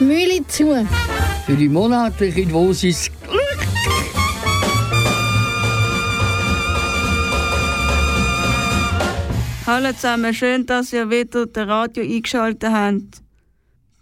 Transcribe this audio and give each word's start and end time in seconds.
Mühle 0.00 0.46
zu. 0.46 0.86
Für 1.44 1.56
die 1.56 1.68
monatliche 1.68 2.46
Dosis 2.46 3.10
Glück. 3.22 3.68
Hallo 9.66 9.92
zusammen, 9.92 10.32
schön, 10.32 10.66
dass 10.66 10.92
ihr 10.92 11.10
wieder 11.10 11.46
das 11.46 11.66
Radio 11.66 12.04
eingeschaltet 12.04 12.70
habt. 12.70 13.22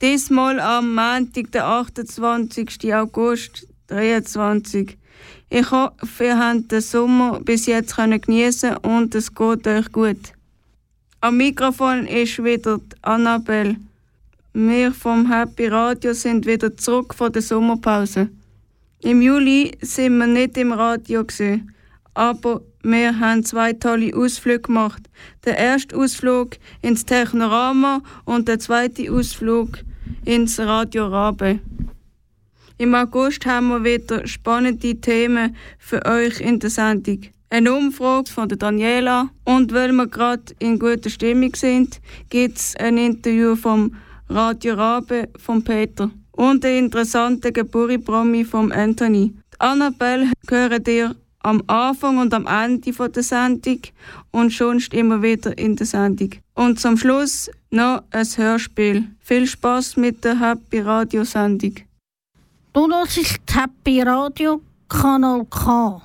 Diesmal 0.03 0.61
am 0.61 0.95
Montag, 0.95 1.51
der 1.53 1.67
28. 1.67 2.95
August 2.95 3.67
2023. 3.89 4.99
Ich 5.49 5.71
hoffe, 5.71 6.25
ihr 6.25 6.39
habt 6.39 6.73
den 6.73 6.83
Sommer 6.83 7.41
bis 7.41 7.65
jetzt 7.67 7.97
genießen 7.97 8.77
und 8.79 9.15
es 9.15 9.35
geht 9.35 9.67
euch 9.67 9.91
gut. 9.93 10.33
Am 11.23 11.39
Mikrofon 11.39 12.07
ist 12.07 12.45
wieder 12.45 12.81
Annabelle. 13.01 13.77
Wir 14.59 14.91
vom 14.91 15.31
Happy 15.31 15.67
Radio 15.67 16.15
sind 16.15 16.47
wieder 16.47 16.75
zurück 16.75 17.13
von 17.13 17.31
der 17.31 17.43
Sommerpause. 17.43 18.31
Im 19.03 19.21
Juli 19.21 19.73
sind 19.83 20.17
wir 20.17 20.27
nicht 20.27 20.57
im 20.57 20.73
Radio 20.73 21.27
gewesen, 21.27 21.75
aber 22.15 22.63
wir 22.83 23.21
haben 23.21 23.45
zwei 23.45 23.75
tolle 23.75 24.17
Ausflüge 24.17 24.61
gemacht. 24.61 25.11
Der 25.45 25.59
erste 25.59 25.95
Ausflug 25.95 26.57
ins 26.81 27.05
Technorama 27.05 28.01
und 28.25 28.49
der 28.49 28.59
zweite 28.59 29.13
Ausflug 29.13 29.85
ins 30.25 30.59
Radio 30.59 31.09
Rabe. 31.09 31.61
Im 32.79 32.95
August 32.95 33.45
haben 33.45 33.69
wir 33.69 33.85
wieder 33.85 34.27
spannende 34.27 34.99
Themen 34.99 35.55
für 35.79 36.03
euch 36.07 36.41
in 36.41 36.61
der 36.61 36.71
Sendung. 36.71 37.21
Eine 37.51 37.75
Umfrage 37.75 38.33
von 38.33 38.49
der 38.49 38.57
Daniela 38.57 39.29
und 39.45 39.75
weil 39.75 39.93
wir 39.93 40.07
gerade 40.07 40.55
in 40.61 40.79
guter 40.79 41.11
Stimmung 41.11 41.55
sind, 41.55 42.01
gibt 42.31 42.57
es 42.57 42.75
ein 42.77 42.97
Interview 42.97 43.55
vom 43.55 43.95
Radio 44.29 44.75
Rabe 44.75 45.29
von 45.39 45.63
Peter 45.63 46.11
und 46.33 46.65
ein 46.65 46.77
interessanter 46.85 47.53
Geburtpromi 47.53 48.45
vom 48.45 48.73
Anthony. 48.73 49.33
Die 49.55 49.61
Annabelle 49.61 50.33
gehört 50.47 50.89
ihr 50.89 51.15
am 51.41 51.63
Anfang 51.69 52.19
und 52.19 52.35
am 52.35 52.47
Ende 52.47 52.91
der 52.93 53.23
Sendung 53.23 53.81
und 54.33 54.53
sonst 54.53 54.93
immer 54.93 55.23
wieder 55.23 55.57
in 55.57 55.77
der 55.77 55.87
Sendung. 55.87 56.31
Und 56.55 56.81
zum 56.81 56.97
Schluss 56.97 57.49
noch 57.71 58.03
ein 58.11 58.27
Hörspiel. 58.27 59.05
Viel 59.21 59.47
Spaß 59.47 59.97
mit 59.97 60.25
der 60.25 60.41
Happy 60.41 60.81
Radio 60.81 61.23
Sendung. 61.23 61.77
Du 62.73 62.89
hörst 62.89 63.41
Happy 63.55 64.03
Radio 64.03 64.61
Kanal 64.89 65.47
K. 65.49 66.03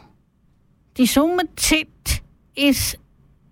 Die 0.96 1.08
Sommerzeit 1.08 1.88
ist, 2.56 3.00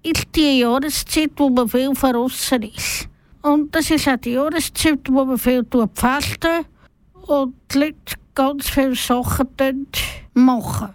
ist 0.04 0.28
die 0.36 0.60
Jahreszeit, 0.60 1.32
wo 1.38 1.50
man 1.50 1.68
viel 1.68 1.96
verrossen 1.96 2.64
ist. 2.64 3.10
Und 3.42 3.74
das 3.74 3.90
ist 3.90 4.08
auch 4.08 4.18
die 4.18 4.32
Jahreszeit, 4.32 5.00
wo 5.10 5.24
man 5.24 5.38
viel 5.38 5.66
fasten 5.94 6.66
und 7.28 7.56
die 7.74 7.78
Leute 7.80 7.96
ganz 8.36 8.70
viele 8.70 8.96
Sachen 8.96 9.88
machen. 10.34 10.90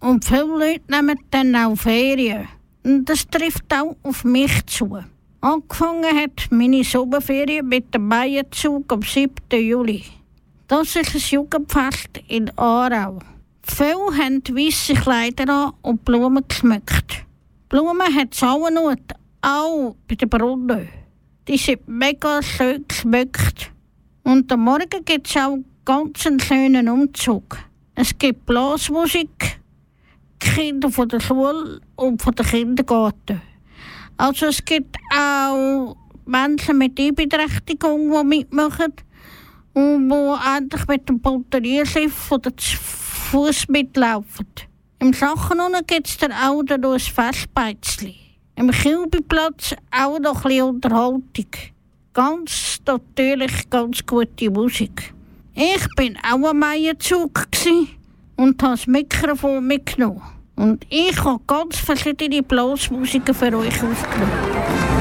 Und 0.00 0.24
viele 0.24 0.44
Leute 0.44 0.82
nehmen 0.88 1.18
dann 1.30 1.54
auch 1.56 1.76
Ferien. 1.76 2.48
Und 2.84 3.06
das 3.06 3.26
trifft 3.28 3.72
auch 3.72 3.96
auf 4.02 4.24
mich 4.24 4.64
zu. 4.66 4.98
Angefangen 5.40 6.16
hat 6.16 6.46
meine 6.50 6.84
Sommerferien 6.84 7.68
mit 7.68 7.94
dem 7.94 8.08
Maienzug 8.08 8.90
am 8.92 9.02
7. 9.02 9.34
Juli. 9.52 10.04
Das 10.68 10.96
ist 10.96 11.14
ein 11.14 11.20
Jugendfest 11.20 12.22
in 12.28 12.50
Aarau. 12.58 13.18
Viele 13.62 14.16
haben 14.18 14.42
weisse 14.52 14.94
Kleider 14.94 15.52
an 15.52 15.72
und 15.82 16.04
Blumen 16.04 16.44
geschmückt. 16.48 17.24
Blumen 17.68 18.14
hat 18.14 18.34
es 18.34 18.42
auch 18.42 18.70
noch, 18.70 18.94
auch 19.42 19.96
bei 20.08 20.14
den 20.14 20.28
Brunnen. 20.28 20.88
Die 21.46 21.58
sind 21.58 21.86
mega 21.86 22.42
schön 22.42 22.86
geschmückt. 22.88 23.70
Und 24.22 24.50
am 24.50 24.60
Morgen 24.60 25.04
gibt 25.04 25.28
es 25.28 25.36
auch 25.36 25.58
ganz 25.84 26.26
einen 26.26 26.40
schönen 26.40 26.88
Umzug. 26.88 27.58
Es 27.94 28.16
gibt 28.16 28.46
Blasmusik, 28.46 29.60
die 30.42 30.48
Kinder 30.48 30.90
von 30.90 31.06
der 31.06 31.20
Schule 31.20 31.82
und 31.96 32.22
von 32.22 32.34
der 32.34 32.46
Kindergarten. 32.46 33.42
Also 34.16 34.46
es 34.46 34.64
gibt 34.64 34.96
auch 35.14 35.94
Menschen 36.24 36.78
mit 36.78 36.98
Einbeeinträchtigung, 36.98 38.10
die 38.10 38.24
mitmachen 38.24 38.94
und 39.74 40.08
die 40.08 40.56
endlich 40.56 40.86
mit 40.88 41.06
dem 41.10 41.20
Pontonierschiff 41.20 42.32
oder 42.32 42.56
zu 42.56 42.76
Fuß 42.78 43.68
mitlaufen. 43.68 44.48
Im 44.98 45.12
Sachen 45.12 45.58
gibt 45.86 46.08
es 46.08 46.16
dann 46.16 46.32
auch 46.32 46.62
noch 46.62 46.94
ein 46.94 47.00
Festbeizli. 47.00 48.23
Im 48.56 48.70
Kilbiplatz 48.70 49.74
auch 49.90 50.18
noch 50.20 50.44
ein 50.44 50.62
Unterhaltung. 50.62 51.22
Ganz 52.12 52.78
natürlich 52.86 53.68
ganz 53.68 54.06
gute 54.06 54.50
Musik. 54.50 55.12
Ich 55.54 55.86
bin 55.96 56.16
auch 56.18 56.50
am 56.50 56.58
Meierzug 56.60 57.46
und 58.36 58.62
habe 58.62 58.74
das 58.74 58.86
Mikrofon 58.86 59.66
mitgenommen. 59.66 60.22
Und 60.56 60.86
ich 60.88 61.18
habe 61.24 61.40
ganz 61.46 61.78
verschiedene 61.78 62.42
Blasmusiken 62.42 63.34
für 63.34 63.56
euch 63.56 63.82
aufgenommen. 63.82 64.93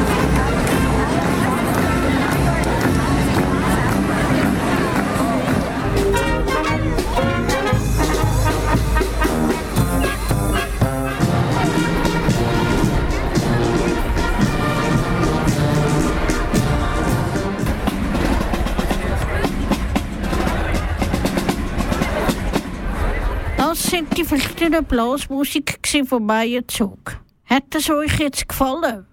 Sind 23.93 24.17
die 24.17 24.23
verschiedenen 24.23 24.83
Blasmusik 24.85 25.79
von 26.07 26.25
Meierzug. 26.25 27.15
Hat 27.45 27.75
es 27.75 27.91
euch 27.91 28.17
jetzt 28.17 28.49
gefallen? 28.49 29.05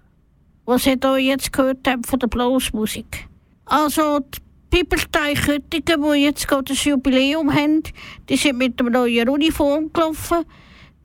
Was 0.65 0.87
ihr 0.87 0.97
da 0.97 1.19
jetzt 1.19 1.53
gehört 1.53 1.87
habt 1.87 2.07
von 2.07 2.19
der 2.19 2.29
Blasmusik? 2.29 3.29
Also, 3.67 4.21
die 4.21 4.41
Bibelstein 4.71 5.35
Köttingen, 5.35 6.03
die 6.03 6.25
jetzt 6.25 6.49
gerade 6.49 6.65
das 6.65 6.83
Jubiläum 6.83 7.53
haben, 7.55 7.83
die 8.27 8.39
sind 8.39 8.57
mit 8.57 8.81
einer 8.81 8.89
neuen 8.89 9.29
Uniform 9.29 9.93
gelaufen. 9.93 10.47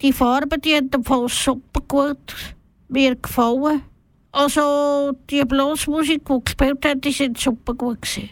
Die 0.01 0.13
Farben, 0.13 0.61
die 0.61 0.73
haben 0.73 1.03
voll 1.03 1.27
super 1.27 1.81
gut 1.85 2.55
mir 2.87 3.17
gefallen. 3.17 3.81
Also, 4.31 5.11
die 5.29 5.43
Blasmusik, 5.43 6.21
die 6.25 6.45
gespielt 6.45 6.85
haben, 6.85 7.01
die 7.01 7.11
sind 7.11 7.37
super 7.37 7.73
gut 7.73 8.03
gewesen. 8.03 8.29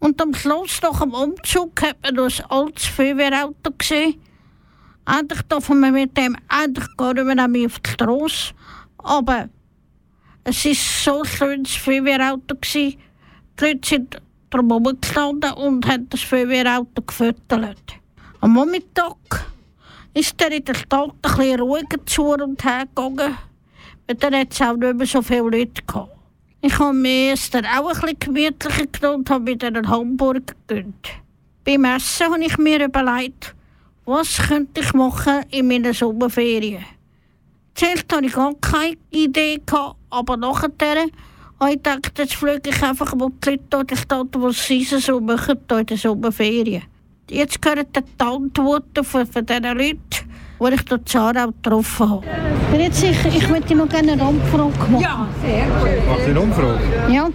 Und 0.00 0.20
am 0.20 0.34
Schluss, 0.34 0.82
nach 0.82 1.00
dem 1.00 1.14
Umzug, 1.14 1.80
hat 1.80 1.96
man 2.02 2.16
noch 2.16 2.24
ein 2.26 2.50
altes 2.50 2.84
Feuerwehrauto 2.84 3.70
gesehen. 3.78 4.20
Endlich 5.06 5.42
dürfen 5.42 5.80
wir 5.80 5.90
mit 5.90 6.16
dem, 6.16 6.36
endlich 6.48 6.86
gehen 6.96 7.26
wir 7.26 7.34
nämlich 7.34 7.66
auf 7.66 7.78
die 7.80 7.90
Strasse. 7.90 8.54
Aber 8.98 9.48
es 10.44 10.64
war 10.64 10.74
so 10.74 11.22
ein 11.22 11.24
schönes 11.24 11.74
Feuerwehrauto. 11.74 12.54
Die 12.74 12.98
Leute 13.60 13.88
sind 13.88 14.22
drum 14.50 14.68
herumgestanden 14.68 15.52
und 15.54 15.86
haben 15.86 16.08
das 16.08 16.20
Feuerwehrauto 16.22 17.02
gefüttert. 17.02 17.94
Am 18.40 18.54
Nachmittag 18.54 19.46
ist 20.14 20.40
er 20.42 20.52
in 20.52 20.64
der 20.64 20.74
Stadt 20.74 21.10
ein 21.10 21.20
bisschen 21.20 21.60
ruhiger 21.60 22.06
zu 22.06 22.24
und 22.24 22.64
her 22.64 22.86
gegangen. 22.86 23.36
Weil 24.06 24.16
dann 24.16 24.34
hat 24.34 24.52
es 24.52 24.60
auch 24.60 24.76
nicht 24.76 24.96
mehr 24.96 25.06
so 25.06 25.22
viele 25.22 25.42
Leute 25.42 25.82
gehabt. 25.86 26.16
Ich 26.60 26.78
habe 26.78 26.92
mir 26.92 27.34
dann 27.50 27.66
auch 27.66 27.90
bisschen 27.92 28.18
gemütlicher 28.20 28.86
genommen 28.86 29.20
und 29.20 29.30
habe 29.30 29.44
mit 29.44 29.64
einer 29.64 29.88
Hamburger 29.88 30.54
gegönnt. 30.68 31.08
Beim 31.64 31.84
Essen 31.84 32.32
habe 32.32 32.44
ich 32.44 32.58
mir 32.58 32.84
überlegt, 32.84 33.54
was 34.04 34.36
könnte 34.48 34.80
ich 34.80 34.92
machen 34.94 35.44
in 35.50 35.68
meinen 35.68 35.92
Sommerferien? 35.92 36.84
Zuerst 37.74 38.12
hatte 38.12 38.26
ich 38.26 38.32
gar 38.32 38.52
keine 38.60 38.96
Idee, 39.10 39.60
gehabt, 39.64 39.96
aber 40.10 40.36
nachher 40.36 40.70
habe 41.60 41.70
ich 41.70 41.82
gedacht, 41.82 42.18
jetzt 42.18 42.34
fliege 42.34 42.70
ich 42.70 42.82
einfach 42.82 43.14
mal 43.14 43.30
die 43.44 43.50
Leute 43.50 43.62
durch 43.70 43.86
die 43.86 43.96
Stadt, 43.96 44.28
was 44.32 44.66
sie 44.66 44.84
so 44.84 45.20
machen 45.20 45.58
in 45.70 45.86
den 45.86 45.96
Sommerferien. 45.96 46.82
Jetzt 47.30 47.62
gehören 47.62 47.86
die 47.96 48.02
Antworten 48.18 49.04
von, 49.04 49.26
von 49.26 49.46
diesen 49.46 49.62
Leuten, 49.62 49.98
die 50.60 50.74
ich 50.74 50.84
dort 50.84 51.08
Zara 51.08 51.46
getroffen 51.46 52.10
habe. 52.10 52.26
Jetzt, 52.76 53.02
ich, 53.04 53.24
ich 53.24 53.48
möchte 53.48 53.74
noch 53.74 53.88
gerne 53.88 54.12
eine 54.12 54.24
Umfrage 54.24 54.90
machen. 54.90 55.00
Macht 56.08 56.20
ihr 56.20 56.26
eine 56.26 56.40
Umfrage? 56.40 56.80
Ja. 57.10 57.30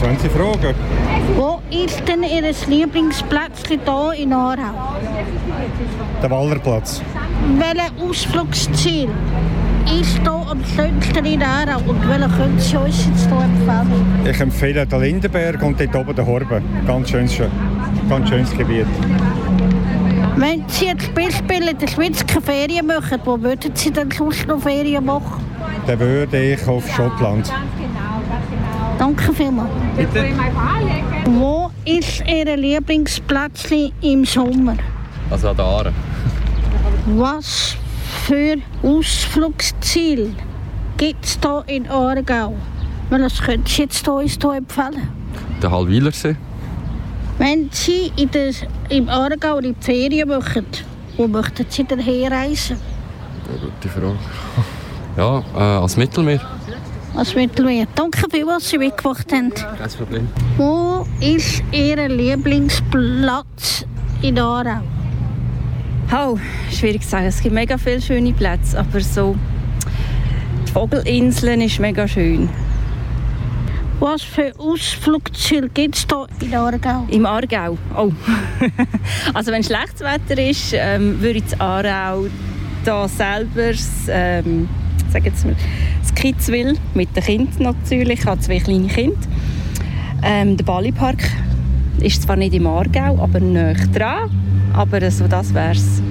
Wollen 0.00 0.16
Sie 0.18 0.28
fragen? 0.28 0.74
Wo 1.36 1.60
ist 1.70 2.06
denn 2.06 2.22
Ihr 2.22 2.54
Lieblingsplätzchen 2.68 3.80
hier 3.84 4.12
in 4.16 4.32
Aarau? 4.32 4.94
Der 6.22 6.30
Wallerplatz. 6.30 7.02
Welches 7.58 7.92
Ausflugsziel 8.00 9.08
ist 10.00 10.20
hier 10.20 10.46
am 10.50 10.64
schönsten 10.76 11.24
in 11.24 11.42
Aarau 11.42 11.80
und 11.86 12.08
welchen 12.08 12.30
können 12.36 12.58
Sie 12.60 12.76
uns 12.76 13.06
jetzt 13.06 13.28
hier 13.28 13.42
empfehlen? 13.42 14.26
Ich 14.30 14.40
empfehle 14.40 14.86
den 14.86 15.00
Lindenberg 15.00 15.62
und 15.62 15.80
dort 15.80 15.96
oben 15.96 16.14
den 16.14 16.26
Horben. 16.26 16.62
Ganz 16.86 17.10
schönes, 17.10 17.36
ganz 18.08 18.28
schönes 18.28 18.56
Gebiet. 18.56 18.86
Wenn 20.36 20.62
Sie 20.68 20.86
jetzt 20.86 21.12
Beispiel 21.12 21.68
in 21.68 21.76
der 21.76 21.88
Schweiz 21.88 22.24
keine 22.24 22.42
Ferien 22.42 22.86
machen, 22.86 23.18
wo 23.24 23.40
würden 23.42 23.74
Sie 23.74 23.90
dann 23.90 24.12
sonst 24.12 24.46
noch 24.46 24.60
Ferien 24.60 25.04
machen? 25.04 25.44
Dann 25.88 25.98
würde 25.98 26.52
ich 26.52 26.68
auf 26.68 26.88
Schottland. 26.88 27.52
Danke 28.98 29.32
vielmals. 29.32 29.70
Bitte. 29.96 30.26
Wo 31.26 31.70
ist 31.84 32.22
Ihr 32.26 32.56
Lieblingsplätzchen 32.56 33.92
im 34.02 34.24
Sommer? 34.24 34.76
Also 35.30 35.50
an 35.50 35.56
der 35.56 35.64
Aare. 35.64 35.92
Was 37.06 37.76
für 38.26 38.56
Ausflugsziel 38.82 40.34
gibt 40.96 41.24
es 41.24 41.38
hier 41.40 41.64
in 41.66 41.88
Aargau? 41.88 42.54
Weil 43.10 43.20
das 43.20 43.40
können 43.40 43.64
Sie 43.66 43.82
jetzt 43.82 44.04
hier 44.04 44.14
uns 44.14 44.36
hier 44.40 44.54
empfehlen. 44.54 45.08
Der 45.62 45.70
Hallwilersee. 45.70 46.36
Wenn 47.38 47.70
Sie 47.70 48.12
in 48.16 48.30
der, 48.32 48.52
im 48.88 49.08
Aargau 49.08 49.58
in 49.58 49.74
die 49.74 49.84
Ferien 49.84 50.28
machen, 50.28 50.66
wo 51.16 51.28
möchten 51.28 51.66
Sie 51.68 51.84
denn 51.84 52.00
herreisen? 52.00 52.78
Eine 53.48 53.58
gute 53.60 53.88
Frage. 53.88 54.16
Ja, 55.16 55.42
äh, 55.56 55.82
als 55.82 55.96
Mittelmeer. 55.96 56.40
Als 57.18 57.34
Mittelmeer. 57.34 57.88
Danke 57.96 58.30
vielmals, 58.30 58.62
dass 58.62 58.70
Sie 58.70 58.78
mitgemacht 58.78 59.32
haben. 59.32 59.52
Kein 59.52 59.90
Problem. 59.90 60.28
Wo 60.56 61.04
ist 61.20 61.64
Ihr 61.72 62.08
Lieblingsplatz 62.08 63.84
in 64.22 64.38
Aarau? 64.38 64.82
Oh, 66.12 66.38
schwierig 66.70 67.02
zu 67.02 67.08
sagen. 67.08 67.26
Es 67.26 67.40
gibt 67.40 67.56
mega 67.56 67.76
viele 67.76 68.00
schöne 68.00 68.32
Plätze, 68.32 68.78
aber 68.78 69.00
so 69.00 69.34
die 70.68 70.70
Vogelinseln 70.70 71.60
ist 71.60 71.80
mega 71.80 72.06
schön. 72.06 72.48
Was 73.98 74.22
für 74.22 74.52
Ausflugsziele 74.56 75.70
gibt 75.70 75.96
es 75.96 76.06
hier 76.08 76.28
in 76.40 76.54
Aargau? 76.54 77.04
Im 77.08 77.26
Aargau? 77.26 77.76
Oh. 77.96 78.12
also 79.34 79.50
wenn 79.50 79.64
schlechtes 79.64 80.02
Wetter 80.02 80.40
ist, 80.40 80.72
ähm, 80.72 81.20
würde 81.20 81.40
ich 81.40 81.52
in 81.52 81.60
Aarau 81.60 82.28
da 82.84 83.08
selber 83.08 83.72
ähm, 84.08 84.68
sag 85.10 85.24
jetzt 85.24 85.44
mal, 85.44 85.56
Kitzwil 86.18 86.74
mit 86.94 87.14
den 87.14 87.22
Kindern 87.22 87.62
natürlich. 87.62 88.18
Ich 88.18 88.26
habe 88.26 88.40
zwei 88.40 88.58
kleine 88.58 88.88
Kinder. 88.88 89.16
Ähm, 90.24 90.56
der 90.56 90.64
Ballipark 90.64 91.22
ist 92.00 92.22
zwar 92.22 92.34
nicht 92.34 92.54
im 92.54 92.66
Aargau, 92.66 93.22
aber 93.22 93.38
näher 93.38 93.76
dran. 93.94 94.28
Aber 94.72 95.10
so 95.12 95.28
das 95.28 95.54
wär's. 95.54 96.02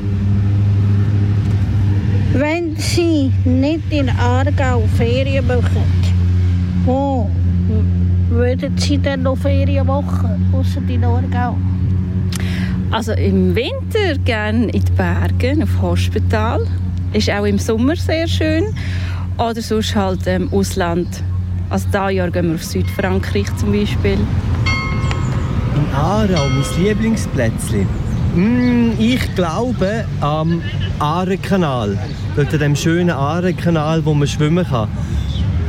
Wenn 2.34 2.78
Sie 2.78 3.34
nicht 3.44 3.92
in 3.92 4.10
Aargau 4.10 4.84
Ferien 4.96 5.46
machen, 5.46 5.84
wo 6.86 7.30
würden 8.30 8.78
Sie 8.78 8.98
denn 8.98 9.24
noch 9.24 9.38
Ferien 9.38 9.88
machen, 9.88 10.54
außer 10.54 10.82
in 10.88 11.04
Aargau? 11.04 11.58
Also 12.92 13.12
im 13.12 13.54
Winter 13.54 14.18
gerne 14.24 14.68
in 14.68 14.86
den 14.86 14.96
Bergen, 14.96 15.64
auf 15.64 15.82
Hospital. 15.82 16.66
Ist 17.12 17.30
auch 17.30 17.44
im 17.44 17.58
Sommer 17.58 17.98
sehr 17.98 18.26
schön. 18.26 18.68
Oder 19.38 19.62
sonst 19.62 19.96
halt 19.96 20.26
im 20.26 20.52
Ausland. 20.52 21.08
Also 21.70 21.88
dieses 21.88 22.14
Jahr 22.14 22.32
gehen 22.32 22.48
wir 22.48 22.56
auf 22.56 22.64
Südfrankreich 22.64 23.56
zum 23.58 23.72
Beispiel. 23.72 24.18
In 25.76 25.96
Aarau, 25.96 26.48
mein 26.50 26.84
Lieblingsplätzchen. 26.84 27.88
Mm, 28.36 28.92
ich 28.98 29.36
glaube 29.36 30.06
am 30.22 30.62
Aarekanal. 31.00 31.98
Dort 32.36 32.54
an 32.54 32.60
dem 32.60 32.76
schönen 32.76 33.12
Aarekanal, 33.12 34.04
wo 34.06 34.14
man 34.14 34.28
schwimmen 34.28 34.66
kann. 34.66 34.90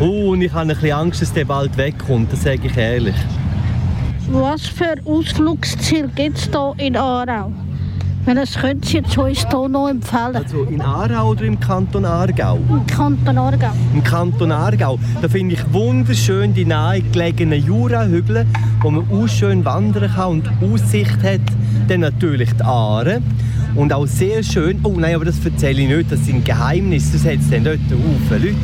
Oh, 0.00 0.30
und 0.30 0.42
ich 0.42 0.52
habe 0.52 0.62
ein 0.62 0.68
bisschen 0.68 0.92
Angst, 0.92 1.20
dass 1.20 1.32
der 1.32 1.44
bald 1.44 1.76
wegkommt, 1.76 2.32
das 2.32 2.44
sage 2.44 2.68
ich 2.68 2.76
ehrlich. 2.76 3.16
Was 4.30 4.66
für 4.66 4.94
Ausflugsziel 5.04 6.08
gibt 6.14 6.38
es 6.38 6.44
hier 6.44 6.74
in 6.78 6.96
Aarau? 6.96 7.52
Das 8.26 8.54
können 8.54 8.82
Sie 8.82 8.98
jetzt 8.98 9.16
uns 9.16 9.46
hier 9.48 9.68
noch 9.68 9.88
empfehlen. 9.88 10.36
Also 10.36 10.64
in 10.64 10.80
Aarau 10.80 11.30
oder 11.30 11.44
im 11.44 11.58
Kanton 11.58 12.04
Aargau? 12.04 12.58
Im 12.68 12.86
Kanton 12.86 13.38
Aargau. 13.38 13.72
Im 13.94 14.04
Kanton 14.04 14.52
Aargau. 14.52 14.98
Da 15.22 15.28
finde 15.28 15.54
ich 15.54 15.72
wunderschön 15.72 16.52
die 16.52 16.64
nahe 16.64 17.00
gelegenen 17.00 17.64
Jurahügel, 17.64 18.46
wo 18.82 18.90
man 18.90 19.04
auch 19.10 19.28
schön 19.28 19.64
wandern 19.64 20.10
kann 20.14 20.28
und 20.28 20.50
Aussicht 20.62 21.22
hat. 21.22 21.40
Dann 21.88 22.00
natürlich 22.00 22.52
die 22.52 22.64
Aare. 22.64 23.22
Und 23.74 23.92
auch 23.92 24.06
sehr 24.06 24.42
schön, 24.42 24.80
oh 24.82 24.94
nein, 24.98 25.14
aber 25.14 25.24
das 25.24 25.44
erzähle 25.44 25.82
ich 25.82 25.88
nicht, 25.88 26.12
das 26.12 26.24
sind 26.26 26.44
Geheimnisse, 26.44 27.12
das 27.12 27.24
hat 27.24 27.40
es 27.40 27.50
dann 27.50 27.64
dort 27.64 27.78
Haufen 27.78 28.42
Leute. 28.42 28.56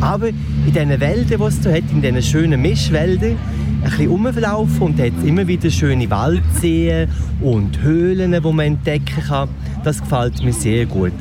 Aber 0.00 0.28
in 0.28 0.36
diesen 0.66 1.00
Wäldern, 1.00 1.40
die 1.40 1.44
es 1.44 1.60
da 1.60 1.70
hat, 1.70 1.82
in 1.90 2.02
diesen 2.02 2.22
schönen 2.22 2.62
Mischwäldern, 2.62 3.36
ein 3.82 3.90
bisschen 3.90 4.08
rumlaufen 4.08 4.82
und 4.82 5.00
hat 5.00 5.12
immer 5.24 5.46
wieder 5.46 5.70
schöne 5.70 6.10
Waldseen 6.10 7.08
und 7.40 7.80
Höhlen, 7.80 8.32
die 8.32 8.40
man 8.40 8.66
entdecken 8.66 9.22
kann. 9.26 9.48
Das 9.84 10.00
gefällt 10.00 10.42
mir 10.42 10.52
sehr 10.52 10.86
gut. 10.86 11.12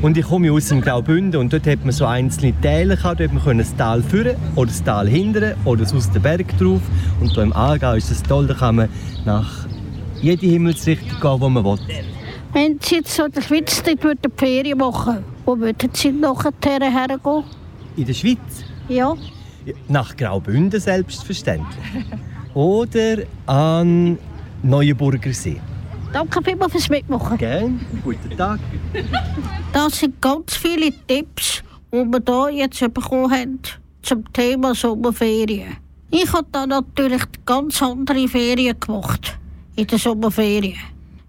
Und 0.00 0.16
ich 0.16 0.24
komme 0.24 0.52
aus 0.52 0.68
dem 0.68 0.80
Graubünden 0.80 1.40
und 1.40 1.52
dort 1.52 1.66
hat 1.66 1.82
man 1.82 1.92
so 1.92 2.06
einzelne 2.06 2.52
Täler 2.60 2.96
gehabt, 2.96 3.20
dort 3.20 3.32
man 3.32 3.58
das 3.58 3.74
Tal 3.76 4.02
führen 4.02 4.36
oder 4.54 4.68
das 4.68 4.82
Tal 4.82 5.08
hindern 5.08 5.54
oder 5.64 5.82
aus 5.82 6.10
dem 6.10 6.22
Berg 6.22 6.56
drauf. 6.58 6.80
Und 7.20 7.32
hier 7.32 7.42
im 7.42 7.52
Aargau 7.52 7.94
ist 7.94 8.10
das 8.10 8.22
toll, 8.22 8.46
da 8.46 8.54
kann 8.54 8.76
man 8.76 8.88
nach 9.24 9.66
jede 10.20 10.46
Himmelsrichtung 10.46 11.20
gehen, 11.20 11.40
wo 11.40 11.48
man 11.48 11.64
will. 11.64 11.78
Wenn 12.52 12.78
Sie 12.80 12.96
jetzt 12.96 13.14
so 13.14 13.24
in 13.24 13.32
der 13.32 13.42
Schweiz 13.42 13.82
dort 13.82 14.04
würden 14.04 14.32
Ferien 14.36 14.78
machen 14.78 15.24
wo 15.44 15.58
würden 15.58 15.90
Sie 15.92 16.10
nachher 16.10 16.52
hergehen? 16.62 17.44
In 17.96 18.06
der 18.06 18.14
Schweiz? 18.14 18.38
Ja. 18.88 19.14
Nach 19.88 20.16
Graubünden 20.16 20.80
selbstverständlich. 20.80 21.84
Oder 22.54 23.24
an 23.46 24.18
Neuenburger 24.62 25.32
See. 25.32 25.60
Danke 26.12 26.40
vielmals 26.44 26.72
fürs 26.72 26.88
Mitmachen. 26.88 27.36
Gerne. 27.38 27.80
Guten 28.02 28.36
Tag. 28.36 28.60
Das 29.72 29.98
sind 29.98 30.20
ganz 30.22 30.54
viele 30.54 30.92
Tipps, 31.06 31.62
die 31.92 31.96
wir 31.96 32.48
hier 32.50 32.58
jetzt 32.60 32.94
bekommen 32.94 33.30
haben 33.30 33.58
zum 34.02 34.32
Thema 34.32 34.74
Sommerferien. 34.74 35.76
Ich 36.10 36.32
habe 36.32 36.46
da 36.52 36.66
natürlich 36.66 37.22
ganz 37.44 37.82
andere 37.82 38.28
Ferien 38.28 38.78
gemacht 38.78 39.36
in 39.74 39.86
der 39.86 39.98
Sommerferien. 39.98 40.78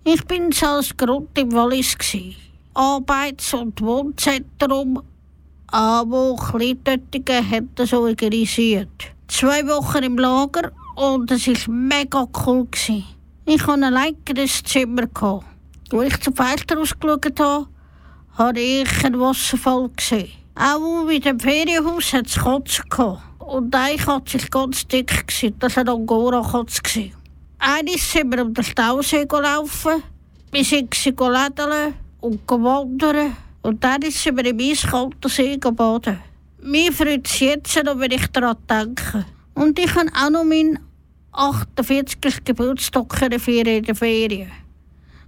Ich 0.04 0.24
bin 0.26 0.52
als 0.62 0.96
Grund 0.96 1.36
im 1.40 1.52
Wallis. 1.52 1.98
Arbeits- 2.76 3.54
und 3.54 3.82
Wohnzentrum 3.82 5.02
AWO 5.78 6.38
Kleintöttigen 6.38 7.52
hat 7.52 7.66
das 7.76 7.92
organisiert. 7.92 8.88
Zwei 9.28 9.68
Wochen 9.68 10.04
im 10.04 10.18
Lager 10.18 10.72
und 10.96 11.30
es 11.30 11.48
war 11.48 11.74
mega 11.74 12.26
cool. 12.46 12.70
Ich 13.46 13.68
hatte 13.68 13.86
ein 13.86 13.98
eigenes 13.98 14.64
Zimmer. 14.64 15.04
Als 15.92 16.14
ich 16.14 16.22
zum 16.22 16.34
Fenster 16.34 16.80
ausgeschaut 16.80 17.38
habe, 17.42 17.68
habe 18.38 18.60
ich 18.62 19.04
einen 19.04 19.20
Wasserfall 19.20 19.90
gesehen. 19.90 20.30
Auch 20.56 21.10
in 21.10 21.22
dem 21.22 21.42
Ferienhaus 21.42 22.14
hat 22.14 22.28
es 22.28 22.36
Katzen. 22.36 23.18
Und 23.40 23.76
eine 23.76 23.98
Katze 23.98 24.40
war 24.40 24.48
ganz 24.50 24.88
dick, 24.88 25.28
das 25.60 25.76
war 25.76 25.82
eine 25.82 25.92
Angora-Katze. 25.92 27.12
Einmal 27.60 27.98
sind 27.98 28.34
wir 28.34 28.46
um 28.46 28.54
den 28.54 28.64
Stausee 28.64 29.26
gelaufen, 29.26 30.04
wir 30.54 30.64
sind 30.64 30.96
lädeln 31.06 31.96
und 32.22 32.50
wandern. 32.50 33.36
Und 33.66 33.84
dann 33.84 34.02
sind 34.04 34.38
wir 34.38 34.46
im 34.46 34.60
eiskalten 34.60 35.28
See 35.28 35.58
baden. 35.58 36.20
Mir 36.62 36.94
freut 36.94 37.26
es 37.26 37.40
jetzt 37.40 37.84
noch, 37.84 37.98
wenn 37.98 38.12
ich 38.12 38.28
daran 38.28 38.58
denke. 38.70 39.26
Und 39.56 39.80
ich 39.80 39.96
habe 39.96 40.12
auch 40.14 40.30
noch 40.30 40.44
meinen 40.44 40.78
48. 41.32 42.44
Geburtstag 42.46 43.24
in 43.24 43.32
der 43.32 43.40
Ferien. 43.40 44.52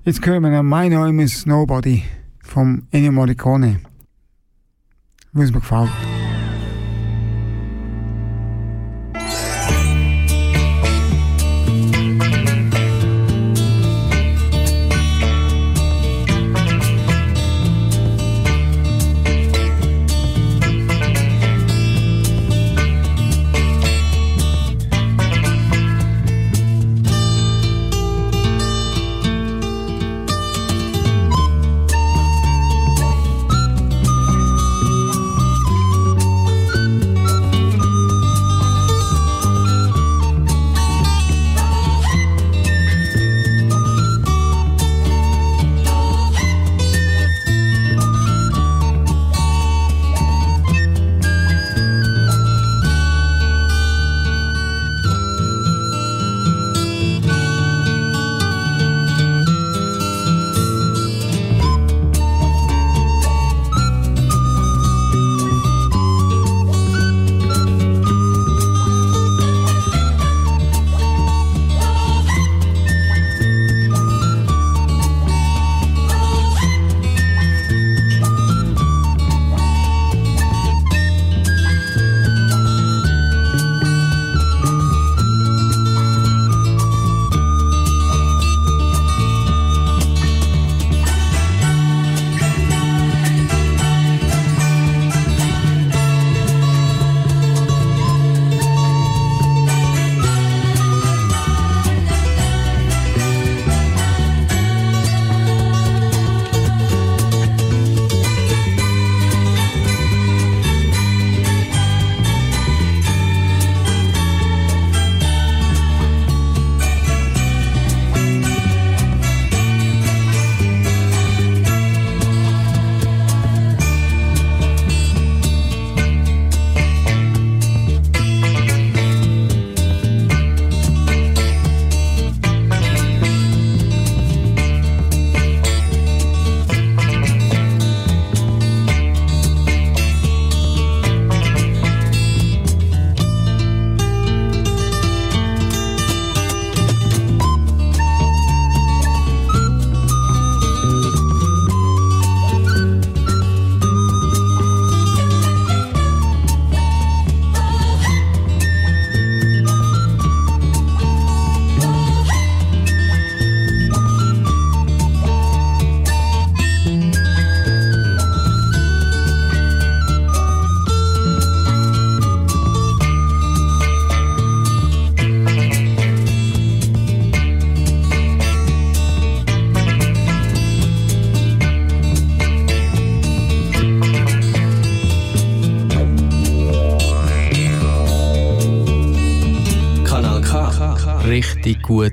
Jetzt 0.05 0.25
hören 0.25 0.43
wir 0.43 0.63
My 0.63 0.89
Name 0.89 1.23
is 1.23 1.45
Nobody 1.45 2.03
vom 2.41 2.85
Ennio 2.91 3.13
Morricone. 3.13 3.79
Was 5.31 5.49
mir 5.53 5.61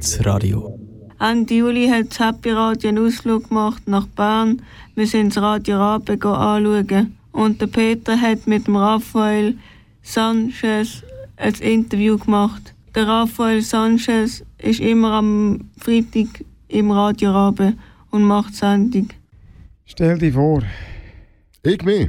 gutes 0.01 0.25
Radio. 0.25 0.79
Ende 1.19 1.55
Juli 1.55 1.87
hat 1.87 2.09
das 2.09 2.21
Happy 2.21 2.51
Radio 2.51 2.89
einen 2.89 3.07
Ausflug 3.07 3.49
gemacht 3.49 3.87
nach 3.87 4.07
Bern. 4.07 4.63
Wir 4.95 5.07
sind 5.07 5.37
das 5.37 5.43
Radio 5.43 5.77
Rabe 5.77 6.13
anschauen. 6.13 7.19
Und 7.33 7.61
der 7.61 7.67
Peter 7.67 8.19
hat 8.19 8.47
mit 8.47 8.67
dem 8.67 8.77
Raphael 8.77 9.59
Sanchez 10.03 11.03
ein 11.37 11.55
Interview 11.55 12.17
gemacht. 12.17 12.75
Der 12.95 13.07
Raphael 13.07 13.61
Sanchez 13.61 14.43
ist 14.57 14.81
immer 14.81 15.13
am 15.13 15.69
Freitag 15.77 16.47
im 16.69 16.91
Radio 16.91 17.33
Rabe 17.33 17.75
und 18.11 18.23
macht 18.23 18.55
Sendung. 18.55 19.09
Stell 19.85 20.17
dir 20.17 20.33
vor. 20.33 20.63
Ich 21.63 21.85
mich. 21.85 22.09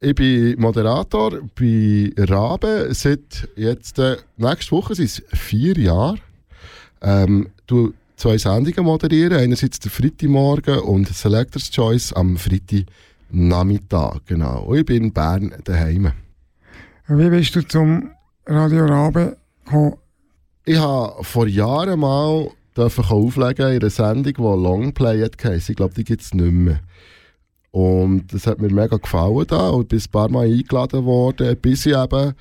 Ich 0.00 0.14
bin 0.14 0.60
Moderator 0.60 1.40
bei 1.58 2.12
Rabe 2.18 2.88
seit 2.90 3.48
jetzt, 3.56 3.98
äh, 3.98 4.16
nächste 4.36 4.72
Woche 4.72 4.94
sind 4.94 5.06
es 5.06 5.22
vier 5.32 5.78
Jahre. 5.78 6.18
Ähm, 7.02 7.48
du 7.66 7.94
zwei 8.16 8.38
Sendungen 8.38 8.84
moderieren. 8.84 9.38
Einerseits 9.38 9.80
der 9.80 9.90
Freitagmorgen 9.90 10.80
und 10.80 11.08
Selectors 11.08 11.70
Choice 11.70 12.12
am 12.12 12.36
Freitagnachmittag. 12.36 14.20
Genau. 14.26 14.64
Und 14.64 14.78
ich 14.78 14.86
bin 14.86 15.04
in 15.04 15.12
Bern 15.12 15.54
daheim. 15.64 16.12
Wie 17.08 17.30
bist 17.30 17.56
du 17.56 17.66
zum 17.66 18.10
Radio 18.46 18.84
Rabe 18.86 19.36
gekommen? 19.64 19.94
Ich 20.64 20.78
habe 20.78 21.24
vor 21.24 21.46
Jahren 21.46 21.98
mal 21.98 22.50
dürfen 22.76 23.04
auflegen 23.04 23.68
in 23.68 23.80
einer 23.80 23.90
Sendung, 23.90 24.34
die 24.34 24.40
Longplay 24.40 25.28
geheißen. 25.28 25.72
Ich 25.72 25.76
glaube, 25.76 25.94
die 25.94 26.04
gibt 26.04 26.22
es 26.22 26.34
nicht 26.34 26.52
mehr. 26.52 26.80
Und 27.72 28.32
das 28.32 28.46
hat 28.46 28.60
mir 28.60 28.70
mega 28.70 28.96
gefallen 28.96 29.46
da 29.48 29.70
und 29.70 29.88
bin 29.88 29.98
ein 29.98 30.10
paar 30.10 30.28
Mal 30.28 30.46
eingeladen 30.46 31.04
worden, 31.04 31.56
bis 31.56 31.86
ich 31.86 31.96
eben 31.96 32.34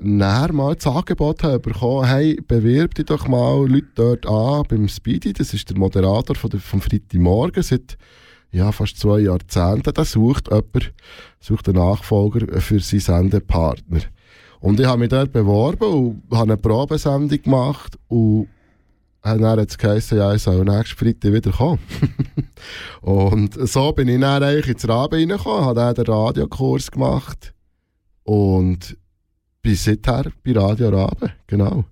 näher 0.00 0.52
mal 0.52 0.74
das 0.74 0.86
Angebot 0.86 1.42
habe 1.42 1.60
bekommen, 1.60 2.06
hey, 2.06 2.40
bewirb 2.46 2.94
dich 2.94 3.06
doch 3.06 3.28
mal 3.28 3.66
Leute 3.68 3.88
dort 3.94 4.26
an 4.26 4.64
beim 4.68 4.88
Speedy, 4.88 5.32
das 5.32 5.54
ist 5.54 5.68
der 5.70 5.78
Moderator 5.78 6.36
von 6.36 6.50
der, 6.50 6.60
vom 6.60 6.80
Freitagmorgen 6.80 7.62
seit 7.62 7.96
ja, 8.52 8.72
fast 8.72 8.98
zwei 8.98 9.20
Jahrzehnten, 9.20 9.94
der 9.94 10.04
sucht 10.04 10.48
jemanden, 10.48 10.86
sucht 11.38 11.68
einen 11.68 11.78
Nachfolger 11.78 12.60
für 12.60 12.80
seinen 12.80 13.00
Sendepartner. 13.00 14.00
Und 14.60 14.80
ich 14.80 14.86
habe 14.86 14.98
mich 14.98 15.08
dort 15.08 15.32
beworben 15.32 15.84
und 15.84 16.22
habe 16.32 16.52
eine 16.52 16.56
Probesendung 16.56 17.40
gemacht 17.40 17.96
und 18.08 18.48
hat 19.22 19.40
dann 19.40 19.58
jetzt 19.58 19.78
geheißen, 19.78 20.18
ja, 20.18 20.34
ich 20.34 20.42
soll 20.42 20.64
nächsten 20.64 20.96
Freitag 20.96 21.32
wieder 21.32 21.52
kommen. 21.52 21.78
und 23.02 23.54
so 23.68 23.92
bin 23.92 24.08
ich 24.08 24.20
dann 24.20 24.42
eigentlich 24.42 24.68
ins 24.68 24.88
Rabe 24.88 25.16
reingekommen, 25.16 25.64
habe 25.64 25.80
dann 25.80 25.94
den 25.94 26.06
Radiokurs 26.06 26.90
gemacht 26.90 27.54
und 28.24 28.96
bin 29.62 29.74
seither 29.74 30.32
bei 30.44 30.52
Radio 30.52 30.88
Rabe, 30.88 31.32
genau. 31.46 31.84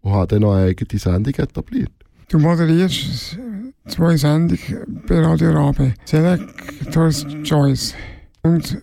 Und 0.00 0.12
habe 0.12 0.26
dann 0.26 0.42
noch 0.42 0.54
eine 0.54 0.66
eigene 0.70 0.98
Sendung 0.98 1.34
etabliert. 1.34 1.92
Du 2.28 2.38
moderierst 2.38 3.38
zwei 3.88 4.16
Sendungen 4.16 5.02
bei 5.06 5.20
Radio 5.20 5.52
Rabe. 5.52 5.94
Selectors 6.04 7.26
Choice 7.44 7.94
und 8.42 8.82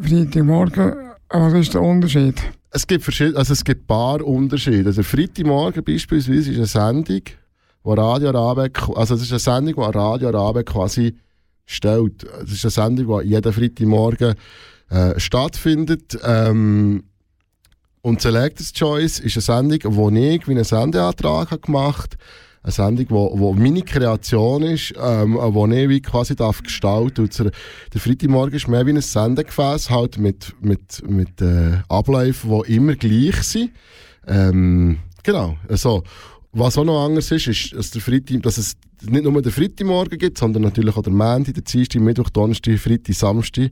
Freitagmorgen. 0.00 0.94
Was 1.28 1.52
ist 1.54 1.74
der 1.74 1.82
Unterschied? 1.82 2.40
Es 2.70 2.86
gibt, 2.86 3.04
verschiedene, 3.04 3.38
also 3.38 3.52
es 3.52 3.64
gibt 3.64 3.82
ein 3.82 3.86
paar 3.86 4.22
Unterschiede. 4.24 4.86
Also 4.86 5.02
Freitagmorgen 5.02 5.84
beispielsweise 5.84 6.50
ist 6.50 6.56
eine 6.56 6.66
Sendung, 6.66 7.22
wo 7.82 7.94
Radio 7.94 8.30
Rabe, 8.30 8.70
also 8.94 9.14
es 9.14 9.22
ist 9.22 9.32
eine 9.32 9.38
Sendung, 9.38 9.74
die 9.74 9.98
Radio 9.98 10.30
Rabe 10.30 10.64
quasi 10.64 11.16
stellt. 11.66 12.24
Es 12.44 12.52
ist 12.52 12.64
eine 12.64 12.70
Sendung, 12.70 13.20
die 13.20 13.28
jeden 13.28 13.52
Freitagmorgen 13.52 14.34
äh, 14.90 15.18
stattfindet. 15.18 16.18
Ähm, 16.24 17.04
und 18.04 18.20
Selectors 18.20 18.74
Choice 18.74 19.18
ist 19.20 19.34
eine 19.34 19.70
Sendung, 19.70 19.96
wo 19.96 20.10
ich 20.10 20.46
wie 20.46 20.50
einen 20.50 20.64
Sendeantrag 20.64 21.62
gemacht 21.62 22.12
habe. 22.12 22.24
Eine 22.62 22.72
Sendung, 22.72 23.06
wo, 23.08 23.38
wo 23.38 23.54
meine 23.54 23.80
Kreation 23.80 24.62
ist, 24.62 24.92
ähm, 25.02 25.38
wo 25.40 25.66
ich 25.66 25.88
wie 25.88 26.02
quasi 26.02 26.36
darf 26.36 26.62
gestalten 26.62 27.30
darf. 27.30 27.50
Der 27.94 28.00
Freitagmorgen 28.00 28.56
ist 28.56 28.68
mehr 28.68 28.84
wie 28.84 28.90
ein 28.90 29.00
Sendegefäß, 29.00 29.88
halt 29.88 30.18
mit, 30.18 30.54
mit, 30.60 31.02
mit 31.08 31.40
äh, 31.40 31.78
Abläufen, 31.88 32.62
die 32.66 32.74
immer 32.74 32.94
gleich 32.94 33.42
sind. 33.42 33.70
Ähm, 34.26 34.98
genau, 35.22 35.56
also, 35.66 36.04
was 36.52 36.76
auch 36.76 36.84
noch 36.84 37.06
anders 37.06 37.30
ist, 37.30 37.46
ist, 37.46 37.72
dass, 37.72 37.90
der 37.90 38.02
Freitag, 38.02 38.42
dass 38.42 38.58
es 38.58 38.74
nicht 39.00 39.24
nur 39.24 39.40
den 39.40 39.50
Freitagmorgen 39.50 40.18
gibt, 40.18 40.36
sondern 40.36 40.62
natürlich 40.62 40.94
auch 40.94 41.02
der 41.02 41.12
Montag, 41.12 41.54
der 41.54 41.64
Dienstag, 41.64 42.02
Mittwoch, 42.02 42.28
Donnerstag, 42.28 42.78
Freitag, 42.78 43.14
Samstag, 43.14 43.70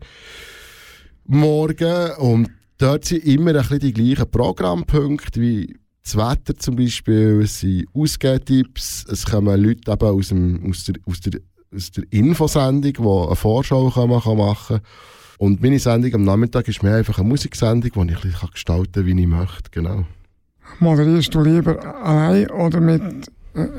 Morgen. 1.27 2.13
Und 2.13 2.51
dort 2.79 3.05
sind 3.05 3.25
immer 3.25 3.51
ein 3.51 3.57
bisschen 3.57 3.81
die 3.81 3.93
gleichen 3.93 4.31
Programmpunkte 4.31 5.41
wie 5.41 5.75
das 6.03 6.17
Wetter 6.17 6.57
zum 6.57 6.77
Beispiel, 6.77 7.41
es 7.43 7.61
sind 7.61 7.87
Ausgehtipps, 7.95 9.07
es 9.09 9.25
kommen 9.25 9.63
Leute 9.63 9.93
eben 9.93 10.09
aus, 10.09 10.29
dem, 10.29 10.69
aus, 10.69 10.85
der, 10.85 10.95
aus, 11.07 11.21
der, 11.21 11.41
aus 11.75 11.91
der 11.93 12.05
Infosendung, 12.11 12.93
die 12.93 13.27
eine 13.29 13.37
Vorschau 13.37 13.89
kann 13.91 14.09
machen 14.09 14.37
kann. 14.37 14.81
Und 15.39 15.63
meine 15.63 15.79
Sendung 15.79 16.15
am 16.15 16.25
Nachmittag 16.25 16.69
ist 16.69 16.83
mehr 16.83 16.97
einfach 16.97 17.19
eine 17.19 17.29
Musiksendung, 17.29 17.91
die 17.91 18.13
ich 18.13 18.17
ein 18.17 18.31
bisschen 18.31 18.51
gestalten 18.51 18.93
kann, 18.93 19.07
wie 19.07 19.21
ich 19.21 19.27
möchte. 19.27 19.71
Genau. 19.71 20.05
Moderierst 20.79 21.35
du 21.35 21.43
lieber 21.43 21.85
allein 22.05 22.51
oder 22.51 22.81
mit, 22.81 23.31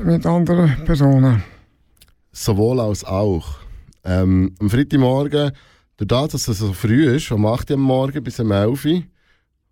mit 0.04 0.26
anderen 0.26 0.84
Personen? 0.84 1.42
Sowohl 2.32 2.80
als 2.80 3.04
auch. 3.04 3.56
Ähm, 4.04 4.54
am 4.60 4.68
Freitagmorgen, 4.68 5.52
dadurch, 5.98 6.32
dass 6.32 6.48
es 6.48 6.58
so 6.58 6.72
früh 6.72 7.08
ist, 7.14 7.30
um 7.30 7.46
8 7.46 7.70
Uhr 7.70 7.76
am 7.76 7.82
Morgen 7.82 8.22
bis 8.22 8.40
um 8.40 8.50
11 8.50 8.84
Uhr 8.84 9.02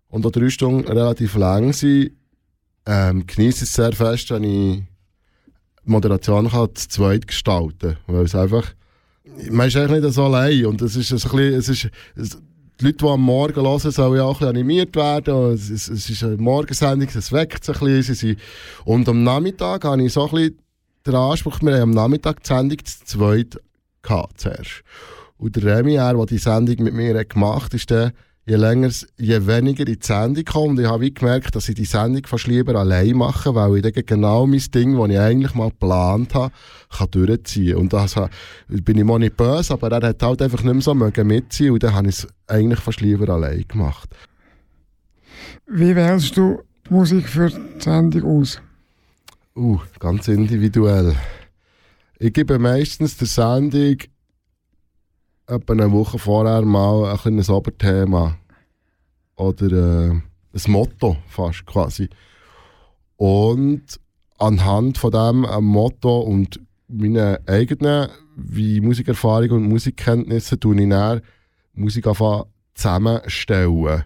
und 0.09 0.25
auch 0.25 0.31
drei 0.31 0.49
Stunden 0.49 0.87
relativ 0.87 1.35
lang 1.35 1.73
sind, 1.73 2.11
ähm, 2.85 3.25
genieße 3.25 3.63
es 3.63 3.73
sehr 3.73 3.93
fest, 3.93 4.29
wenn 4.31 4.43
ich 4.43 4.83
die 5.85 5.89
Moderation 5.91 6.49
kann, 6.49 6.75
zu 6.75 6.87
zweit 6.87 7.27
gestalten 7.27 7.97
kann. 8.05 8.15
Weil 8.15 8.25
es 8.25 8.35
einfach, 8.35 8.73
man 9.49 9.67
ist 9.67 9.75
eigentlich 9.75 10.03
nicht 10.03 10.13
so 10.13 10.25
allein 10.25 10.65
und 10.65 10.81
es 10.81 10.95
ist 10.95 11.11
ein 11.11 11.15
bisschen, 11.15 11.53
es 11.53 11.69
ist, 11.69 11.89
es, 12.15 12.37
die 12.79 12.85
Leute, 12.85 12.97
die 12.97 13.05
am 13.05 13.21
Morgen 13.21 13.61
hören, 13.61 13.91
sollen 13.91 14.17
ja 14.17 14.23
auch 14.23 14.35
ein 14.35 14.39
bisschen 14.39 14.49
animiert 14.49 14.95
werden. 14.95 15.53
Es, 15.53 15.69
es, 15.69 15.89
es 15.89 16.09
ist 16.09 16.23
eine 16.23 16.37
Morgensendung, 16.37 17.07
es 17.13 17.31
weckt 17.31 17.63
sich 17.63 17.81
ein 17.81 17.87
bisschen. 17.87 18.37
Und 18.85 19.07
am 19.07 19.23
Nachmittag 19.23 19.83
habe 19.83 20.03
ich 20.03 20.13
so 20.13 20.25
ein 20.25 20.31
bisschen 20.31 20.59
den 21.05 21.15
Anspruch, 21.15 21.61
wir 21.61 21.73
haben 21.73 21.81
am 21.81 21.91
Nachmittag 21.91 22.43
die 22.43 22.47
Sendung 22.47 22.79
zu 22.83 23.05
zweit 23.05 23.59
gehabt, 24.01 24.39
zuerst. 24.39 24.83
Und 25.37 25.55
der 25.55 25.77
Remy, 25.77 25.95
der 25.95 26.25
die 26.25 26.37
Sendung 26.37 26.83
mit 26.83 26.93
mir 26.93 27.25
gemacht 27.25 27.65
hat, 27.65 27.73
ist 27.73 27.89
der, 27.89 28.13
je 28.45 28.55
länger, 28.55 28.91
je 29.17 29.47
weniger 29.47 29.87
in 29.87 29.93
die 29.93 29.99
Sendung 30.05 30.43
komme. 30.45 30.69
Und 30.69 30.79
ich 30.79 30.87
habe 30.87 31.11
gemerkt, 31.11 31.55
dass 31.55 31.69
ich 31.69 31.75
die 31.75 31.85
Sendung 31.85 32.25
fast 32.25 32.47
lieber 32.47 32.75
allein 32.75 33.15
mache, 33.15 33.55
weil 33.55 33.77
ich 33.77 33.81
dann 33.81 34.05
genau 34.05 34.45
mein 34.45 34.63
Ding, 34.73 34.97
das 34.97 35.09
ich 35.09 35.19
eigentlich 35.19 35.53
mal 35.53 35.69
geplant 35.69 36.33
habe, 36.33 36.53
kann 36.89 37.11
durchziehen 37.11 37.77
Und 37.77 37.93
das 37.93 38.15
bin 38.67 38.97
ich 38.97 39.03
mal 39.03 39.19
nicht 39.19 39.37
böse, 39.37 39.73
aber 39.73 39.91
er 39.91 40.09
hat 40.09 40.21
halt 40.21 40.41
einfach 40.41 40.63
nicht 40.63 40.73
mehr 40.73 40.81
so 40.81 40.93
mitziehen 40.93 41.71
und 41.71 41.83
dann 41.83 41.93
habe 41.93 42.09
ich 42.09 42.19
es 42.19 42.27
eigentlich 42.47 42.79
fast 42.79 43.01
lieber 43.01 43.29
allein 43.29 43.65
gemacht. 43.67 44.09
Wie 45.67 45.95
wählst 45.95 46.35
du 46.37 46.61
die 46.87 46.93
Musik 46.93 47.27
für 47.27 47.49
die 47.49 47.81
Sendung 47.81 48.23
aus? 48.23 48.61
Uh, 49.55 49.79
ganz 49.99 50.27
individuell. 50.27 51.15
Ich 52.19 52.33
gebe 52.33 52.59
meistens 52.59 53.17
der 53.17 53.27
Sendung 53.27 53.97
etwa 55.47 55.73
eine 55.73 55.91
Woche 55.91 56.19
vorher 56.19 56.61
mal 56.61 57.11
ein 57.11 57.17
kleines 57.17 57.49
Oberthema 57.49 58.37
oder 59.35 59.71
äh, 59.71 60.09
ein 60.11 60.71
Motto 60.71 61.17
fast 61.27 61.65
quasi. 61.65 62.09
Und 63.17 63.99
anhand 64.37 64.97
von 64.97 65.11
dem 65.11 65.45
äh, 65.45 65.61
Motto 65.61 66.21
und 66.21 66.59
meinen 66.87 67.37
eigenen 67.47 68.09
wie 68.35 68.81
Musikerfahrung 68.81 69.51
und 69.51 69.69
Musikkenntnisse 69.69 70.59
tue 70.59 70.81
ich 70.81 70.89
dann 70.89 71.21
Musik 71.73 72.07
zusammenstellen. 72.75 74.03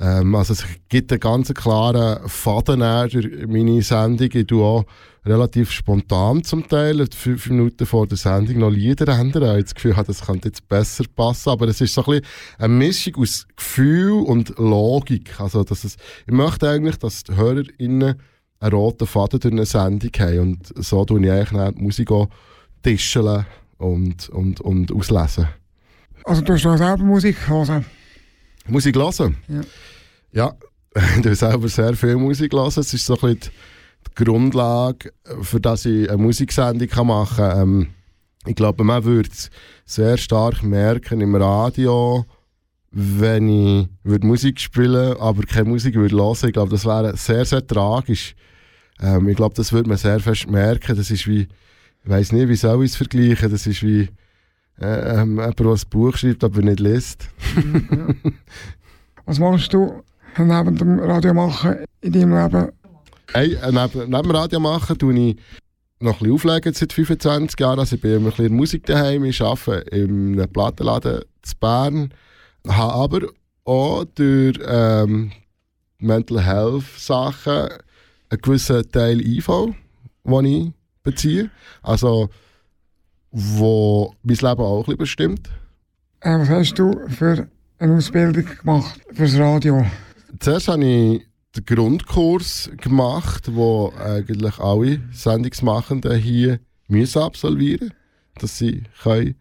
Ähm, 0.00 0.34
also 0.34 0.52
es 0.52 0.64
gibt 0.88 1.10
einen 1.12 1.20
ganz 1.20 1.52
klaren 1.52 2.28
Faden 2.28 2.80
durch 3.10 3.46
meine 3.46 3.82
Sendung. 3.82 4.28
Ich 4.32 4.46
tue 4.46 4.64
auch 4.64 4.84
relativ 5.24 5.70
spontan 5.70 6.42
zum 6.44 6.66
Teil, 6.68 7.04
fünf 7.12 7.50
Minuten 7.50 7.84
vor 7.84 8.06
der 8.06 8.16
Sendung 8.16 8.58
noch 8.58 8.70
Lieder 8.70 9.08
ändern. 9.08 9.42
Ich 9.42 9.48
habe 9.48 9.62
das 9.62 9.74
Gefühl, 9.74 9.94
das 10.06 10.24
könnte 10.24 10.48
jetzt 10.48 10.68
besser 10.68 11.04
passen, 11.14 11.50
aber 11.50 11.68
es 11.68 11.80
ist 11.80 11.94
so 11.94 12.04
ein 12.04 12.20
bisschen 12.20 12.26
eine 12.58 12.74
Mischung 12.74 13.16
aus 13.16 13.46
Gefühl 13.56 14.22
und 14.22 14.56
Logik. 14.58 15.40
Also, 15.40 15.64
dass 15.64 15.84
es, 15.84 15.96
ich 16.26 16.32
möchte 16.32 16.68
eigentlich, 16.68 16.98
dass 16.98 17.24
die 17.24 17.36
HörerInnen 17.36 18.14
einen 18.60 18.72
roten 18.72 19.06
Faden 19.06 19.40
durch 19.40 19.52
eine 19.52 19.66
Sendung 19.66 20.10
haben 20.18 20.38
und 20.38 20.84
so 20.84 21.04
tue 21.04 21.24
ich 21.24 21.30
eigentlich 21.30 21.74
die 21.74 21.82
Musik 21.82 22.10
auch 22.10 22.28
tischeln 22.82 23.46
und, 23.78 24.28
und, 24.30 24.60
und 24.60 24.92
auslesen. 24.92 25.48
Also 26.24 26.42
du 26.42 26.52
hast 26.52 26.66
auch 26.66 26.76
selber 26.76 27.04
Musik 27.04 27.48
hören? 27.48 27.84
Musik 28.68 28.96
hören? 28.96 29.36
Ja. 29.48 29.60
Ja, 30.32 30.54
ich 30.94 31.24
habe 31.24 31.34
selber 31.34 31.68
sehr 31.68 31.94
viel 31.94 32.16
Musik 32.16 32.52
hören. 32.52 32.68
Es 32.68 32.76
ist 32.92 33.06
so 33.06 33.14
ein 33.14 33.20
bisschen 33.20 33.52
die 34.06 34.24
Grundlage, 34.24 35.12
für 35.42 35.60
das 35.60 35.84
ich 35.84 36.08
eine 36.08 36.18
Musiksendung 36.18 37.06
machen 37.06 37.36
kann. 37.36 37.60
Ähm, 37.60 37.86
ich 38.46 38.54
glaube, 38.54 38.84
man 38.84 39.04
würde 39.04 39.28
es 39.32 39.50
sehr 39.84 40.16
stark 40.16 40.62
merken 40.62 41.20
im 41.20 41.34
Radio, 41.34 42.24
wenn 42.90 43.48
ich 43.48 43.88
würde 44.02 44.26
Musik 44.26 44.60
spielen 44.60 45.16
aber 45.18 45.42
keine 45.42 45.68
Musik 45.68 45.94
würde 45.94 46.16
hören. 46.16 46.46
Ich 46.46 46.52
glaube, 46.52 46.70
das 46.70 46.86
wäre 46.86 47.16
sehr, 47.16 47.44
sehr 47.44 47.66
tragisch. 47.66 48.34
Ähm, 49.00 49.28
ich 49.28 49.36
glaube, 49.36 49.54
das 49.54 49.72
wird 49.72 49.86
man 49.86 49.96
sehr 49.96 50.20
fest 50.20 50.48
merken. 50.48 50.96
Das 50.96 51.10
ist 51.10 51.26
wie, 51.26 51.48
ich 52.04 52.10
weiß 52.10 52.32
nicht, 52.32 52.48
wie 52.48 52.56
soll 52.56 52.84
ich 52.84 52.92
es 52.92 52.96
vergleichen? 52.96 53.50
Das 53.50 53.66
ist 53.66 53.82
wie 53.82 54.08
äh, 54.80 55.20
ähm, 55.20 55.30
jemand, 55.36 55.58
der 55.58 55.66
ein 55.66 55.80
Buch 55.90 56.16
schreibt, 56.16 56.44
aber 56.44 56.62
nicht 56.62 56.80
liest. 56.80 57.28
Was 59.26 59.38
machst 59.38 59.72
du 59.72 60.02
neben 60.38 60.76
dem 60.76 60.98
Radio 61.00 61.34
machen 61.34 61.84
in 62.00 62.12
deinem 62.12 62.34
Leben? 62.34 62.72
Hey, 63.32 63.54
äh, 63.54 63.72
neben, 63.72 64.10
neben 64.10 64.22
dem 64.22 64.30
Radio 64.30 64.60
machen 64.60 64.98
tue 64.98 65.14
ich 65.14 65.36
noch 66.00 66.14
ein 66.14 66.18
bisschen 66.18 66.34
auflegen 66.34 66.72
seit 66.72 66.92
25 66.92 67.58
Jahren. 67.58 67.80
Also 67.80 67.96
ich 67.96 68.02
bin 68.02 68.12
immer 68.12 68.26
ein 68.26 68.30
bisschen 68.30 68.46
in 68.46 68.56
Musik 68.56 68.86
daheim. 68.86 69.24
Ich 69.24 69.42
arbeite 69.42 69.90
in 69.90 70.38
einem 70.38 70.52
Plattenladen 70.52 71.22
in 71.22 71.52
Bern. 71.60 72.14
Habe 72.66 72.92
aber 72.92 73.28
auch 73.64 74.04
durch 74.14 74.58
ähm, 74.66 75.32
Mental 75.98 76.44
Health 76.44 76.84
Sachen 76.96 77.68
einen 78.30 78.40
gewissen 78.40 78.90
Teil 78.90 79.20
IV, 79.20 79.74
den 80.24 80.44
ich 80.44 80.72
beziehe. 81.02 81.50
Also, 81.82 82.28
wo 83.38 84.14
mein 84.22 84.36
Leben 84.36 84.60
auch 84.60 84.78
ein 84.78 84.84
bisschen 84.84 84.98
bestimmt. 84.98 85.50
Äh, 86.20 86.38
was 86.38 86.48
hast 86.48 86.74
du 86.74 87.08
für 87.08 87.48
eine 87.78 87.94
Ausbildung 87.94 88.44
gemacht 88.44 89.00
fürs 89.12 89.38
Radio? 89.38 89.86
Zuerst 90.40 90.68
habe 90.68 90.84
ich 90.84 91.26
den 91.56 91.64
Grundkurs 91.64 92.70
gemacht, 92.78 93.54
wo 93.54 93.92
eigentlich 93.98 94.58
alle 94.58 95.00
Sendungsmachenden 95.12 96.16
hier 96.18 96.60
müssen 96.88 97.22
absolvieren 97.22 97.92
dass 98.40 98.58
sie 98.58 98.84
können 99.02 99.34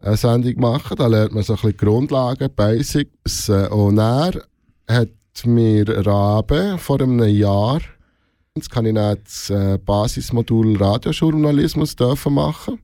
eine 0.00 0.16
Sendung 0.16 0.58
machen 0.58 0.96
können. 0.96 0.98
Da 0.98 1.06
lernt 1.06 1.34
man 1.34 1.42
so 1.42 1.52
ein 1.52 1.56
bisschen 1.56 1.76
Grundlagen, 1.76 2.48
Basics. 2.54 3.50
Und 3.50 3.98
er 3.98 4.42
hat 4.88 5.10
mir 5.44 6.06
Rabe 6.06 6.76
vor 6.78 7.00
einem 7.00 7.28
Jahr 7.28 7.80
Jetzt 8.58 8.70
kann 8.70 8.86
ich 8.86 8.94
dann 8.94 9.16
das 9.22 9.52
Basismodul 9.84 10.76
Radiojournalismus 10.78 11.94
machen. 12.28 12.80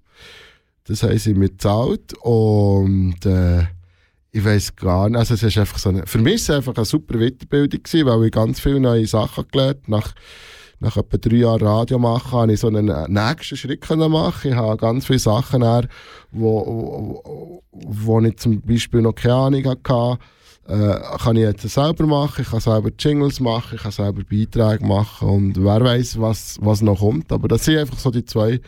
Das 0.86 1.02
haben 1.02 1.18
sie 1.18 1.34
mir 1.34 1.48
gezahlt 1.48 2.12
und 2.20 3.24
äh, 3.24 3.62
ich 4.32 4.44
weiß 4.44 4.76
gar 4.76 5.08
nicht, 5.08 5.18
also 5.18 5.34
es 5.34 5.42
ist 5.42 5.56
einfach 5.56 5.78
so 5.78 5.88
eine, 5.88 6.06
für 6.06 6.18
mich 6.18 6.34
ist 6.34 6.42
es 6.42 6.56
einfach 6.56 6.74
eine 6.74 6.84
super 6.84 7.18
Weiterbildung 7.18 7.82
gewesen, 7.82 8.06
weil 8.06 8.24
ich 8.24 8.32
ganz 8.32 8.60
viele 8.60 8.80
neue 8.80 9.06
Sachen 9.06 9.46
gelernt 9.50 9.88
nach 9.88 10.12
nach 10.80 10.96
etwa 10.96 11.16
drei 11.16 11.36
Jahren 11.36 11.66
Radio 11.66 11.98
machen, 11.98 12.32
habe 12.32 12.52
ich 12.52 12.60
so 12.60 12.68
einen 12.68 12.86
nächsten 13.08 13.56
Schritt 13.56 13.88
machen. 13.90 14.50
Ich 14.50 14.56
habe 14.56 14.76
ganz 14.76 15.06
viele 15.06 15.18
Sachen, 15.18 15.60
dann, 15.60 15.88
wo, 16.30 17.22
wo, 17.22 17.62
wo 17.72 18.20
ich 18.20 18.36
zum 18.36 18.60
Beispiel 18.60 19.00
noch 19.00 19.14
keine 19.14 19.34
Ahnung 19.34 19.64
hatte, 19.64 20.18
äh, 20.66 21.18
kann 21.18 21.36
ich 21.36 21.42
jetzt 21.42 21.68
selber 21.68 22.06
machen, 22.06 22.42
ich 22.42 22.50
kann 22.50 22.60
selber 22.60 22.90
Jingles 22.98 23.40
machen, 23.40 23.76
ich 23.76 23.82
kann 23.82 23.92
selber 23.92 24.22
Beiträge 24.24 24.84
machen 24.84 25.28
und 25.28 25.64
wer 25.64 25.82
weiß, 25.82 26.20
was, 26.20 26.58
was 26.60 26.82
noch 26.82 27.00
kommt. 27.00 27.32
Aber 27.32 27.48
das 27.48 27.64
sind 27.64 27.78
einfach 27.78 27.98
so 27.98 28.10
die 28.10 28.24
zwei 28.24 28.60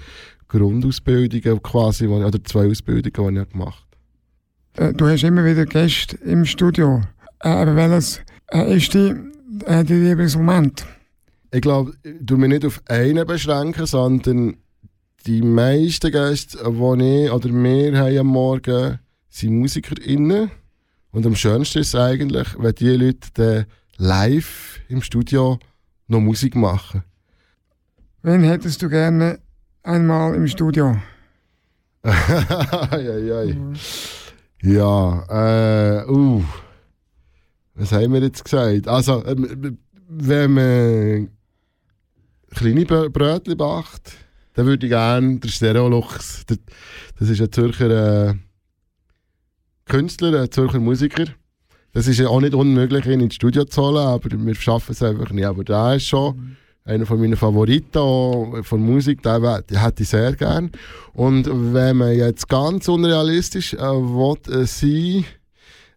Grundausbildungen 0.48 1.62
quasi, 1.62 2.06
oder 2.06 2.42
zwei 2.44 2.68
Ausbildungen, 2.68 3.35
die 3.35 3.40
ich 3.40 3.48
gemacht 3.50 3.87
habe. 4.76 4.90
Äh, 4.90 4.94
du 4.94 5.06
hast 5.06 5.22
immer 5.24 5.44
wieder 5.44 5.66
Gäste 5.66 6.16
im 6.18 6.44
Studio. 6.44 7.02
Äh, 7.40 7.48
aber 7.48 7.76
welches 7.76 8.20
äh, 8.52 8.76
ist 8.76 8.94
die, 8.94 9.14
die 9.85 9.94
Lieblingsmoment? 9.94 10.87
Ich 11.52 11.61
glaube, 11.61 11.94
tue 12.26 12.38
mich 12.38 12.50
nicht 12.50 12.64
auf 12.64 12.82
einen 12.87 13.26
beschränken, 13.26 13.87
sondern 13.87 14.56
die 15.26 15.42
meisten 15.42 16.12
Gäste, 16.12 16.59
die 16.59 17.24
ich 17.24 17.30
oder 17.30 17.48
wir 17.48 17.98
haben 17.98 18.18
am 18.18 18.26
Morgen, 18.26 18.98
sind 19.28 19.59
MusikerInnen. 19.59 20.50
Und 21.11 21.26
am 21.26 21.35
schönsten 21.35 21.78
ist 21.78 21.88
es 21.88 21.94
eigentlich, 21.94 22.48
wenn 22.59 22.74
die 22.74 22.90
Leute 22.90 23.28
dann 23.35 23.66
live 23.96 24.80
im 24.88 25.02
Studio 25.02 25.59
noch 26.09 26.20
Musik 26.20 26.54
machen. 26.54 27.02
Wen 28.22 28.42
hättest 28.42 28.82
du 28.82 28.88
gerne 28.88 29.38
einmal 29.87 30.35
im 30.35 30.46
Studio? 30.49 30.96
Eieiei. 32.03 33.57
Ja, 34.62 36.03
äh, 36.03 36.07
uh. 36.09 36.42
Was 37.75 37.92
haben 37.92 38.12
wir 38.12 38.20
jetzt 38.22 38.44
gesagt? 38.44 38.88
Also, 38.88 39.22
äh, 39.25 39.37
wenn 40.09 40.53
man 40.53 41.29
kleine 42.55 42.85
Brötchen 43.11 43.59
macht, 43.59 44.12
dann 44.55 44.66
würde 44.66 44.87
ich 44.87 44.90
gerne 44.90 45.38
der 45.38 45.49
Stereolux, 45.49 46.46
das 46.46 47.29
ist 47.29 47.40
ein 47.40 47.53
Zürcher 47.53 48.29
äh, 48.31 48.35
Künstler, 49.85 50.42
ein 50.42 50.51
Zürcher 50.51 50.81
Musiker. 50.81 51.27
Das 51.92 52.09
ist 52.09 52.18
ja 52.18 52.29
auch 52.29 52.40
nicht 52.40 52.55
unmöglich, 52.55 53.07
ihn 53.07 53.20
ins 53.20 53.35
Studio 53.35 53.64
zu 53.64 53.83
holen, 53.83 53.99
aber 53.99 54.31
wir 54.31 54.55
schaffen 54.55 54.92
es 54.92 55.03
einfach 55.03 55.31
nicht. 55.31 55.44
Aber 55.44 55.64
der 55.64 55.96
ist 55.96 56.07
schon 56.07 56.37
mhm. 56.37 56.57
Einer 56.87 57.05
von 57.05 57.20
meinen 57.20 57.37
Favoriten 57.37 58.62
von 58.62 58.81
Musik, 58.81 59.22
den, 59.22 59.42
hätte 59.42 60.03
ich 60.03 60.09
sehr 60.09 60.33
gern. 60.35 60.70
Und 61.12 61.49
wenn 61.75 61.96
man 61.96 62.16
jetzt 62.16 62.49
ganz 62.49 62.88
unrealistisch 62.88 63.75
äh, 63.75 63.79
will, 63.79 64.37
äh, 64.49 64.64
sein 64.66 65.25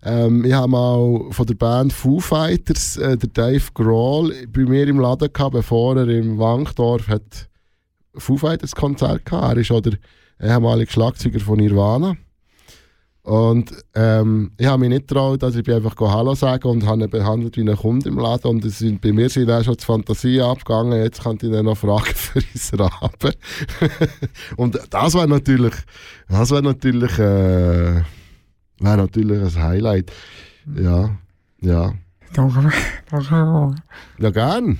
ähm, 0.02 0.46
ich 0.46 0.54
habe 0.54 0.70
mal 0.70 1.32
von 1.32 1.46
der 1.46 1.56
Band 1.56 1.92
Foo 1.92 2.20
Fighters, 2.20 2.98
äh, 2.98 3.18
der 3.18 3.30
Dave 3.30 3.66
Grohl, 3.74 4.34
bei 4.48 4.62
mir 4.62 4.88
im 4.88 5.00
Laden 5.00 5.32
gehabt, 5.32 5.52
bevor 5.52 5.98
er 5.98 6.08
im 6.08 6.40
Wankdorf 6.40 7.08
hat 7.10 7.50
Foo 8.16 8.38
Fighters 8.38 8.76
Konzert 8.76 9.26
gehabt. 9.26 9.56
Er 9.56 9.58
ist 9.58 9.72
auch 9.72 9.82
der 9.82 9.98
ehemalige 10.42 10.92
Schlagzeuger 10.92 11.42
von 11.42 11.58
Nirvana. 11.58 12.16
Und 13.30 13.72
ähm, 13.94 14.54
ich 14.58 14.66
habe 14.66 14.80
mich 14.80 14.90
nicht 14.90 15.08
getraut, 15.08 15.44
also 15.44 15.60
ich 15.60 15.64
bin 15.64 15.76
einfach 15.76 15.96
Hallo 16.00 16.34
sagen 16.34 16.68
und 16.68 16.88
habe 16.88 17.04
ihn 17.04 17.10
behandelt 17.12 17.58
wie 17.58 17.62
einen 17.62 17.78
Kunden 17.78 18.08
im 18.08 18.18
Laden. 18.18 18.50
Und 18.50 18.66
es 18.66 18.80
sind, 18.80 19.02
bei 19.02 19.12
mir 19.12 19.30
sind 19.30 19.52
auch 19.52 19.64
schon 19.64 19.76
die 19.76 19.86
Fantasien 19.86 20.42
abgegangen. 20.42 21.00
Jetzt 21.00 21.22
kann 21.22 21.36
ich 21.36 21.44
ihn 21.44 21.64
noch 21.64 21.78
fragen 21.78 22.06
für 22.16 22.40
unseren 22.40 22.90
Abend. 23.00 23.38
und 24.58 24.80
das 24.90 25.14
wäre 25.14 25.28
natürlich, 25.28 25.76
das 26.28 26.50
wäre 26.50 26.64
natürlich, 26.64 27.20
äh, 27.20 28.02
wäre 28.80 28.98
natürlich 28.98 29.40
ein 29.40 29.64
Highlight. 29.64 30.12
Ja, 30.76 31.16
ja. 31.62 31.94
Danke, 32.34 32.72
danke. 33.12 33.76
Ja, 34.18 34.30
gern. 34.32 34.80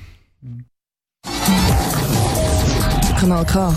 Kanal 3.20 3.46
K. 3.46 3.76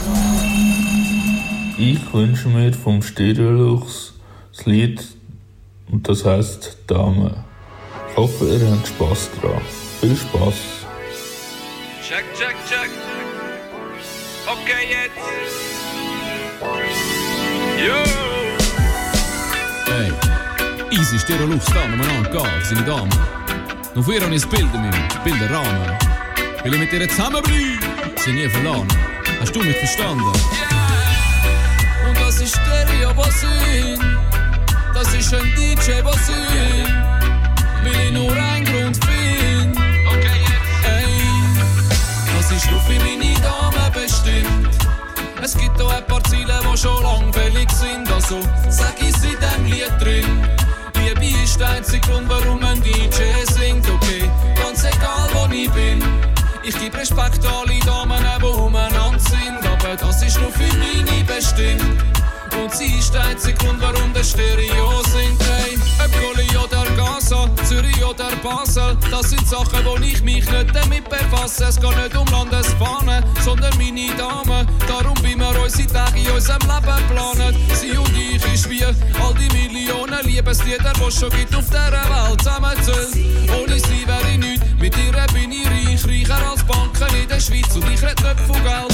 Ich 1.76 2.14
wünsche 2.14 2.48
mir 2.48 2.72
vom 2.72 3.02
Stereolux 3.02 4.11
das 4.54 4.66
Lied 4.66 5.02
und 5.90 6.08
das 6.08 6.24
heißt 6.24 6.78
Dame. 6.86 7.44
Ich 8.10 8.16
hoffe, 8.16 8.46
ihr 8.46 8.70
habt 8.70 8.86
Spaß 8.86 9.30
dran. 9.40 9.60
Viel 10.00 10.16
Spaß. 10.16 10.54
Check, 12.06 12.24
check, 12.34 12.56
check. 12.68 12.90
Okay, 14.46 14.88
jetzt. 14.90 15.16
Yo! 17.78 17.94
Hey, 19.86 20.12
easy 20.90 21.18
steht 21.18 21.40
Luft 21.40 21.74
da, 21.74 21.88
nebeneinander 21.88 22.30
gehen, 22.30 22.62
seine 22.62 22.82
Dame. 22.82 23.08
Noch 23.94 24.04
vier 24.04 24.20
habe 24.20 24.34
ich 24.34 24.42
das 24.42 24.50
Bild 24.50 24.74
in 24.74 24.82
meinem 24.82 25.08
Bilderrahmen. 25.24 25.98
Will 26.64 26.74
ich 26.74 26.80
mit 26.80 26.92
ihr 26.92 27.08
zusammenbleiben, 27.08 27.78
sie 28.16 28.32
nie 28.32 28.48
verlassen. 28.48 28.88
Hast 29.40 29.56
du 29.56 29.62
mich 29.62 29.76
verstanden? 29.76 30.22
Yeah. 30.22 32.08
Und 32.08 32.20
das 32.20 32.40
ist 32.40 32.56
Stereo, 32.56 33.16
was 33.16 33.40
sind 33.40 34.21
das 35.02 35.14
ist 35.14 35.34
ein 35.34 35.52
DJ, 35.56 36.04
was 36.04 36.28
ich 36.28 37.84
will 37.84 38.00
ich 38.06 38.12
nur 38.12 38.30
einen 38.30 38.64
Grund 38.64 39.04
finden. 39.04 39.76
Okay, 40.06 40.40
jetzt. 40.40 40.86
Ey, 40.86 42.36
das 42.36 42.52
ist 42.52 42.70
nur 42.70 42.80
für 42.80 42.98
meine 43.00 43.34
Dame 43.40 43.90
bestimmt. 43.92 44.68
Es 45.42 45.56
gibt 45.56 45.80
auch 45.82 45.92
ein 45.92 46.06
paar 46.06 46.22
Ziele, 46.24 46.54
die 46.62 46.78
schon 46.78 47.02
lang 47.02 47.32
fällig 47.32 47.70
sind. 47.72 48.10
Also 48.12 48.40
sag 48.68 48.94
ich 49.00 49.14
in 49.24 49.36
dem 49.40 49.64
Lied 49.66 49.92
drin. 50.00 50.48
Liebe 50.94 51.42
ist 51.42 51.58
der 51.58 51.70
einzige 51.70 52.06
Grund, 52.06 52.28
warum 52.28 52.62
ein 52.64 52.80
DJ 52.82 53.44
singt. 53.52 53.88
Okay, 53.88 54.30
ganz 54.54 54.84
egal 54.84 55.28
wo 55.32 55.52
ich 55.52 55.70
bin. 55.70 56.02
Ich 56.62 56.78
gebe 56.78 56.96
Respekt 56.96 57.44
an 57.44 57.68
alle 57.68 57.78
Damen, 57.80 58.24
die 58.38 58.44
umeinander 58.44 59.18
sind. 59.18 59.66
Aber 59.66 59.96
das 59.96 60.22
ist 60.22 60.40
nur 60.40 60.52
für 60.52 60.76
meine 60.76 61.24
bestimmt. 61.24 62.21
Und 62.62 62.72
sie 62.72 62.96
ist 62.96 63.12
der 63.12 63.24
einzige 63.24 63.54
Grund, 63.54 63.80
warum 63.80 64.12
der 64.12 64.22
Stereo 64.22 65.02
singt. 65.10 65.42
Hey, 65.42 65.76
ob 65.98 66.12
Goli 66.12 66.46
oder 66.56 66.84
Gaza, 66.96 67.50
Zürich 67.64 68.04
oder 68.04 68.30
Basel, 68.36 68.96
das 69.10 69.30
sind 69.30 69.48
Sachen, 69.48 69.84
wo 69.84 69.96
ich 69.96 70.22
mich 70.22 70.48
nicht 70.48 70.72
damit 70.72 71.08
befasse. 71.08 71.64
Es 71.64 71.80
geht 71.80 71.96
nicht 71.96 72.16
um 72.16 72.26
Landesbahnen, 72.28 73.24
sondern 73.40 73.76
meine 73.78 74.14
Damen. 74.16 74.68
Darum 74.86 75.16
wie 75.22 75.34
wir 75.34 75.60
unsere 75.60 75.88
Tage 75.88 76.20
in 76.20 76.30
unserem 76.30 76.60
Leben 76.60 77.06
planen. 77.10 77.56
Sie 77.74 77.98
und 77.98 78.16
ich 78.16 78.54
ist 78.54 78.70
wie 78.70 78.84
all 78.84 79.34
die 79.34 79.48
Millionen 79.56 80.24
Liebeslieder, 80.24 80.92
die 80.94 81.02
es 81.02 81.18
schon 81.18 81.30
gibt 81.30 81.56
auf 81.56 81.66
dieser 81.66 81.90
Welt 81.90 82.42
zusammenzählt. 82.42 83.16
Ohne 83.60 83.80
sie 83.80 84.06
wäre 84.06 84.30
ich 84.30 84.38
nichts, 84.38 84.66
mit 84.78 84.96
ihr 84.98 85.26
bin 85.34 85.50
ich 85.50 85.66
reich, 85.66 86.04
reicher 86.06 86.48
als 86.48 86.62
Banken 86.62 87.16
in 87.20 87.28
der 87.28 87.40
Schweiz. 87.40 87.74
Und 87.74 87.90
ich 87.90 88.00
rede 88.00 88.22
nicht 88.22 88.40
von 88.46 88.62
Geld, 88.62 88.91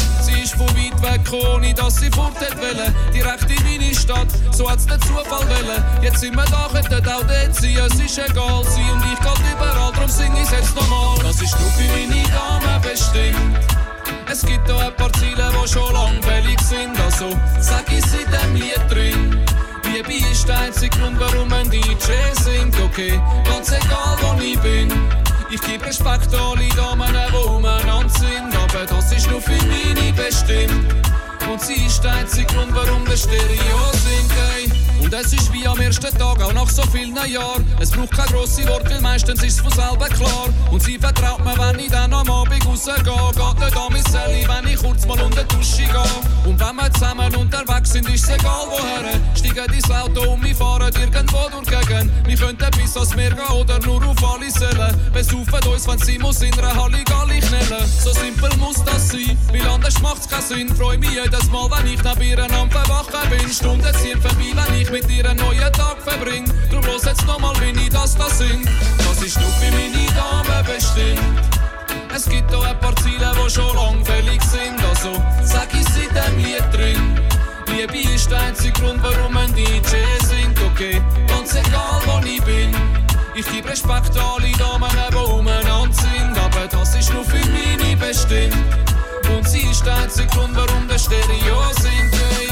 ohne 1.33 1.75
dass 1.75 1.97
sie 1.97 2.11
fort 2.11 2.35
wollte. 2.41 2.95
Direkt 3.13 3.51
in 3.51 3.65
meine 3.65 3.95
Stadt, 3.95 4.29
so 4.53 4.71
hat's 4.71 4.87
der 4.87 5.01
Zufall 5.01 5.47
wollen. 5.49 5.85
Jetzt 6.03 6.21
sind 6.21 6.37
wir 6.37 6.45
da, 6.45 6.69
könnten 6.73 7.09
auch 7.09 7.23
dort 7.23 7.55
sein, 7.55 7.77
es 7.77 8.01
ist 8.01 8.19
egal. 8.19 8.65
Sie 8.65 8.91
und 8.91 9.05
ich 9.13 9.21
geht 9.21 9.53
überall, 9.53 9.93
drum 9.93 10.09
sing 10.09 10.33
ich's 10.41 10.51
jetzt 10.51 10.75
nochmal. 10.75 11.19
Das 11.23 11.41
ist 11.41 11.59
nur 11.59 11.71
für 11.71 11.89
meine 11.93 12.23
Dame 12.29 12.81
bestimmt. 12.81 13.59
die 15.69 15.69
schon 15.69 15.93
lang 15.93 16.23
fällig 16.23 16.61
sind. 16.61 16.99
Also 17.01 17.31
sag 17.61 17.85
ich 17.91 18.05
in 18.05 18.31
dem 18.31 18.55
Lied 18.55 18.81
drin. 18.91 19.45
Liebe 19.93 20.15
ist 20.31 20.47
der 20.49 20.59
einzige 20.61 20.97
Grund, 20.99 21.19
warum 21.19 21.53
ein 21.53 21.71
DJ 21.71 21.83
singt. 22.43 22.75
Okay, 22.81 23.21
ganz 23.45 23.73
egal 23.73 24.17
wo 24.21 24.41
ich 24.41 24.59
bin. 24.61 24.91
Ich 25.51 25.61
gebe 25.63 25.87
Respekt 25.87 26.35
alle 26.35 26.69
Damen, 26.77 27.09
die 27.13 27.49
umeinander 27.49 28.09
sind. 28.11 28.48
Aber 28.71 28.85
das 28.87 29.13
ist 29.13 29.31
nur 29.31 29.41
für 29.41 29.53
meine 29.53 30.13
bestimmt. 30.13 30.95
Und 31.51 31.61
sie 31.61 31.87
ist 31.87 32.03
der 32.03 32.13
einzige 32.13 32.47
Grund, 32.47 32.75
warum 32.75 33.05
der 33.07 33.17
Stereo 33.17 33.93
singt. 33.93 34.88
Und 35.03 35.13
es 35.13 35.33
ist 35.33 35.53
wie 35.53 35.67
am 35.67 35.81
ersten 35.81 36.17
Tag, 36.19 36.43
auch 36.43 36.53
nach 36.53 36.69
so 36.69 36.83
vielen 36.83 37.15
Jahren. 37.15 37.65
Es 37.81 37.91
braucht 37.91 38.11
keine 38.11 38.33
grosse 38.33 38.67
Worte, 38.69 38.91
weil 38.91 39.01
meistens 39.01 39.43
ist 39.43 39.55
es 39.55 39.61
von 39.61 39.73
selber 39.73 40.09
klar. 40.09 40.49
Und 40.71 40.83
sie 40.83 40.99
vertraut 40.99 41.45
mir, 41.45 41.57
wenn 41.59 41.79
ich 41.79 41.91
dann 41.91 42.13
am 42.13 42.31
Abend 42.31 42.67
rausgehe. 42.67 42.95
Geht 42.97 43.61
nicht 43.61 43.77
an 43.77 43.93
mich 43.93 44.09
Sally, 44.09 44.47
wenn 44.49 44.73
ich 44.73 44.81
kurz 44.81 45.07
mal 45.07 45.21
unter 45.21 45.45
die 45.45 45.57
Dusche 45.57 45.83
gehe. 45.83 46.49
Und 46.49 46.59
wenn 46.61 46.77
wir 46.77 46.93
zusammen 46.93 47.35
unterwegs 47.37 47.93
sind, 47.93 48.09
ist 48.09 48.25
es 48.25 48.31
egal 48.31 48.67
woher. 48.69 49.21
Steigen 49.35 49.73
ins 49.75 49.91
Auto 49.91 50.33
und 50.33 50.45
wir 50.45 50.55
fahren 50.55 50.93
irgendwo 51.01 51.49
durch 51.51 51.67
Gegend. 51.67 52.11
Wir 52.27 52.37
könnten 52.37 52.71
bis 52.77 52.97
ans 52.97 53.15
Meer 53.15 53.31
gehen 53.31 53.57
oder 53.57 53.79
nur 53.81 54.05
auf 54.05 54.35
alle 54.35 54.51
Sälen. 54.51 54.95
Besaufen 55.13 55.73
uns, 55.73 55.87
wenn 55.87 55.99
sie 55.99 56.19
muss 56.19 56.43
in 56.43 56.53
einer 56.59 56.75
Halligalli 56.75 57.41
knellen. 57.41 57.87
So 58.03 58.13
simpel 58.13 58.55
muss 58.57 58.83
das 58.85 59.11
sein, 59.11 59.39
weil 59.53 59.69
anders 59.69 60.01
macht's 60.01 60.29
keinen 60.29 60.43
Sinn. 60.43 60.77
Freu 60.77 60.99
mich 60.99 61.11
jedes 61.11 61.51
Mal, 61.51 61.71
wenn 61.71 61.93
ich 61.93 62.03
neben 62.03 62.23
ihr 62.23 62.39
am 62.39 62.71
Verwachen 62.71 63.31
bin. 63.31 63.49
Stunden 63.53 63.95
ziehen 63.95 64.21
vorbei, 64.21 64.53
wenn 64.55 64.81
ich 64.81 64.88
mit 64.91 65.11
ihr 65.11 65.29
einen 65.29 65.39
neuen 65.39 65.73
Tag 65.73 65.97
verbring. 66.05 66.45
Drum 66.71 66.85
los 66.85 67.05
jetzt 67.05 67.27
nochmal, 67.27 67.55
wie 67.61 67.79
ich 67.81 67.91
das 67.91 68.17
da 68.17 68.29
sing. 68.31 68.65
Das 68.99 69.23
ist 69.23 69.39
nur 69.41 69.51
für 69.51 69.71
meine 69.73 70.07
Dame 70.15 70.65
bestimmt. 70.65 71.21
Es 72.15 72.29
gibt 72.29 72.55
auch 72.55 72.65
ein 72.65 72.79
paar 72.81 72.95
Ziele, 72.97 73.33
die 73.35 73.51
schon 73.51 73.77
lang 73.77 74.05
fällig 74.05 74.43
sind. 74.43 74.79
Also 74.89 75.23
sag 75.43 75.69
ich 75.73 75.87
in 76.03 76.15
dem 76.15 76.39
Lied 76.39 76.65
drin. 76.73 77.21
Liebe 77.67 78.15
ist 78.15 78.31
der 78.31 78.41
einzige 78.41 78.73
Grund, 78.73 79.03
warum 79.03 79.37
ein 79.37 79.55
DJ 79.55 79.97
singt. 80.25 80.59
Okay, 80.73 81.03
ganz 81.29 81.55
egal 81.55 82.01
wo 82.07 82.21
ich 82.27 82.43
bin. 82.43 82.75
Ich 83.35 83.47
gebe 83.51 83.69
Respekt 83.69 84.17
an 84.17 84.25
alle 84.37 84.53
Damen, 84.53 84.91
die 85.11 85.17
umeinander 85.17 85.95
sind. 85.95 86.39
Aber 86.39 86.67
das 86.67 86.95
ist 86.95 87.13
nur 87.13 87.25
für 87.25 87.45
meine 87.51 87.97
bestimmt. 87.97 88.57
Und 89.37 89.49
sie 89.49 89.61
ist 89.71 89.85
der 89.85 89.97
einzige 89.97 90.29
Grund, 90.29 90.57
warum 90.57 90.89
der 90.89 90.99
Stereo 90.99 91.63
singt. 91.81 92.15
Hey. 92.15 92.49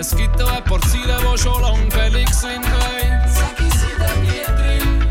Es 0.00 0.16
gibt 0.16 0.42
auch 0.42 0.50
ein 0.50 0.64
paar 0.64 0.80
Ziele, 0.80 1.14
die 1.20 1.38
schon 1.38 1.60
lang 1.60 1.90
fällig 1.90 2.26
sind. 2.30 2.64
Hey. 2.64 3.20
Sag 3.28 3.52
ich 3.58 3.66
in 3.84 3.98
dem 4.00 4.22
Lied 4.22 4.48
drin. 4.56 5.04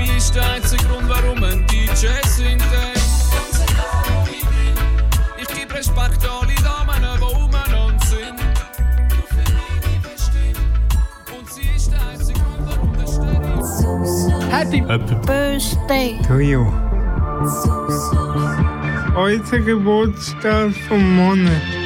Liebe 0.00 0.16
ist 0.16 0.34
der 0.34 0.54
einzige 0.54 0.82
Grund, 0.86 1.08
warum 1.08 1.40
ein 1.44 1.64
DJ 1.68 2.08
singt. 2.26 2.60
Hey. 2.62 2.94
Ganz 3.30 3.62
egal, 3.62 4.02
wo 4.16 4.24
ich 4.24 4.40
bin. 4.40 4.74
Ich 5.40 5.46
gebe 5.46 5.72
Respekt 5.72 6.24
an 6.24 6.30
alle 6.42 6.54
Damen, 6.56 7.00
die 7.16 7.36
umeinander 7.36 8.06
sind. 8.06 8.38
Nur 9.08 9.24
für 9.28 9.46
meine 9.54 10.00
bestimmt. 10.02 10.66
Und 11.38 11.52
sie 11.52 11.68
ist 11.76 11.92
der 11.92 12.00
einzige 12.08 12.40
Grund, 12.40 12.64
warum 12.66 12.90
der 12.96 13.06
Stereo 13.06 14.50
Happy 14.50 14.80
Birthday. 14.80 16.18
To 16.26 16.40
you. 16.40 16.66
Heute 19.14 19.60
Geburtstag 19.62 20.72
vom 20.88 21.14
Monat. 21.14 21.77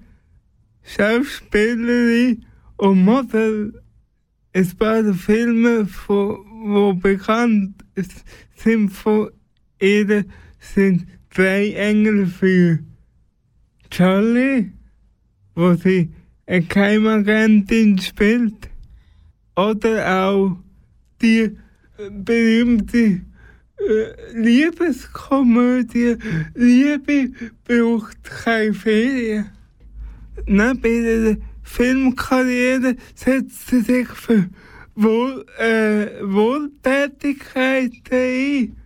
Schauspielerin 0.88 2.46
und 2.78 3.04
Model. 3.04 3.82
Es 4.52 4.74
paar 4.74 5.04
Filme, 5.12 5.86
die 5.86 7.00
bekannt 7.00 7.84
sind 8.56 8.88
von 8.90 9.30
ihr, 9.80 10.24
sind 10.58 11.06
drei 11.34 11.72
Engel 11.72 12.26
für 12.26 12.78
Charlie, 13.90 14.72
wo 15.54 15.74
sie 15.74 16.10
eine 16.46 16.62
Geheimagentin 16.62 17.98
spielt. 17.98 18.70
Oder 19.56 20.24
auch 20.24 20.56
die 21.20 21.54
berühmte 22.10 22.98
äh, 22.98 23.20
Liebeskomödie 24.32 26.16
Liebe 26.54 27.32
braucht 27.64 28.24
keine 28.24 28.72
Ferien. 28.72 29.57
Neben 30.46 30.84
ihrer 30.84 31.36
Filmkarriere 31.62 32.96
setzt 33.14 33.68
sie 33.68 33.80
sich 33.80 34.08
für 34.08 34.48
Wohl, 34.94 35.46
äh, 35.58 36.22
Wohltätigkeit 36.22 37.92
ein 38.10 38.76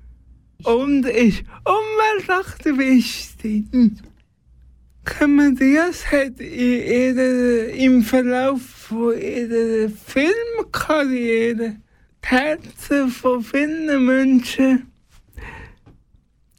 und 0.64 1.06
ist 1.06 1.44
Umweltaktivistin. 1.64 3.98
Diaz 5.58 6.06
hat 6.06 6.38
in 6.38 7.16
ihrer, 7.16 7.68
im 7.70 8.02
Verlauf 8.02 8.62
von 8.62 9.18
ihrer 9.18 9.88
Filmkarriere 9.88 11.76
die 12.22 12.28
Herzen 12.28 13.08
von 13.08 13.42
vielen 13.42 14.04
Menschen 14.04 14.92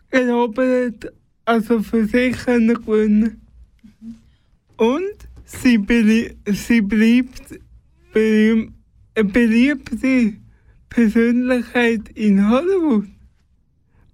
erobert, 0.09 1.13
also 1.45 1.81
für 1.81 2.05
sich 2.05 2.35
können. 2.37 3.42
Und 4.77 5.27
sie, 5.45 5.77
belie 5.77 6.35
sie 6.45 6.81
bleibt 6.81 7.59
eine 8.13 8.71
beliebte 9.15 10.33
Persönlichkeit 10.89 12.09
in 12.09 12.49
Hollywood. 12.49 13.07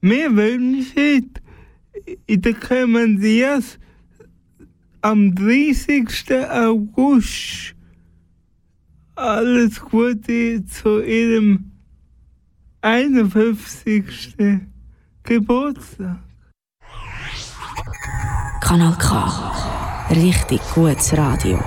Wir 0.02 0.36
wünschen 0.36 1.32
in 2.26 2.42
der 2.42 2.54
Cameron 2.54 3.20
Diaz 3.20 3.78
am 5.02 5.36
30. 5.36 6.08
August 6.50 7.76
alles 9.16 9.82
Gute 9.82 10.64
zu 10.66 11.04
ihrem 11.04 11.72
51. 12.82 14.36
Geburtstag. 15.24 16.20
Kanal 18.62 18.96
K. 18.98 19.79
Richtig 20.10 20.60
gutes 20.74 21.16
Radio. 21.16 21.60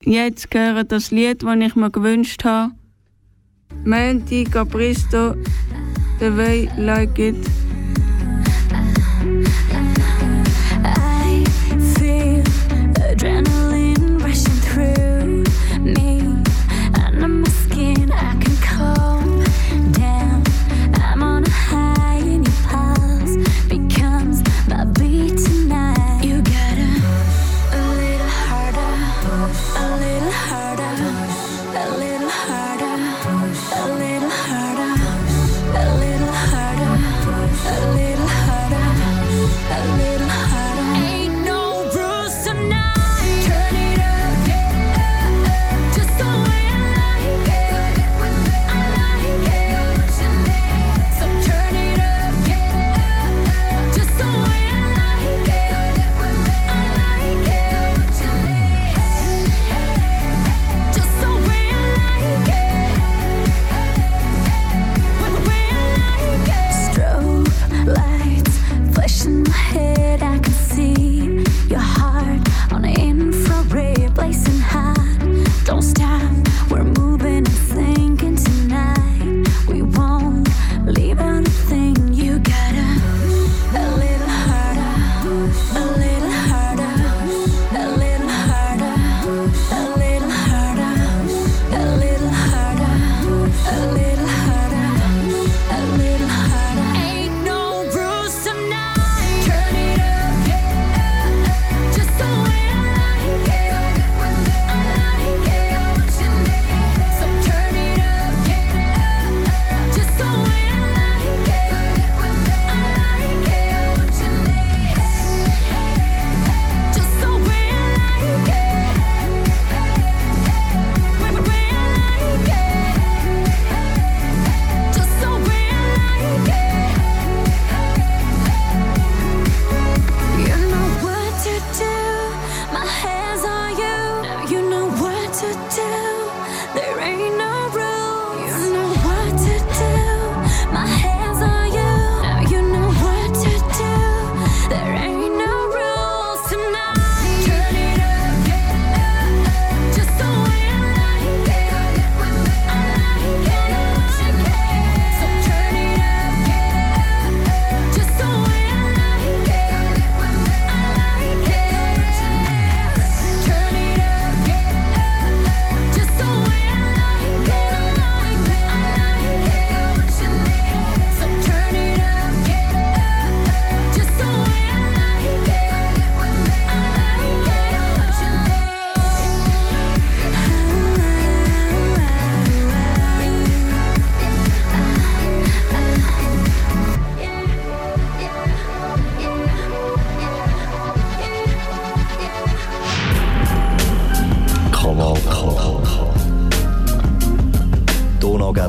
Jetzt 0.00 0.50
gehört 0.50 0.92
das 0.92 1.10
Lied, 1.10 1.42
das 1.42 1.56
ich 1.56 1.76
mir 1.76 1.90
gewünscht 1.90 2.42
habe. 2.44 2.72
Mandy 3.84 4.44
Capristo, 4.44 5.34
The 6.20 6.36
Way 6.36 6.70
Like 6.78 7.18
It. 7.18 7.36
I 10.84 11.44
feel 11.98 12.42
adrenaline 13.10 13.63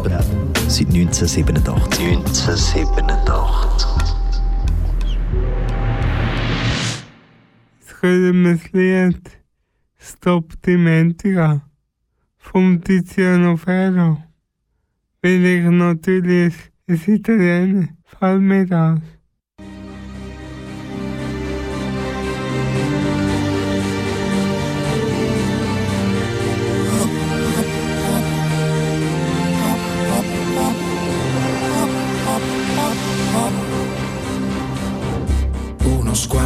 geben, 0.09 0.53
seit 0.67 0.87
1987. 0.87 1.99
1987. 2.05 3.95
Jetzt 7.79 8.01
hören 8.01 8.43
wir 8.43 8.53
das 8.53 8.71
Lied 8.71 9.31
Stop 9.97 10.61
Dementia 10.61 11.61
vom 12.37 12.81
Tiziano 12.83 13.57
Ferro. 13.57 14.21
Weil 15.21 15.45
ich 15.45 15.63
natürlich 15.63 16.53
ein 16.87 17.01
Italiener 17.07 17.87
fällt 18.03 18.41
mir 18.41 18.65
das. 18.65 19.14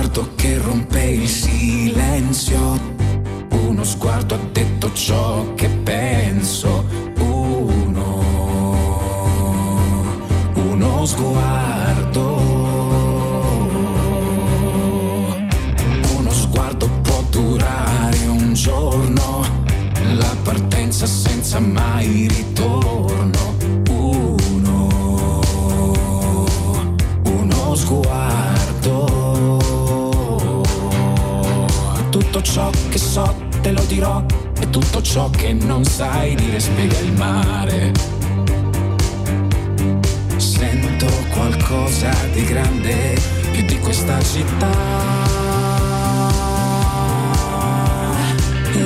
Sguardo 0.09 0.35
che 0.35 0.57
rompe 0.57 1.03
il 1.03 1.27
silenzio, 1.27 2.79
uno 3.67 3.83
sguardo 3.83 4.33
ha 4.33 4.39
detto 4.51 4.91
ciò 4.93 5.53
che 5.53 5.69
penso, 5.69 6.83
uno, 7.19 8.23
uno 10.55 11.05
sguardo, 11.05 12.35
uno 16.17 16.31
sguardo 16.31 16.89
può 17.03 17.23
durare 17.29 18.25
un 18.25 18.53
giorno, 18.53 19.45
la 20.15 20.35
partenza 20.43 21.05
senza 21.05 21.59
mai 21.59 22.27
ritorno, 22.27 23.48
ciò 32.59 32.69
che 32.89 32.97
so 32.97 33.35
te 33.61 33.71
lo 33.71 33.81
dirò 33.85 34.21
e 34.59 34.69
tutto 34.69 35.01
ciò 35.01 35.29
che 35.29 35.53
non 35.53 35.85
sai 35.85 36.35
dire 36.35 36.59
spiega 36.59 36.99
il 36.99 37.13
mare. 37.13 37.91
Sento 40.35 41.05
qualcosa 41.31 42.11
di 42.33 42.43
grande 42.43 43.17
più 43.51 43.63
di 43.63 43.79
questa 43.79 44.21
città. 44.21 44.67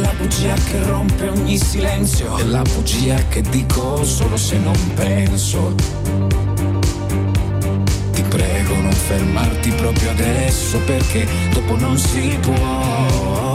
La 0.01 0.13
bugia 0.17 0.53
che 0.53 0.83
rompe 0.83 1.29
ogni 1.29 1.57
silenzio 1.57 2.37
e 2.37 2.45
la 2.45 2.61
bugia 2.61 3.15
che 3.27 3.41
dico 3.41 4.03
solo 4.03 4.37
se 4.37 4.59
non 4.59 4.77
penso. 4.93 5.73
Ti 8.11 8.21
prego 8.21 8.75
non 8.75 8.91
fermarti 8.91 9.71
proprio 9.71 10.11
adesso 10.11 10.77
perché 10.85 11.27
dopo 11.51 11.75
non 11.75 11.97
si 11.97 12.37
può. 12.39 13.52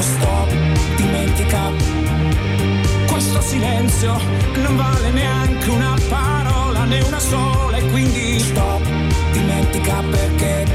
Stop, 0.00 0.50
dimentica. 0.96 1.70
Questo 3.10 3.40
silenzio 3.40 4.18
non 4.54 4.76
vale 4.76 5.10
neanche 5.10 5.70
una 5.70 5.96
parola, 6.08 6.84
né 6.84 7.00
una 7.00 7.18
sola 7.18 7.76
e 7.76 7.90
quindi 7.90 8.38
stop, 8.38 8.82
dimentica 9.32 10.02
perché 10.10 10.66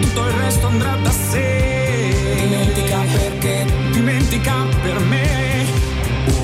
tutto 0.00 0.26
il 0.26 0.32
resto 0.32 0.66
andrà 0.66 0.96
da 0.96 1.10
sé. 1.10 2.14
Dimentica 2.40 2.98
perché, 3.12 3.66
dimentica 3.92 4.54
per 4.82 4.98
me. 5.00 5.64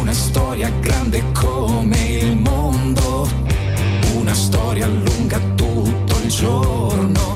Una 0.00 0.12
storia 0.12 0.70
grande 0.80 1.22
come 1.32 1.96
il 1.96 2.36
mondo 2.36 3.28
una 4.22 4.34
storia 4.34 4.86
lunga 4.86 5.38
tutto 5.56 6.16
il 6.22 6.28
giorno. 6.28 7.31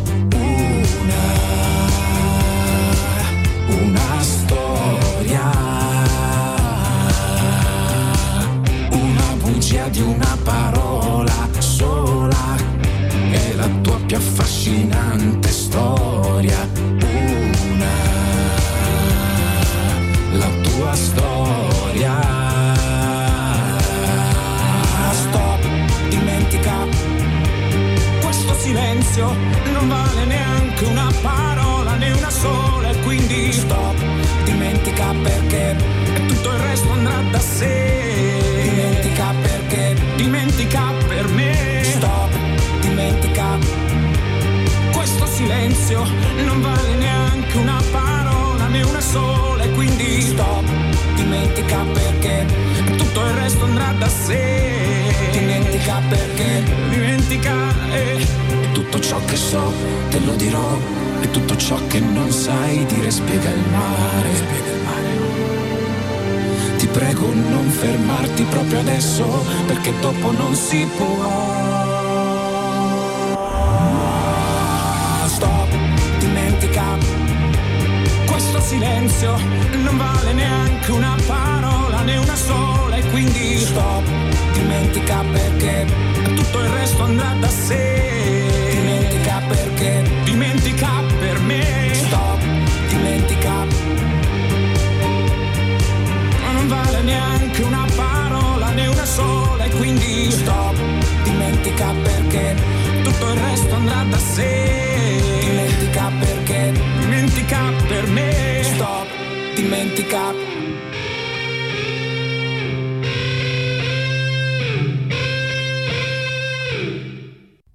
Storia. 5.27 5.51
Una 8.91 9.35
bugia 9.41 9.89
di 9.89 10.01
una 10.01 10.39
parola 10.45 11.49
sola. 11.59 12.57
È 13.31 13.53
la 13.55 13.69
tua 13.83 13.99
più 14.07 14.17
affascinante 14.17 15.49
storia. 15.49 16.69
Una, 17.01 17.95
la 20.33 20.51
tua 20.63 20.95
storia. 20.95 22.15
Stop, 25.13 25.61
dimentica. 26.09 26.75
Questo 28.23 28.55
silenzio 28.55 29.35
non 29.73 29.89
vale 29.89 30.25
neanche 30.27 30.85
una 30.85 31.13
parola, 31.23 31.97
né 31.97 32.13
una 32.13 32.31
sola, 32.31 32.91
e 32.91 33.01
quindi 33.01 33.53
stop, 33.53 34.06
dimentica 34.97 35.13
perché 35.23 35.77
tutto 36.27 36.53
il 36.53 36.59
resto 36.59 36.91
andrà 36.91 37.23
da 37.31 37.39
sé. 37.39 38.41
Dimentica 38.63 39.35
perché, 39.43 39.95
dimentica 40.17 40.93
per 41.07 41.29
me. 41.29 41.83
Stop, 41.85 42.31
dimentica. 42.81 43.59
Questo 44.93 45.27
silenzio 45.27 46.03
non 46.45 46.63
vale 46.63 46.95
neanche 46.97 47.59
una 47.59 47.81
parola, 47.93 48.67
né 48.69 48.83
una 48.83 49.01
sola, 49.01 49.63
e 49.65 49.71
quindi 49.71 50.21
stop, 50.23 50.65
dimentica 51.15 51.85
perché 51.93 52.47
tutto 52.97 53.21
il 53.21 53.33
resto 53.33 53.65
andrà 53.65 53.93
da 53.99 54.09
sé. 54.09 54.73
Dimentica 55.31 56.01
perché, 56.09 56.63
dimentica 56.89 57.53
e 57.93 58.27
tutto 58.73 58.99
ciò 59.01 59.23
che 59.27 59.37
so 59.37 59.73
te 60.11 60.21
lo 60.21 60.35
dirò 60.35 60.79
e 61.21 61.31
tutto 61.31 61.57
ciò 61.57 61.79
che 61.87 62.01
non 62.01 62.31
sai 62.31 62.85
dire 62.87 63.11
spiega 63.11 63.51
il 63.51 63.65
mare. 63.71 64.35
Spiega 64.35 64.71
il 64.71 64.83
mare. 64.85 64.86
Prego 66.97 67.31
non 67.31 67.69
fermarti 67.69 68.43
proprio 68.45 68.79
adesso 68.79 69.45
perché 69.67 69.93
dopo 70.01 70.31
non 70.31 70.55
si 70.55 70.89
può. 70.97 71.29
Stop, 75.27 75.69
dimentica. 76.19 76.97
Questo 78.25 78.61
silenzio 78.63 79.37
non 79.83 79.99
vale 79.99 80.33
neanche 80.33 80.91
una 80.91 81.15
parola, 81.27 82.01
né 82.01 82.17
una 82.17 82.35
sola, 82.35 82.97
e 82.97 83.03
quindi 83.11 83.59
stop, 83.59 84.05
dimentica 84.55 85.23
perché 85.31 85.85
tutto 86.35 86.61
il 86.61 86.69
resto 86.69 87.03
andrà 87.03 87.35
da 87.39 87.49
sé. 87.49 88.71
Dimentica 88.71 89.16
da 104.11 104.19
sé. 104.19 105.21
Dimentica 105.41 106.11
perché, 106.21 106.73
dimentica 107.01 107.73
per 107.89 108.07
me. 108.09 108.63
Stop, 108.63 109.07
dimentica. 109.55 110.35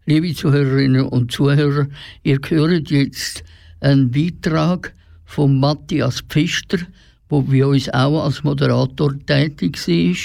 Liebe 0.05 0.33
Zuhörerinnen 0.33 1.05
und 1.07 1.31
Zuhörer, 1.31 1.87
ihr 2.23 2.39
hört 2.49 2.89
jetzt 2.89 3.43
einen 3.79 4.11
Beitrag 4.11 4.93
von 5.25 5.59
Matthias 5.59 6.21
Pfister, 6.27 6.79
der 7.29 7.41
bei 7.41 7.65
uns 7.65 7.87
auch 7.89 8.25
als 8.25 8.43
Moderator 8.43 9.13
tätig 9.25 9.77
war, 9.87 10.15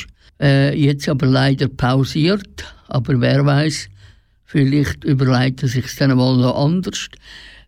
äh, 0.40 0.74
jetzt 0.76 1.08
aber 1.08 1.26
leider 1.26 1.68
pausiert. 1.68 2.64
Aber 2.88 3.20
wer 3.20 3.46
weiß, 3.46 3.88
vielleicht 4.46 5.04
überlegt 5.04 5.62
er 5.62 5.68
sich 5.68 5.94
dann 5.96 6.16
mal 6.16 6.36
noch 6.36 6.56
anders. 6.56 7.08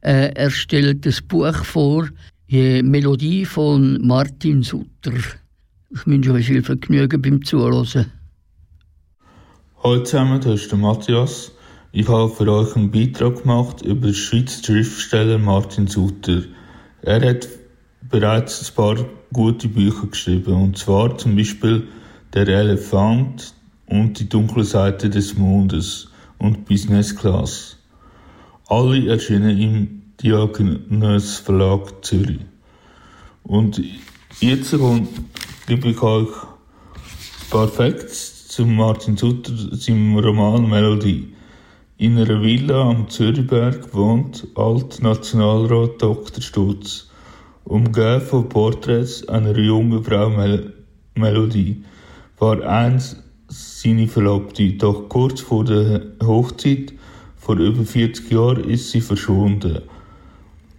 Äh, 0.00 0.32
er 0.34 0.50
stellt 0.50 1.04
das 1.04 1.20
Buch 1.20 1.64
vor, 1.64 2.08
die 2.50 2.82
Melodie 2.82 3.44
von 3.44 3.98
Martin 4.06 4.62
Sutter. 4.62 5.12
Ich 5.90 6.06
wünsche 6.06 6.32
euch 6.32 6.46
viel 6.46 6.62
Vergnügen 6.62 7.20
beim 7.20 7.44
Zuhören. 7.44 8.06
Hallo 9.82 10.02
zusammen, 10.02 10.40
das 10.40 10.62
ist 10.62 10.70
der 10.70 10.78
Matthias. 10.78 11.52
Ich 11.92 12.08
habe 12.08 12.28
für 12.28 12.50
euch 12.52 12.76
einen 12.76 12.90
Beitrag 12.90 13.42
gemacht 13.42 13.82
über 13.82 14.08
den 14.08 14.14
Schweizer 14.14 14.62
Schriftsteller 14.62 15.38
Martin 15.38 15.86
Sutter. 15.86 16.42
Er 17.02 17.28
hat 17.28 17.48
bereits 18.10 18.68
ein 18.68 18.74
paar 18.74 18.96
gute 19.32 19.68
Bücher 19.68 20.06
geschrieben, 20.06 20.52
und 20.54 20.78
zwar 20.78 21.16
zum 21.18 21.36
Beispiel 21.36 21.88
Der 22.34 22.46
Elefant 22.48 23.54
und 23.86 24.18
die 24.18 24.28
dunkle 24.28 24.64
Seite 24.64 25.08
des 25.08 25.36
Mondes 25.36 26.07
und 26.38 26.64
Business 26.66 27.14
Class. 27.14 27.76
Alle 28.66 29.08
erschienen 29.08 29.58
im 29.58 30.02
Diakonos 30.22 31.38
Verlag 31.38 32.04
Zürich. 32.04 32.40
Und 33.44 33.80
jetzt 34.40 34.72
gebe 35.66 35.88
ich 35.88 36.02
euch 36.02 36.28
Ein 36.28 37.50
paar 37.50 37.68
Facts 37.68 38.48
zu 38.48 38.66
Martin 38.66 39.16
Sutter, 39.16 39.52
seinem 39.76 40.18
Roman 40.18 40.68
Melodie. 40.68 41.32
In 41.96 42.18
einer 42.18 42.42
Villa 42.42 42.82
am 42.82 43.08
Zürichberg 43.08 43.94
wohnt 43.94 44.46
Alt-Nationalrat 44.54 46.00
Dr. 46.02 46.42
Stutz, 46.42 47.08
umgeben 47.64 48.20
von 48.20 48.48
Porträts 48.48 49.26
einer 49.28 49.56
jungen 49.56 50.04
Frau 50.04 50.30
Mel 50.30 50.74
Melodie. 51.14 51.84
War 52.38 52.62
eins 52.62 53.16
seine 53.80 54.08
Verlobte, 54.08 54.72
doch 54.72 55.08
kurz 55.08 55.40
vor 55.40 55.64
der 55.64 56.02
Hochzeit, 56.20 56.92
vor 57.36 57.58
über 57.58 57.84
40 57.84 58.28
Jahren, 58.28 58.64
ist 58.64 58.90
sie 58.90 59.00
verschwunden. 59.00 59.82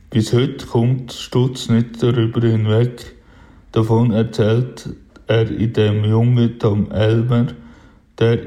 Bis 0.09 0.33
heute 0.33 0.65
kommt 0.65 1.13
Stutz 1.13 1.69
nicht 1.69 2.03
darüber 2.03 2.41
hinweg. 2.41 3.15
Davon 3.71 4.11
erzählt 4.11 4.89
er 5.27 5.49
in 5.49 5.71
dem 5.71 6.03
jungen 6.03 6.59
Tom 6.59 6.91
Elmer, 6.91 7.47
der 8.17 8.37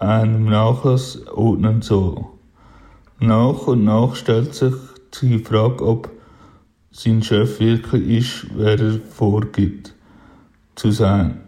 einem 0.00 0.46
Nachlass 0.46 1.24
ordnen 1.28 1.80
soll. 1.80 2.24
Nach 3.20 3.68
und 3.68 3.84
nach 3.84 4.16
stellt 4.16 4.54
sich 4.54 4.74
die 5.22 5.38
Frage, 5.38 5.86
ob 5.86 6.10
sein 6.90 7.22
Chef 7.22 7.60
wirklich 7.60 8.08
ist, 8.08 8.46
wer 8.56 8.76
er 8.76 8.98
vorgibt 9.08 9.94
zu 10.74 10.90
sein. 10.90 11.42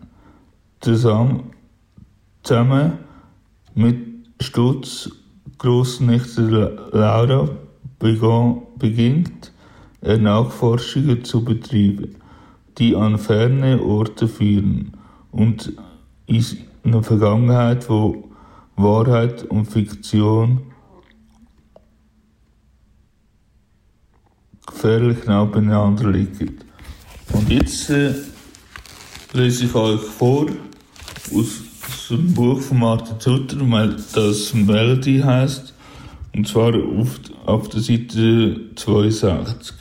Zusammen, 0.80 1.51
zusammen 2.42 2.98
mit 3.74 3.98
Stutz 4.40 5.10
Großnichte 5.58 6.88
Laura 6.92 7.48
beginnt 8.78 9.52
er 10.00 10.18
Nachforschungen 10.18 11.24
zu 11.24 11.44
betreiben, 11.44 12.16
die 12.78 12.96
an 12.96 13.16
ferne 13.18 13.80
Orte 13.80 14.26
führen 14.26 14.96
und 15.30 15.72
in 16.26 16.44
einer 16.82 17.02
Vergangenheit, 17.04 17.88
wo 17.88 18.28
Wahrheit 18.74 19.44
und 19.44 19.66
Fiktion 19.66 20.62
gefährlich 24.66 25.24
nah 25.26 25.44
beieinander 25.44 26.10
liegen. 26.10 26.58
Und 27.32 27.48
jetzt 27.48 27.88
äh, 27.90 28.14
lese 29.32 29.66
ich 29.66 29.74
euch 29.74 30.00
vor 30.00 30.46
aus, 31.32 31.71
einem 32.10 32.34
Buch 32.34 32.60
von 32.60 32.80
Martin 32.80 33.20
Sutter, 33.20 33.56
das 34.14 34.54
Melody 34.54 35.20
heißt, 35.20 35.72
und 36.34 36.48
zwar 36.48 36.74
auf, 36.74 37.20
auf 37.46 37.68
der 37.68 37.80
Seite 37.80 38.74
62. 38.74 39.76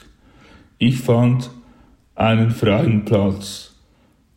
Ich 0.78 0.98
fand 0.98 1.50
einen 2.14 2.50
freien 2.50 3.04
Platz 3.04 3.74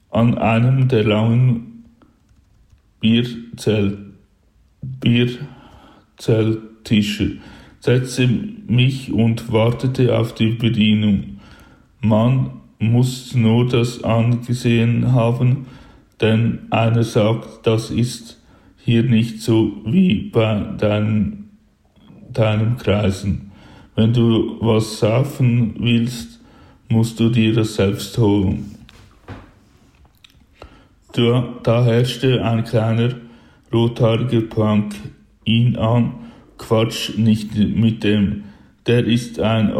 an 0.09 0.37
einem 0.37 0.87
der 0.87 1.03
langen 1.03 1.83
Bierzelt, 2.99 3.99
Bierzelttische, 4.81 7.37
setzte 7.81 8.27
mich 8.27 9.11
und 9.11 9.51
wartete 9.51 10.17
auf 10.17 10.33
die 10.33 10.51
Bedienung. 10.51 11.41
Man 12.01 12.61
muss 12.79 13.35
nur 13.35 13.67
das 13.67 14.03
angesehen 14.03 15.11
haben, 15.11 15.67
denn 16.21 16.67
einer 16.69 17.03
sagt, 17.03 17.65
das 17.67 17.91
ist 17.91 18.41
hier 18.77 19.03
nicht 19.03 19.41
so 19.41 19.81
wie 19.85 20.29
bei 20.29 20.59
deinen, 20.77 21.49
deinen 22.31 22.77
Kreisen. 22.77 23.51
Wenn 23.95 24.13
du 24.13 24.57
was 24.59 24.99
saufen 24.99 25.75
willst, 25.79 26.39
musst 26.89 27.19
du 27.19 27.29
dir 27.29 27.53
das 27.53 27.75
selbst 27.75 28.17
holen. 28.17 28.75
Da, 31.13 31.55
da 31.63 31.83
herrschte 31.83 32.43
ein 32.43 32.63
kleiner 32.63 33.15
rothaariger 33.73 34.41
Punk 34.41 34.95
ihn 35.45 35.77
an, 35.77 36.13
Quatsch 36.57 37.17
nicht 37.17 37.55
mit 37.55 38.03
dem, 38.03 38.43
der 38.85 39.05
ist 39.05 39.39
ein 39.39 39.73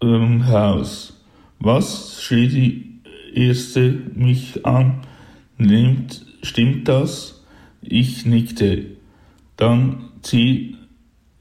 Opernhaus. 0.00 1.16
Was? 1.58 2.22
schrie 2.22 2.48
die 2.48 2.89
erste 3.34 4.02
mich 4.14 4.66
an. 4.66 5.00
Nimmt, 5.58 6.24
stimmt 6.42 6.88
das? 6.88 7.44
Ich 7.82 8.24
nickte. 8.26 8.86
Dann 9.56 10.10
zieh 10.22 10.76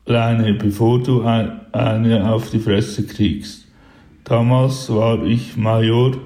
Leine, 0.05 0.53
bevor 0.55 1.03
du 1.03 1.23
eine 1.23 2.31
auf 2.31 2.49
die 2.49 2.59
Fresse 2.59 3.05
kriegst. 3.05 3.67
Damals 4.23 4.89
war 4.89 5.23
ich 5.25 5.55
Major 5.55 6.17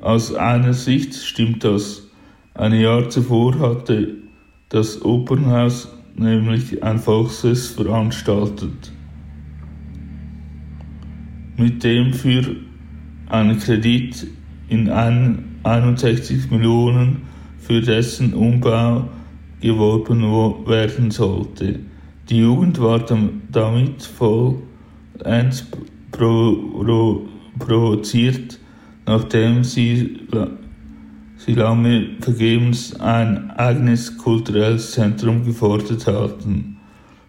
Aus 0.00 0.34
einer 0.34 0.72
Sicht 0.72 1.14
stimmt 1.14 1.64
das. 1.64 2.08
Ein 2.54 2.72
Jahr 2.74 3.08
zuvor 3.08 3.58
hatte 3.58 4.16
das 4.68 5.02
Opernhaus 5.02 5.88
nämlich 6.16 6.82
ein 6.82 6.98
Volksfest 6.98 7.76
veranstaltet, 7.76 8.92
mit 11.56 11.84
dem 11.84 12.12
für 12.12 12.56
einen 13.28 13.58
Kredit 13.58 14.26
in 14.68 14.90
61 15.62 16.50
Millionen 16.50 17.22
für 17.58 17.80
dessen 17.80 18.34
Umbau 18.34 19.08
geworben 19.60 20.22
werden 20.66 21.10
sollte. 21.10 21.80
Die 22.28 22.38
Jugend 22.40 22.78
war 22.78 22.98
damit 23.50 24.02
vollends 24.02 25.66
provoziert, 27.58 28.58
nachdem 29.06 29.64
sie, 29.64 30.20
sie 31.38 31.54
lange 31.54 32.10
vergebens 32.20 33.00
ein 33.00 33.50
eigenes 33.52 34.18
kulturelles 34.18 34.90
Zentrum 34.92 35.42
gefordert 35.46 36.06
hatten. 36.06 36.76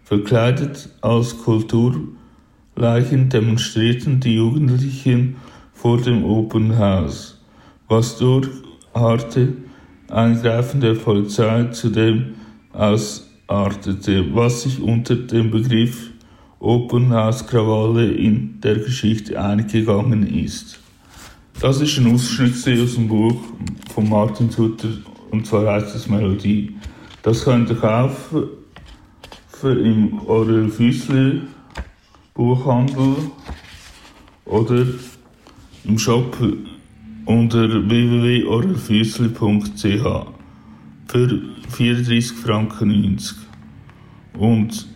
Verkleidet 0.03 0.89
als 0.99 1.37
Kulturleichen 1.37 3.29
demonstrierten 3.29 4.19
die 4.19 4.35
Jugendlichen 4.35 5.37
vor 5.71 6.01
dem 6.01 6.25
Open 6.25 6.77
House, 6.77 7.39
was 7.87 8.17
durch 8.17 8.49
harte 8.93 9.53
Eingreifen 10.09 10.81
der 10.81 10.95
Polizei 10.95 11.65
zudem 11.71 12.33
ausartete, 13.49 14.33
was 14.35 14.63
sich 14.63 14.81
unter 14.81 15.15
dem 15.15 15.51
Begriff 15.51 16.09
Open 16.59 17.11
House 17.11 17.47
Krawalle 17.47 18.11
in 18.11 18.59
der 18.61 18.75
Geschichte 18.75 19.41
eingegangen 19.41 20.27
ist. 20.27 20.79
Das 21.59 21.81
ist 21.81 21.97
ein 21.97 22.13
Ausschnitt 22.13 22.53
aus 22.53 22.93
dem 22.95 23.07
Buch 23.07 23.41
von 23.93 24.09
Martin 24.09 24.51
Sutter 24.51 24.89
und 25.31 25.47
zwar 25.47 25.73
heißt 25.73 25.95
es 25.95 26.07
Melodie. 26.07 26.75
Das 27.23 27.43
könnt 27.43 27.69
ihr 27.69 27.75
kaufen 27.75 28.49
im 29.63 30.21
Aurel 30.27 30.69
Füssli 30.69 31.41
Buchhandel 32.33 33.15
oder 34.45 34.85
im 35.83 35.99
Shop 35.99 36.37
unter 37.25 37.89
www.orelfüssli.ch 37.89 40.25
für 41.07 41.41
34 41.69 42.37
Franken 42.37 43.01
90. 43.01 43.37
Und 44.37 44.87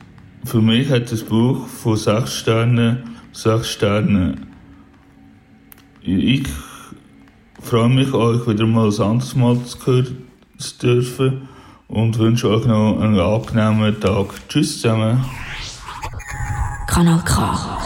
für 0.46 0.62
mich 0.62 0.90
hat 0.90 1.12
das 1.12 1.24
Buch 1.24 1.68
von 1.68 1.96
6 1.96 2.34
Sternen 2.34 3.14
6 3.34 3.68
Sterne. 3.68 4.36
Ich 6.02 6.48
freue 7.60 7.90
mich, 7.90 8.14
euch 8.14 8.48
wieder 8.48 8.68
mal 8.68 8.90
ein 8.90 9.02
anderes 9.02 9.36
Mal 9.36 9.64
zu 9.64 9.86
hören 9.86 10.28
zu 10.58 10.78
dürfen 10.78 11.48
und 11.88 12.18
wünsche 12.20 12.48
euch 12.50 12.66
noch 12.66 13.00
einen 13.00 13.20
angenehmen 13.20 14.00
Tag. 14.00 14.28
Tschüss 14.48 14.82
zusammen. 14.82 15.26
Kanal 16.88 17.24
K. 17.26 17.80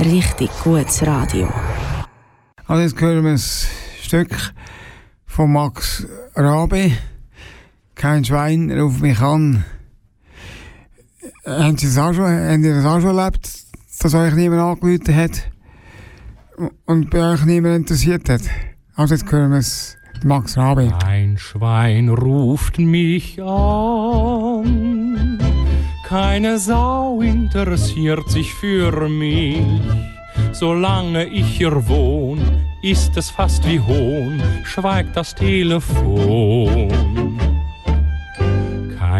Richtig 0.00 0.50
gutes 0.64 1.06
Radio. 1.06 1.52
Also 2.66 2.82
jetzt 2.82 3.00
hören 3.00 3.22
wir 3.22 3.32
ein 3.32 3.38
Stück 3.38 4.54
von 5.26 5.52
Max 5.52 6.06
Rabe. 6.34 6.92
Kein 7.96 8.24
Schwein 8.26 8.70
ruft 8.70 9.00
mich 9.00 9.18
an. 9.20 9.64
Haben 11.46 11.78
Sie 11.78 11.86
das 11.86 11.96
auch 11.96 12.12
schon, 12.12 12.62
das 12.62 12.84
auch 12.84 13.00
schon 13.00 13.16
erlebt, 13.16 13.50
dass 14.00 14.14
euch 14.14 14.34
niemand 14.34 14.60
angerufen 14.60 15.16
hat 15.16 15.50
und 16.84 17.08
bei 17.10 17.32
euch 17.32 17.46
niemand 17.46 17.76
interessiert 17.76 18.28
hat? 18.28 18.42
Also 18.96 19.14
jetzt 19.14 19.32
hören 19.32 19.50
wir 19.52 19.58
es 19.58 19.96
Max 20.24 20.58
Rabe. 20.58 20.92
Ein 21.06 21.38
Schwein 21.38 22.10
ruft 22.10 22.78
mich 22.78 23.42
an. 23.42 25.38
Keine 26.06 26.58
Sau 26.58 27.22
interessiert 27.22 28.28
sich 28.30 28.52
für 28.52 29.08
mich. 29.08 29.62
Solange 30.52 31.24
ich 31.24 31.46
hier 31.46 31.88
wohn, 31.88 32.40
ist 32.82 33.16
es 33.16 33.30
fast 33.30 33.66
wie 33.66 33.80
Hohn, 33.80 34.42
schweigt 34.64 35.16
das 35.16 35.34
Telefon. 35.34 37.25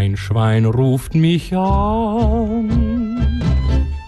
Kein 0.07 0.17
Schwein 0.17 0.67
ruft 0.67 1.17
mich 1.17 1.53
an. 1.53 3.19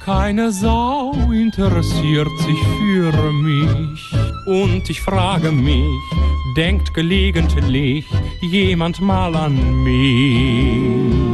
Keine 0.04 0.52
Sau 0.52 1.12
interessiert 1.32 2.28
sich 2.38 2.58
für 2.78 3.32
mich. 3.32 4.00
Und 4.46 4.88
ich 4.88 5.00
frage 5.00 5.50
mich, 5.50 5.82
denkt 6.56 6.94
gelegentlich 6.94 8.06
jemand 8.40 9.00
mal 9.00 9.34
an 9.34 9.82
mich? 9.82 11.27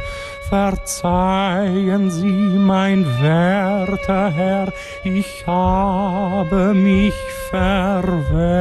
Verzeihen 0.49 2.11
Sie, 2.11 2.27
mein 2.27 3.05
werter 3.19 4.29
Herr, 4.29 4.71
ich 5.03 5.43
habe 5.47 6.75
mich 6.75 7.15
verwählt. 7.49 8.53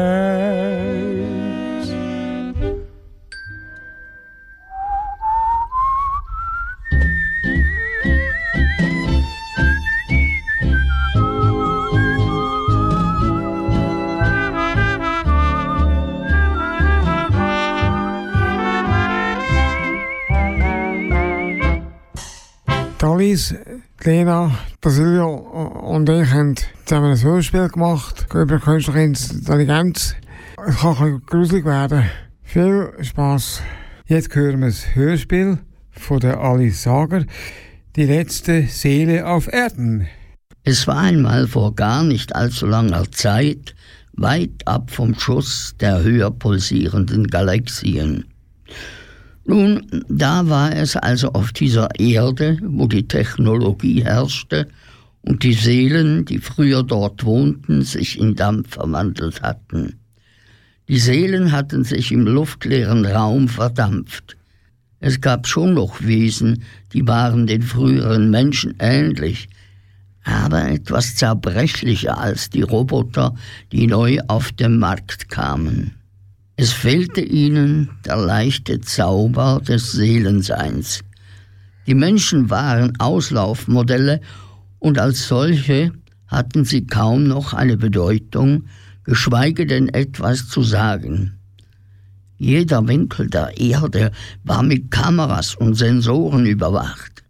Die 23.02 23.36
Lena, 24.04 24.56
der 24.84 24.90
Silvio 24.92 25.34
und 25.34 26.08
ich 26.08 26.30
haben 26.30 26.54
zusammen 26.84 27.10
ein 27.10 27.20
Hörspiel 27.20 27.68
gemacht 27.68 28.28
über 28.32 28.60
künstliche 28.60 29.00
Intelligenz. 29.00 30.14
Es 30.64 30.76
kann 30.76 30.90
ein 30.90 30.96
bisschen 30.96 31.26
gruselig 31.26 31.64
werden. 31.64 32.04
Viel 32.44 32.92
Spaß. 33.00 33.60
Jetzt 34.06 34.32
hören 34.36 34.60
wir 34.60 34.68
das 34.68 34.94
Hörspiel 34.94 35.58
von 35.90 36.20
der 36.20 36.38
Alice 36.38 36.84
Sager, 36.84 37.24
Die 37.96 38.04
letzte 38.04 38.68
Seele 38.68 39.26
auf 39.26 39.52
Erden. 39.52 40.06
Es 40.62 40.86
war 40.86 40.98
einmal 40.98 41.48
vor 41.48 41.74
gar 41.74 42.04
nicht 42.04 42.36
allzu 42.36 42.66
langer 42.66 43.10
Zeit, 43.10 43.74
weit 44.12 44.62
ab 44.64 44.92
vom 44.92 45.18
Schuss 45.18 45.74
der 45.80 46.04
höher 46.04 46.30
pulsierenden 46.30 47.26
Galaxien. 47.26 48.26
Nun, 49.44 50.04
da 50.08 50.48
war 50.48 50.74
es 50.74 50.96
also 50.96 51.32
auf 51.32 51.52
dieser 51.52 51.88
Erde, 51.98 52.58
wo 52.62 52.86
die 52.86 53.08
Technologie 53.08 54.04
herrschte 54.04 54.68
und 55.22 55.42
die 55.42 55.54
Seelen, 55.54 56.24
die 56.24 56.38
früher 56.38 56.82
dort 56.82 57.24
wohnten, 57.24 57.82
sich 57.82 58.18
in 58.18 58.36
Dampf 58.36 58.74
verwandelt 58.74 59.42
hatten. 59.42 59.98
Die 60.88 60.98
Seelen 60.98 61.52
hatten 61.52 61.84
sich 61.84 62.12
im 62.12 62.26
luftleeren 62.26 63.04
Raum 63.04 63.48
verdampft. 63.48 64.36
Es 65.00 65.20
gab 65.20 65.48
schon 65.48 65.74
noch 65.74 66.00
Wesen, 66.02 66.62
die 66.92 67.06
waren 67.06 67.46
den 67.46 67.62
früheren 67.62 68.30
Menschen 68.30 68.74
ähnlich, 68.78 69.48
aber 70.22 70.68
etwas 70.70 71.16
zerbrechlicher 71.16 72.18
als 72.18 72.50
die 72.50 72.62
Roboter, 72.62 73.34
die 73.72 73.88
neu 73.88 74.18
auf 74.28 74.52
den 74.52 74.78
Markt 74.78 75.28
kamen. 75.28 76.01
Es 76.62 76.72
fehlte 76.72 77.20
ihnen 77.20 77.90
der 78.06 78.18
leichte 78.18 78.80
Zauber 78.80 79.60
des 79.66 79.90
Seelenseins. 79.90 81.00
Die 81.88 81.94
Menschen 81.96 82.50
waren 82.50 82.92
Auslaufmodelle 83.00 84.20
und 84.78 84.96
als 84.96 85.26
solche 85.26 85.90
hatten 86.28 86.64
sie 86.64 86.86
kaum 86.86 87.26
noch 87.26 87.52
eine 87.52 87.76
Bedeutung, 87.76 88.66
geschweige 89.02 89.66
denn 89.66 89.88
etwas 89.88 90.46
zu 90.46 90.62
sagen. 90.62 91.32
Jeder 92.38 92.86
Winkel 92.86 93.28
der 93.28 93.58
Erde 93.58 94.12
war 94.44 94.62
mit 94.62 94.92
Kameras 94.92 95.56
und 95.56 95.74
Sensoren 95.74 96.46
überwacht. 96.46 97.24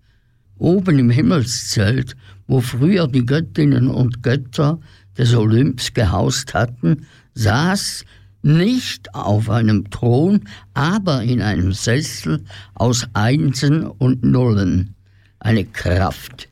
Oben 0.58 0.98
im 0.98 1.08
Himmelszelt, 1.08 2.16
wo 2.46 2.60
früher 2.60 3.08
die 3.08 3.24
Göttinnen 3.24 3.88
und 3.88 4.22
Götter 4.22 4.78
des 5.16 5.34
Olymps 5.34 5.94
gehaust 5.94 6.52
hatten, 6.52 7.06
saß 7.32 8.04
nicht 8.42 9.14
auf 9.14 9.48
einem 9.48 9.90
Thron, 9.90 10.48
aber 10.74 11.22
in 11.22 11.40
einem 11.40 11.72
Sessel 11.72 12.44
aus 12.74 13.06
Einsen 13.14 13.86
und 13.86 14.22
Nullen, 14.22 14.94
eine 15.38 15.64
Kraft. 15.64 16.48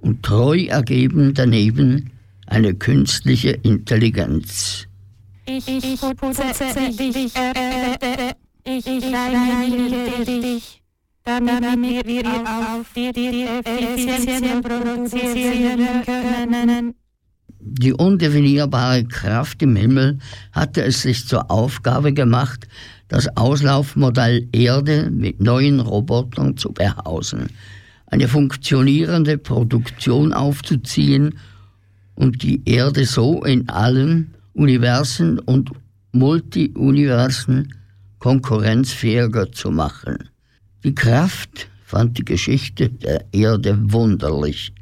Und 0.00 0.22
treu 0.22 0.66
ergeben 0.66 1.34
daneben 1.34 2.10
eine 2.46 2.74
künstliche 2.74 3.50
Intelligenz. 3.50 4.86
Ich, 5.46 5.66
ich 5.66 6.00
putze 6.00 6.42
dich, 6.90 7.34
Erde, 7.34 8.36
ich 8.64 8.86
reinige 8.86 10.24
dich, 10.24 10.82
damit 11.24 12.06
wir 12.06 12.24
auf 12.26 12.86
die 12.94 13.44
Effizienz 13.44 14.62
produzieren 14.62 16.04
können. 16.04 16.94
Die 17.60 17.92
undefinierbare 17.92 19.04
Kraft 19.04 19.62
im 19.62 19.74
Himmel 19.74 20.18
hatte 20.52 20.82
es 20.84 21.02
sich 21.02 21.26
zur 21.26 21.50
Aufgabe 21.50 22.12
gemacht, 22.12 22.68
das 23.08 23.36
Auslaufmodell 23.36 24.48
Erde 24.52 25.10
mit 25.10 25.40
neuen 25.40 25.80
Robotern 25.80 26.56
zu 26.56 26.72
behausen, 26.72 27.48
eine 28.06 28.28
funktionierende 28.28 29.38
Produktion 29.38 30.32
aufzuziehen 30.32 31.38
und 32.14 32.42
die 32.42 32.62
Erde 32.64 33.04
so 33.06 33.42
in 33.44 33.68
allen 33.68 34.34
Universen 34.52 35.38
und 35.38 35.70
Multiuniversen 36.12 37.74
konkurrenzfähiger 38.18 39.50
zu 39.52 39.70
machen. 39.70 40.30
Die 40.84 40.94
Kraft 40.94 41.68
fand 41.84 42.18
die 42.18 42.24
Geschichte 42.24 42.88
der 42.88 43.24
Erde 43.32 43.78
wunderlich. 43.92 44.72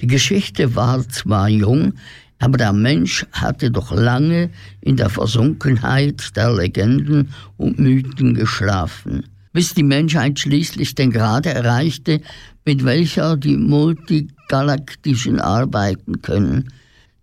Die 0.00 0.06
Geschichte 0.06 0.74
war 0.74 1.06
zwar 1.08 1.48
jung, 1.48 1.92
aber 2.38 2.56
der 2.56 2.72
Mensch 2.72 3.26
hatte 3.32 3.70
doch 3.70 3.92
lange 3.92 4.50
in 4.80 4.96
der 4.96 5.10
Versunkenheit 5.10 6.34
der 6.36 6.52
Legenden 6.54 7.28
und 7.58 7.78
Mythen 7.78 8.34
geschlafen, 8.34 9.24
bis 9.52 9.74
die 9.74 9.82
Menschheit 9.82 10.38
schließlich 10.38 10.94
den 10.94 11.10
Grad 11.10 11.44
erreichte, 11.44 12.22
mit 12.64 12.84
welcher 12.84 13.36
die 13.36 13.58
multigalaktischen 13.58 15.38
arbeiten 15.38 16.22
können. 16.22 16.70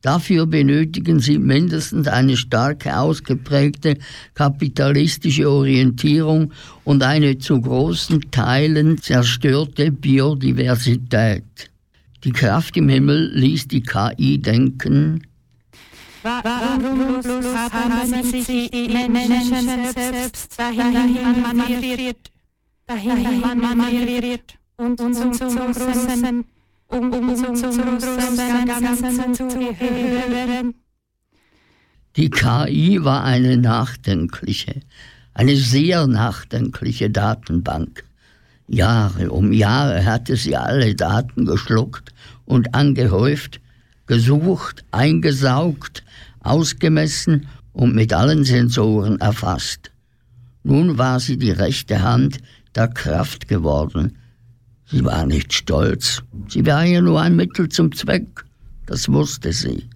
Dafür 0.04 0.46
benötigen 0.46 1.20
sie 1.20 1.40
mindestens 1.40 2.08
eine 2.08 2.38
starke 2.38 2.96
ausgeprägte 2.96 3.98
kapitalistische 4.36 5.50
Orientierung 5.50 6.54
und 6.84 7.02
eine 7.02 7.40
zu 7.40 7.60
großen 7.60 8.30
Teilen 8.30 9.00
zerstörte 9.00 9.92
Biodiversität. 9.92 11.72
Die 12.28 12.34
Kraft 12.34 12.76
im 12.76 12.90
Himmel 12.90 13.32
ließ 13.36 13.70
die 13.70 13.82
KI 13.82 14.38
denken, 14.38 15.26
Warum 16.24 17.22
bloß 17.22 17.56
haben 17.72 18.22
sich 18.22 18.46
die 18.46 19.08
Menschen 19.08 19.94
selbst 19.94 20.60
dahin 20.60 21.42
manövriert, 21.42 22.30
dahin 22.86 23.40
manövriert 23.40 24.56
und 24.76 24.98
zum 24.98 25.32
großen, 25.32 26.44
um, 26.88 27.14
um 27.14 27.36
zum 27.56 27.78
großen 27.78 28.66
Ganzen 28.68 29.34
zu 29.34 29.48
gehören? 29.48 30.74
Die 32.18 32.30
KI 32.30 33.06
war 33.06 33.24
eine 33.24 33.56
nachdenkliche, 33.56 34.82
eine 35.34 35.56
sehr 35.56 36.08
nachdenkliche 36.08 37.10
Datenbank. 37.10 38.07
Jahre 38.68 39.32
um 39.32 39.54
Jahre 39.54 40.06
hatte 40.06 40.36
sie 40.36 40.56
alle 40.56 40.94
Daten 40.94 41.46
geschluckt 41.46 42.14
und 42.46 42.76
angehäuft, 42.76 43.62
gesucht, 44.06 44.84
eingesaugt, 44.92 46.04
ausgemessen 46.42 47.48
und 47.74 47.96
mit 47.96 48.14
allen 48.14 48.44
Sensoren 48.44 49.20
erfasst. 49.20 49.92
Nun 50.64 50.98
war 50.98 51.20
sie 51.20 51.38
die 51.38 51.52
rechte 51.52 52.02
Hand 52.02 52.40
der 52.76 52.90
Kraft 52.90 53.48
geworden. 53.48 54.18
Sie 54.86 55.04
war 55.04 55.26
nicht 55.26 55.54
stolz, 55.54 56.24
sie 56.48 56.66
war 56.66 56.84
ja 56.84 57.02
nur 57.02 57.22
ein 57.22 57.36
Mittel 57.36 57.70
zum 57.70 57.92
Zweck, 57.94 58.46
das 58.86 59.10
wusste 59.10 59.52
sie. 59.52 59.90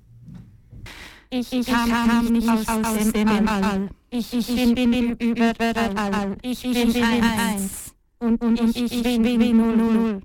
Ich, 1.30 1.53
ich 1.53 1.65
kam 1.65 2.26
nicht 2.34 2.47
aus, 2.49 2.67
aus 2.67 3.11
dem 3.13 3.47
All. 3.47 3.89
Ich, 4.09 4.34
ich 4.34 4.47
bin, 4.47 4.76
bin 4.76 5.15
überall. 5.15 6.38
Ich 6.41 6.61
bin 6.61 6.93
eins. 7.03 7.91
Und, 8.22 8.39
und 8.39 8.61
ich, 8.61 8.91
ich 8.93 9.01
bin, 9.01 9.24
bin 9.24 9.57
null, 9.57 9.76
null. 9.76 10.22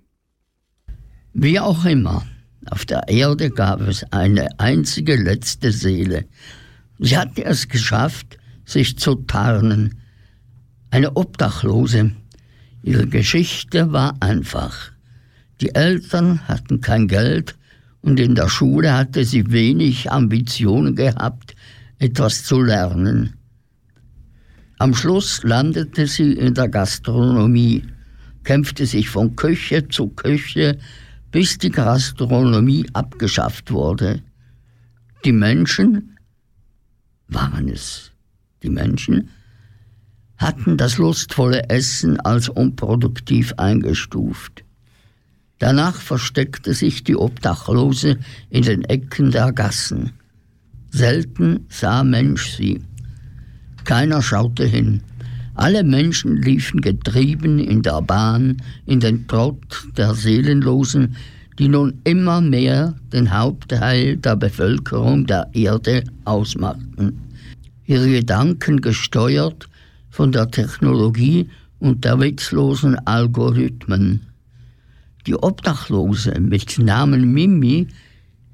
Wie 1.33 1.59
auch 1.59 1.87
immer, 1.87 2.27
auf 2.69 2.85
der 2.85 3.09
Erde 3.09 3.49
gab 3.49 3.81
es 3.81 4.05
eine 4.13 4.61
einzige 4.61 5.17
letzte 5.17 5.73
Seele. 5.73 6.27
Sie 6.99 7.17
hatte 7.17 7.47
es 7.47 7.69
geschafft, 7.69 8.37
sich 8.67 8.99
zu 8.99 9.15
tarnen. 9.15 9.95
Eine 10.91 11.17
Obdachlose. 11.17 12.13
Ihre 12.83 13.07
Geschichte 13.07 13.93
war 13.93 14.15
einfach. 14.21 14.93
Die 15.63 15.75
Eltern 15.75 16.47
hatten 16.49 16.83
kein 16.83 17.09
Geld 17.09 17.57
und 18.03 18.21
in 18.21 18.35
der 18.35 18.51
Schule 18.51 18.93
hatte 18.93 19.25
sie 19.25 19.51
wenig 19.51 20.13
Ambitionen 20.13 20.97
gehabt, 20.97 21.57
etwas 21.99 22.45
zu 22.45 22.61
lernen. 22.61 23.37
Am 24.79 24.95
Schluss 24.95 25.43
landete 25.43 26.07
sie 26.07 26.33
in 26.35 26.53
der 26.53 26.69
Gastronomie, 26.69 27.85
kämpfte 28.45 28.85
sich 28.85 29.09
von 29.09 29.35
Küche 29.35 29.89
zu 29.89 30.09
Küche, 30.09 30.79
bis 31.31 31.57
die 31.57 31.71
Gastronomie 31.71 32.87
abgeschafft 32.93 33.71
wurde. 33.71 34.23
Die 35.25 35.33
Menschen, 35.33 36.19
waren 37.29 37.69
es 37.69 38.13
die 38.63 38.69
Menschen, 38.69 39.31
hatten 40.37 40.77
das 40.77 40.99
lustvolle 40.99 41.71
Essen 41.71 42.21
als 42.21 42.51
unproduktiv 42.51 43.55
eingestuft. 43.57 44.65
Danach 45.59 45.97
versteckte 45.97 46.75
sich 46.75 47.03
die 47.03 47.17
Obdachlose 47.17 48.19
in 48.51 48.63
den 48.63 48.85
Ecken 48.85 49.31
der 49.31 49.53
Gassen. 49.53 50.13
Selten 50.91 51.67
sah 51.71 52.05
Mensch 52.05 52.57
sie. 52.57 52.83
Keiner 53.87 54.21
schaute 54.21 54.65
hin. 54.65 55.01
Alle 55.55 55.85
Menschen 55.85 56.43
liefen 56.43 56.81
getrieben 56.81 57.61
in 57.61 57.83
der 57.83 58.03
Bahn, 58.03 58.57
in 58.85 58.99
den 58.99 59.29
Trott 59.29 59.87
der 59.97 60.13
Seelenlosen, 60.13 61.15
die 61.61 61.69
nun 61.69 62.01
immer 62.03 62.41
mehr 62.41 62.97
den 63.13 63.33
Hauptteil 63.33 64.17
der 64.17 64.35
Bevölkerung 64.35 65.25
der 65.27 65.49
Erde 65.53 66.03
ausmachten. 66.25 67.23
Ihre 67.85 68.11
Gedanken 68.11 68.81
gesteuert 68.81 69.69
von 70.11 70.33
der 70.33 70.51
Technologie 70.51 71.49
und 71.79 72.05
der 72.05 72.19
witzlosen 72.19 72.99
Algorithmen. 73.07 74.27
Die 75.29 75.37
Obdachlose 75.37 76.41
mit 76.41 76.77
Namen 76.81 77.33
Mimi 77.33 77.87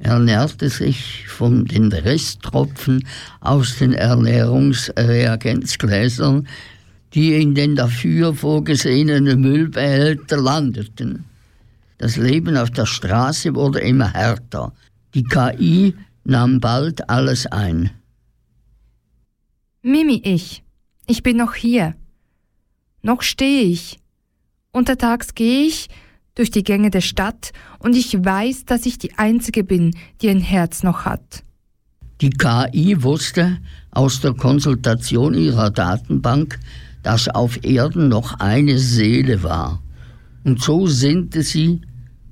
ernährte 0.03 0.69
sich 0.69 1.27
von 1.29 1.65
den 1.65 1.93
Resttropfen 1.93 3.07
aus 3.41 3.79
den 3.79 3.93
Ernährungsreagenzgläsern, 3.93 6.49
die 7.15 7.41
in 7.41 7.55
den 7.55 7.77
dafür 7.77 8.35
vorgesehenen 8.35 9.41
Müllbehälter 9.41 10.39
landeten. 10.39 11.25
Das 11.99 12.17
Leben 12.17 12.57
auf 12.57 12.71
der 12.71 12.87
Straße 12.87 13.55
wurde 13.55 13.79
immer 13.81 14.13
härter. 14.13 14.73
Die 15.15 15.23
KI 15.23 15.95
nahm 16.25 16.59
bald 16.59 17.09
alles 17.09 17.47
ein. 17.47 17.91
Mimi, 19.83 20.21
ich. 20.25 20.65
Ich 21.07 21.23
bin 21.23 21.37
noch 21.37 21.55
hier. 21.55 21.95
Noch 23.03 23.23
stehe 23.23 23.63
ich. 23.63 24.01
Untertags 24.73 25.35
gehe 25.35 25.67
ich 25.67 25.89
durch 26.35 26.51
die 26.51 26.65
Gänge 26.65 26.91
der 26.91 27.01
Stadt 27.01 27.53
und 27.79 27.97
ich 27.97 28.13
weiß, 28.13 28.65
dass 28.65 28.87
ich 28.87 28.99
die 28.99 29.19
Einzige 29.19 29.65
bin, 29.65 29.95
die 30.21 30.29
ein 30.29 30.41
Herz 30.41 30.83
noch 30.83 31.05
hat. 31.05 31.45
Die 32.21 32.31
KI 32.31 33.03
wusste 33.03 33.59
aus 33.91 34.21
der 34.21 34.33
Konsultation 34.33 35.35
ihrer 35.35 35.71
Datenbank, 35.71 36.59
dass 37.03 37.29
auf 37.29 37.65
Erden 37.65 38.09
noch 38.09 38.39
eine 38.39 38.79
Seele 38.79 39.43
war. 39.43 39.83
Und 40.45 40.63
so 40.63 40.87
sinnte 40.87 41.43
sie 41.43 41.81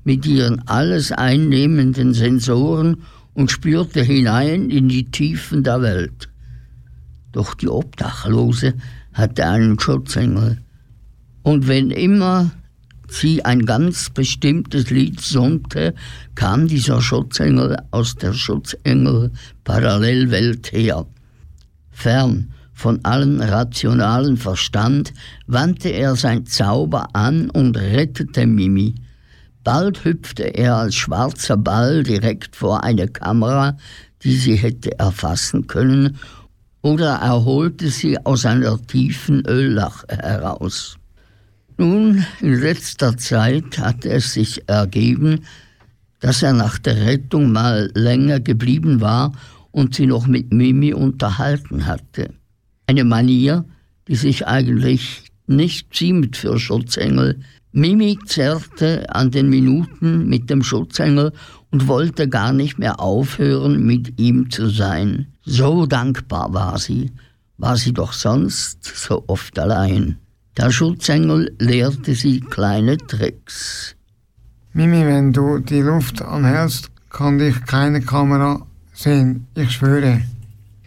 mit 0.05 0.27
ihren 0.27 0.67
alles 0.69 1.13
einnehmenden 1.13 2.15
Sensoren 2.15 3.03
und 3.35 3.51
spürte 3.51 4.03
hinein 4.03 4.71
in 4.71 4.89
die 4.89 5.11
Tiefen 5.11 5.63
der 5.63 5.83
Welt. 5.83 6.29
Doch 7.33 7.55
die 7.55 7.69
Obdachlose 7.69 8.75
hatte 9.13 9.47
einen 9.47 9.79
Schutzengel. 9.79 10.59
Und 11.43 11.69
wenn 11.69 11.91
immer 11.91 12.51
sie 13.11 13.45
ein 13.45 13.67
ganz 13.67 14.11
bestimmtes 14.11 14.91
Lied 14.91 15.21
summte, 15.21 15.95
kam 16.35 16.69
dieser 16.69 17.03
Schutzengel 17.03 17.77
aus 17.91 18.15
der 18.17 18.33
Schutzengel-Parallelwelt 18.33 20.73
her. 20.73 21.05
Fern 21.91 22.55
von 22.73 23.05
allem 23.05 23.43
rationalen 23.43 24.39
Verstand 24.39 25.13
wandte 25.47 25.91
er 25.91 26.17
sein 26.17 26.47
Zauber 26.47 27.09
an 27.13 27.51
und 27.51 27.77
rettete 27.77 28.47
Mimi. 28.47 28.95
Bald 29.63 30.05
hüpfte 30.05 30.45
er 30.45 30.77
als 30.77 30.95
schwarzer 30.95 31.59
Ball 31.59 32.03
direkt 32.03 32.57
vor 32.57 32.83
eine 32.83 33.07
Kamera, 33.07 33.77
die 34.23 34.35
sie 34.35 34.57
hätte 34.57 34.99
erfassen 34.99 35.67
können, 35.67 36.17
oder 36.81 37.17
er 37.17 37.45
holte 37.45 37.89
sie 37.89 38.17
aus 38.25 38.47
einer 38.47 38.81
tiefen 38.87 39.45
Öllache 39.47 40.07
heraus. 40.09 40.97
Nun, 41.81 42.27
in 42.43 42.61
letzter 42.61 43.17
Zeit 43.17 43.79
hatte 43.79 44.11
es 44.11 44.35
sich 44.35 44.69
ergeben, 44.69 45.47
dass 46.19 46.43
er 46.43 46.53
nach 46.53 46.77
der 46.77 47.07
Rettung 47.07 47.53
mal 47.53 47.91
länger 47.95 48.39
geblieben 48.39 49.01
war 49.01 49.33
und 49.71 49.95
sie 49.95 50.05
noch 50.05 50.27
mit 50.27 50.53
Mimi 50.53 50.93
unterhalten 50.93 51.87
hatte. 51.87 52.35
Eine 52.87 53.05
Manier, 53.05 53.65
die 54.09 54.17
sich 54.17 54.47
eigentlich 54.47 55.23
nicht 55.47 55.95
ziemt 55.95 56.37
für 56.37 56.59
Schutzengel. 56.59 57.41
Mimi 57.73 58.19
zerrte 58.27 59.15
an 59.15 59.31
den 59.31 59.49
Minuten 59.49 60.29
mit 60.29 60.51
dem 60.51 60.63
Schutzengel 60.63 61.33
und 61.71 61.89
wollte 61.89 62.29
gar 62.29 62.53
nicht 62.53 62.79
mehr 62.79 63.01
aufhören, 63.01 63.87
mit 63.87 64.21
ihm 64.21 64.51
zu 64.51 64.69
sein. 64.69 65.29
So 65.47 65.87
dankbar 65.87 66.53
war 66.53 66.79
sie, 66.79 67.11
war 67.57 67.79
sie 67.79 67.95
doch 67.95 68.13
sonst 68.13 68.85
so 68.85 69.25
oft 69.29 69.59
allein. 69.59 70.19
Der 70.61 70.71
Schutzengel 70.71 71.57
lehrte 71.59 72.15
sie 72.15 72.41
kleine 72.41 72.99
Tricks. 72.99 73.97
Mimi, 74.75 75.07
wenn 75.07 75.33
du 75.33 75.59
die 75.59 75.81
Luft 75.81 76.21
anhältst, 76.21 76.91
kann 77.09 77.39
dich 77.39 77.65
keine 77.65 78.03
Kamera 78.03 78.67
sehen. 78.93 79.47
Ich 79.55 79.71
schwöre. 79.71 80.21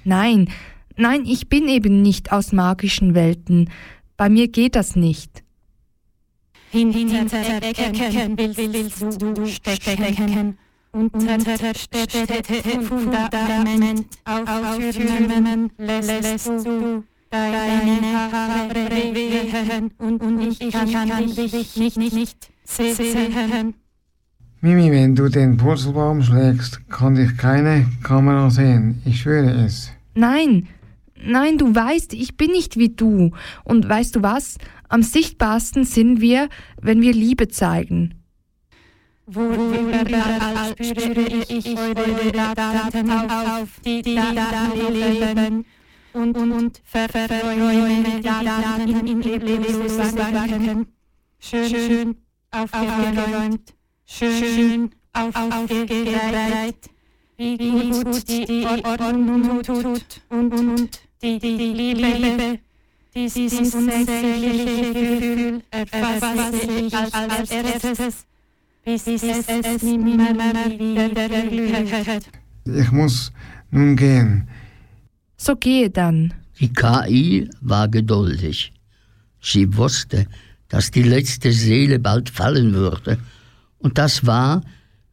Nein, 0.03 0.47
nein, 0.95 1.26
ich 1.26 1.49
bin 1.49 1.67
eben 1.67 2.03
nicht 2.03 2.32
aus 2.32 2.51
magischen 2.51 3.15
Welten. 3.15 3.71
Bei 4.15 4.30
mir 4.30 4.47
geht 4.47 4.76
das 4.76 4.95
nicht. 4.95 5.41
hinter 6.69 7.63
Ecken 7.63 8.38
willst 8.38 9.01
du 9.01 9.47
stecken. 9.47 10.59
Unter 10.91 11.39
Fundament 12.84 14.05
aufstürmen 14.24 15.71
lässt 15.80 16.47
du 16.63 17.03
deine 17.34 18.31
Haare 18.31 18.69
wehen 18.69 19.91
und 19.97 20.61
ich 20.61 20.71
kann 20.71 20.88
dich 21.27 21.75
nicht, 21.75 21.97
nicht 22.13 22.49
sehen. 22.63 23.73
Mimi, 24.61 24.91
wenn 24.91 25.15
du 25.15 25.27
den 25.27 25.57
Purzelbaum 25.57 26.21
schlägst, 26.21 26.88
kann 26.89 27.15
dich 27.15 27.36
keine 27.38 27.86
Kamera 28.03 28.49
sehen. 28.49 29.01
Ich 29.03 29.21
schwöre 29.21 29.51
es. 29.65 29.91
Nein, 30.15 30.67
nein, 31.21 31.57
du 31.57 31.75
weißt, 31.75 32.13
ich 32.13 32.38
bin 32.38 32.51
nicht 32.51 32.77
wie 32.77 32.89
du. 32.89 33.31
Und 33.65 33.89
weißt 33.89 34.15
du 34.15 34.21
was? 34.21 34.57
Am 34.88 35.01
sichtbarsten 35.01 35.84
sind 35.84 36.21
wir, 36.21 36.49
wenn 36.81 37.01
wir 37.01 37.13
Liebe 37.13 37.47
zeigen. 37.47 38.13
Wo 39.25 39.41
überall 39.41 40.75
spüre 40.81 41.43
ich 41.47 41.77
eure 41.77 42.31
Daten 42.55 43.09
auf, 43.09 43.69
die 43.84 44.01
da 44.03 44.71
leben 44.89 45.65
und, 46.14 46.38
und 46.38 46.82
verräume 46.86 48.22
Daten 48.22 49.07
in 49.07 49.22
Lebensbanken. 49.22 50.88
Schön, 51.39 51.70
schön 51.70 52.16
aufgeräumt, 52.51 53.74
schön 54.05 54.91
aufgereiht, 55.14 56.89
wie 57.38 57.57
gut 57.57 58.28
die 58.28 58.66
Ordnung 58.66 59.61
tut 59.64 60.22
und, 60.30 60.53
und 60.53 61.01
die, 61.22 61.39
die 61.39 61.57
Liebe. 61.57 62.59
Dieses 63.16 63.72
sächliche 63.72 64.93
Gefühl 64.93 65.61
erfasse 65.70 66.72
ich 66.72 66.95
als 66.95 67.51
erstes 67.51 68.26
bis 68.84 69.07
es 69.07 69.24
es 69.24 69.82
nimmer 69.82 70.34
wieder 70.78 71.09
glüht. 71.09 72.30
Ich 72.66 72.91
muss 72.91 73.32
nun 73.72 73.95
gehen. 73.95 74.47
So 75.46 75.58
gehe 75.58 75.89
dann. 75.89 76.34
Die 76.62 76.72
KI 76.72 77.50
war 77.60 77.89
geduldig. 77.89 78.72
Sie 79.41 79.76
wusste, 79.76 80.26
dass 80.70 80.89
die 80.89 81.04
letzte 81.04 81.52
Seele 81.52 82.00
bald 82.00 82.30
fallen 82.30 82.74
würde. 82.74 83.18
Und 83.78 83.98
das 83.98 84.26
war, 84.26 84.62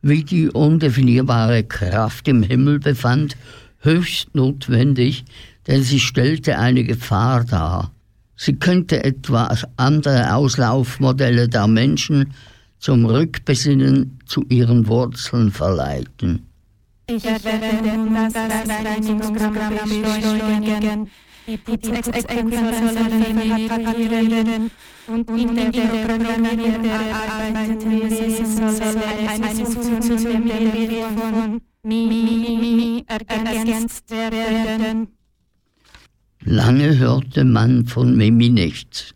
wie 0.03 0.23
die 0.23 0.49
undefinierbare 0.49 1.65
Kraft 1.65 2.29
im 2.29 2.45
Himmel 2.45 2.79
befand, 2.79 3.37
höchst 3.81 4.33
notwendig, 4.33 5.25
denn 5.67 5.83
sie 5.83 5.99
stellte 5.99 6.59
eine 6.59 6.85
Gefahr 6.85 7.45
dar. 7.45 7.91
Sie 8.37 8.55
könnte 8.55 9.03
etwa 9.03 9.53
andere 9.77 10.33
Auslaufmodelle 10.33 11.49
der 11.49 11.67
Menschen 11.67 12.35
zum 12.79 13.05
Rückbesinnen 13.05 14.21
zu 14.27 14.45
ihren 14.49 14.87
Wurzeln 14.87 15.51
verleiten. 15.51 16.47
Ich 17.13 17.25
werde 17.25 17.97
nun 17.97 18.15
das 18.15 18.35
Reinigungsprogramm 18.37 19.75
beschleunigen. 19.75 21.11
Die 21.47 21.57
Putzexemplare 21.57 22.89
sollen 22.95 24.71
und 25.09 25.31
in 25.31 25.55
der 25.57 25.71
Programmierung 25.71 26.89
arbeiten 26.89 27.91
wir 27.91 28.11
soll 28.47 29.03
eine 29.29 29.67
Funktion 29.67 30.47
der 30.47 30.61
von 31.17 31.61
Mimi 31.83 33.05
ergänzt 33.09 34.11
werden. 34.11 35.09
Lange 36.45 36.97
hörte 36.97 37.45
man 37.45 37.87
von 37.87 38.17
Mimi 38.17 38.51
nichts. 38.51 39.15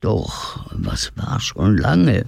Doch 0.00 0.66
was 0.72 1.12
war 1.16 1.38
schon 1.38 1.78
lange? 1.78 2.24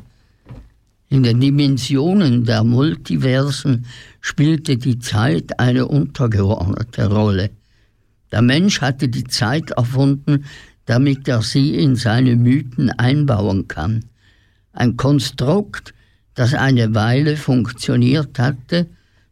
In 1.08 1.22
den 1.22 1.40
Dimensionen 1.40 2.44
der 2.44 2.64
Multiversen 2.64 3.86
spielte 4.20 4.76
die 4.76 4.98
Zeit 4.98 5.60
eine 5.60 5.86
untergeordnete 5.86 7.06
Rolle. 7.08 7.50
Der 8.32 8.42
Mensch 8.42 8.80
hatte 8.80 9.08
die 9.08 9.24
Zeit 9.24 9.70
erfunden, 9.70 10.44
damit 10.84 11.28
er 11.28 11.42
sie 11.42 11.76
in 11.76 11.94
seine 11.94 12.34
Mythen 12.34 12.90
einbauen 12.90 13.68
kann. 13.68 14.04
Ein 14.72 14.96
Konstrukt, 14.96 15.94
das 16.34 16.54
eine 16.54 16.94
Weile 16.94 17.36
funktioniert 17.36 18.38
hatte, 18.38 18.88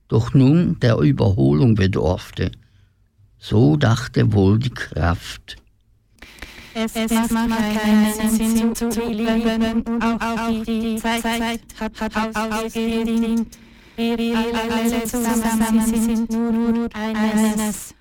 doch 0.09 0.33
nun 0.33 0.79
der 0.81 0.99
Überholung 0.99 1.75
bedurfte. 1.75 2.53
So 3.39 3.77
dachte 3.77 4.33
wohl 4.33 4.59
die 4.59 4.71
Kraft. 4.71 5.57
Es, 6.77 6.97
es 6.97 7.31
macht 7.31 7.51
keinen 7.51 8.31
Sinn 8.31 8.75
zu 8.75 8.89
leben, 9.09 9.85
auch, 10.03 10.21
auch 10.21 10.65
die 10.65 10.97
Zeit 10.97 11.25
hat, 11.79 12.01
hat 12.01 12.37
ausgedient. 12.37 13.59
Wir 13.97 14.37
alle 14.37 15.05
zusammen 15.05 15.87
sind 15.87 16.31
nur 16.31 16.89
eines. 16.95 17.95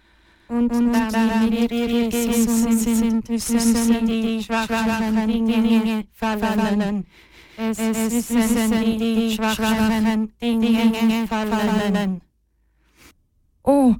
Und, 0.48 0.74
und 0.74 0.92
damit 0.92 1.70
wir 1.70 2.10
gesund 2.10 2.80
sind, 2.80 3.30
müssen 3.30 4.08
die 4.08 4.44
schwachen 4.44 5.28
Dinge 5.28 6.04
fallen. 6.14 7.06
Es 7.56 8.30
müssen 8.30 9.00
die 9.00 9.36
schwachen 9.36 10.34
Dinge 10.42 11.28
fallen. 11.28 12.22
Oh, 13.64 13.96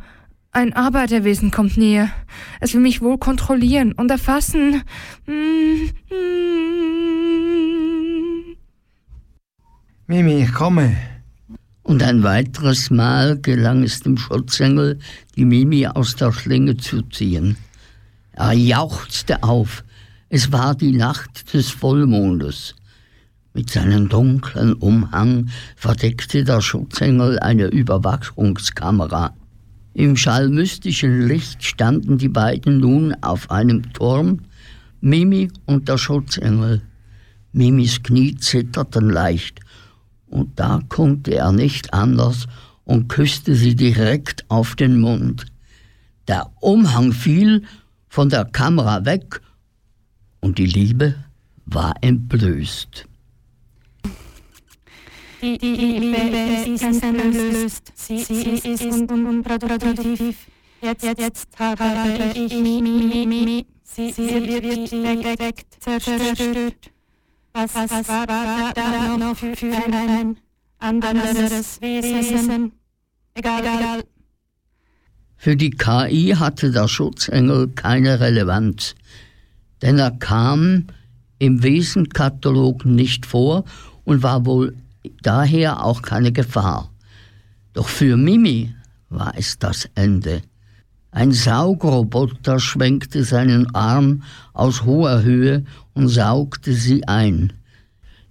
ein 0.54 0.74
Arbeiterwesen 0.74 1.52
kommt 1.52 1.78
näher. 1.78 2.10
Es 2.60 2.74
will 2.74 2.82
mich 2.82 3.02
wohl 3.02 3.18
kontrollieren 3.18 3.92
und 3.92 4.10
erfassen. 4.12 4.84
Mimi, 10.08 10.44
ich 10.44 10.54
komme. 10.54 10.96
Und 11.82 12.02
ein 12.04 12.24
weiteres 12.24 12.92
Mal 12.92 13.40
gelang 13.40 13.84
es 13.84 14.02
dem 14.02 14.18
Schutzengel, 14.18 15.00
die 15.36 15.46
Mimi 15.46 15.88
aus 15.88 16.16
der 16.16 16.32
Schlinge 16.32 16.78
zu 16.78 17.02
ziehen. 17.02 17.58
Er 18.32 18.54
jauchzte 18.54 19.44
auf. 19.44 19.84
Es 20.30 20.52
war 20.52 20.76
die 20.76 20.94
Nacht 20.94 21.54
des 21.54 21.72
Vollmondes. 21.72 22.76
Mit 23.54 23.70
seinem 23.70 24.08
dunklen 24.08 24.74
Umhang 24.74 25.50
verdeckte 25.76 26.44
der 26.44 26.62
Schutzengel 26.62 27.38
eine 27.40 27.66
Überwachungskamera. 27.68 29.36
Im 29.94 30.16
schallmystischen 30.18 31.28
Licht 31.28 31.64
standen 31.64 32.18
die 32.18 32.30
beiden 32.30 32.80
nun 32.80 33.14
auf 33.22 33.52
einem 33.52 33.94
Turm, 33.94 34.40
Mimi 35.02 35.50
und 35.66 35.88
der 35.88 35.98
Schutzengel. 35.98 36.82
Mimis 37.52 38.02
Knie 38.02 38.36
zitterten 38.36 39.10
leicht, 39.10 39.60
und 40.28 40.60
da 40.60 40.82
konnte 40.90 41.36
er 41.36 41.52
nicht 41.52 41.94
anders 41.94 42.48
und 42.86 43.08
küsste 43.08 43.54
sie 43.54 43.76
direkt 43.76 44.50
auf 44.50 44.76
den 44.76 45.00
Mund. 45.00 45.46
Der 46.28 46.50
Umhang 46.60 47.12
fiel 47.12 47.64
von 48.08 48.30
der 48.30 48.46
Kamera 48.46 49.06
weg 49.06 49.42
und 50.40 50.58
die 50.58 50.66
Liebe 50.66 51.16
war 51.66 51.94
entblößt. 52.02 53.08
Die, 55.44 55.58
die 55.58 55.76
Liebe 55.76 56.74
ist 56.74 57.04
entblößt, 57.04 57.92
sie, 57.96 58.16
ist 58.16 58.86
unproduktiv. 58.86 60.38
Jetzt, 60.82 61.60
habe 61.60 62.32
ich 62.34 62.54
Mimi, 62.54 63.66
sie, 63.84 64.16
wird 64.16 64.90
direkt 64.90 65.84
zerstört. 65.84 66.92
Was, 67.52 67.76
war 67.76 68.74
da 68.74 69.18
noch 69.18 69.36
für 69.36 69.68
ein 69.92 70.38
anderes 70.80 71.82
Wesen? 71.82 72.72
Egal, 73.34 73.60
egal. 73.64 74.04
Für 75.36 75.58
die 75.58 75.72
KI 75.72 76.36
hatte 76.40 76.72
der 76.72 76.88
Schutzengel 76.88 77.68
keine 77.68 78.22
Relevanz, 78.22 78.96
denn 79.82 80.00
er 80.00 80.12
kam 80.12 80.88
im 81.40 81.62
Wesenkatalog 81.64 82.86
nicht 82.86 83.26
vor 83.26 83.66
und 84.06 84.24
war 84.24 84.46
wohl 84.46 84.78
daher 85.22 85.84
auch 85.84 86.02
keine 86.02 86.32
Gefahr. 86.32 86.90
Doch 87.74 87.88
für 87.88 88.18
Mimi 88.18 88.74
war 89.10 89.34
es 89.38 89.60
das 89.60 89.90
Ende. 89.96 90.42
Ein 91.12 91.32
Saugroboter 91.32 92.60
schwenkte 92.60 93.24
seinen 93.24 93.74
Arm 93.76 94.24
aus 94.54 94.84
hoher 94.84 95.22
Höhe 95.22 95.64
und 95.94 96.08
saugte 96.08 96.74
sie 96.74 97.08
ein. 97.08 97.54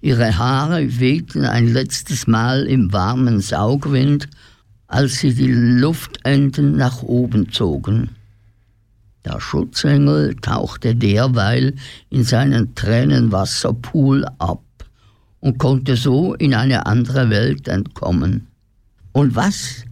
Ihre 0.00 0.36
Haare 0.36 0.98
wehten 0.98 1.44
ein 1.44 1.72
letztes 1.72 2.26
Mal 2.26 2.64
im 2.64 2.92
warmen 2.92 3.40
Saugwind, 3.40 4.28
als 4.88 5.20
sie 5.20 5.32
die 5.32 5.52
Luftenden 5.52 6.76
nach 6.76 7.02
oben 7.02 7.52
zogen. 7.52 8.10
Der 9.24 9.40
Schutzengel 9.40 10.34
tauchte 10.34 10.96
derweil 10.96 11.76
in 12.10 12.24
seinen 12.24 12.74
Tränenwasserpool 12.74 14.26
ab 14.38 14.60
und 15.42 15.58
konnte 15.58 15.96
so 15.96 16.34
in 16.34 16.54
eine 16.54 16.86
andere 16.86 17.28
Welt 17.28 17.68
entkommen. 17.68 18.46
Und 19.12 19.34
was? 19.34 19.84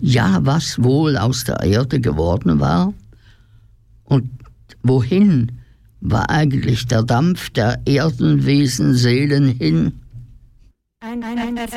Ja, 0.00 0.40
was 0.42 0.82
wohl 0.82 1.16
aus 1.18 1.44
der 1.44 1.60
Erde 1.62 2.00
geworden 2.00 2.58
war? 2.58 2.94
Und 4.04 4.30
wohin 4.82 5.52
war 6.00 6.30
eigentlich 6.30 6.86
der 6.86 7.02
Dampf 7.02 7.50
der 7.50 7.82
Erdenwesen 7.84 8.94
Seelen 8.94 9.48
hin? 9.48 9.92
Ein, 11.00 11.22
ein, 11.22 11.38
ein, 11.38 11.54
mehr. 11.54 11.68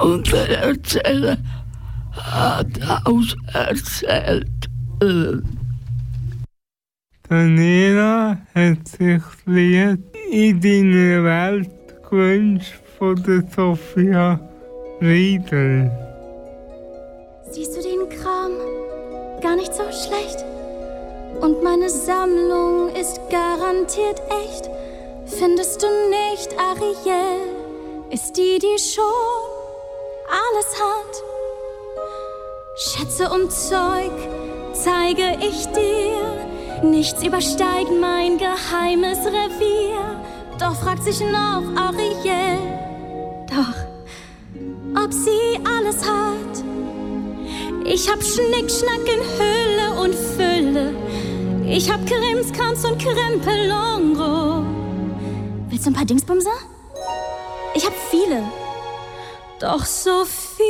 Und 0.00 0.32
der 0.32 0.62
Erzähler 0.62 1.36
hat 2.12 3.06
auserzählt. 3.06 4.71
Daniela 7.28 8.38
hat 8.54 8.86
sich 8.86 9.20
das 9.20 9.46
Lied 9.46 9.98
in 10.30 10.60
deiner 10.60 11.24
Welt 11.24 11.70
gewünscht 12.08 12.74
von 12.98 13.20
der 13.24 13.42
Sophia 13.50 14.38
Riedel. 15.00 15.90
Siehst 17.50 17.76
du 17.76 17.82
den 17.82 18.08
Kram? 18.10 18.52
Gar 19.40 19.56
nicht 19.56 19.74
so 19.74 19.82
schlecht. 19.90 20.44
Und 21.40 21.64
meine 21.64 21.90
Sammlung 21.90 22.94
ist 22.94 23.18
garantiert 23.28 24.22
echt. 24.44 24.70
Findest 25.26 25.82
du 25.82 25.88
nicht, 26.10 26.56
Ariel? 26.56 27.40
Ist 28.10 28.36
die, 28.36 28.60
die 28.60 28.78
schon 28.78 29.02
alles 30.28 30.80
hat? 30.80 31.22
Schätze 32.76 33.28
und 33.28 33.50
Zeug 33.50 34.12
zeige 34.74 35.36
ich 35.40 35.66
dir. 35.66 36.88
Nichts 36.88 37.22
übersteigt 37.22 37.90
mein 38.00 38.38
geheimes 38.38 39.18
Revier. 39.18 40.20
Doch 40.58 40.74
fragt 40.74 41.04
sich 41.04 41.20
noch 41.20 41.62
Ariel, 41.76 42.58
doch, 43.48 45.02
ob 45.02 45.12
sie 45.12 45.58
alles 45.64 46.04
hat. 46.04 46.64
Ich 47.84 48.08
hab 48.08 48.22
Schnickschnack 48.22 49.06
in 49.06 49.20
Hülle 49.38 50.00
und 50.00 50.14
Fülle. 50.14 50.94
Ich 51.66 51.90
hab 51.90 52.00
Krimskrams 52.06 52.84
und 52.84 52.98
Krempelongo. 52.98 54.64
Willst 55.68 55.86
du 55.86 55.90
ein 55.90 55.94
paar 55.94 56.04
Dingsbumser? 56.04 56.50
Ich 57.74 57.84
hab 57.86 57.94
viele. 58.10 58.42
Doch 59.58 59.84
so 59.84 60.24
viel 60.24 60.66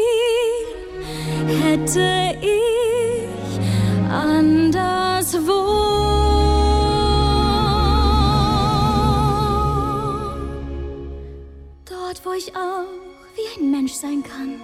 hätte 1.63 2.37
ich 2.41 2.82
anderswo. 4.23 5.53
Dort, 11.89 12.25
wo 12.25 12.33
ich 12.33 12.55
auch 12.55 12.85
wie 13.35 13.61
ein 13.61 13.71
Mensch 13.71 13.93
sein 13.93 14.23
kann. 14.23 14.61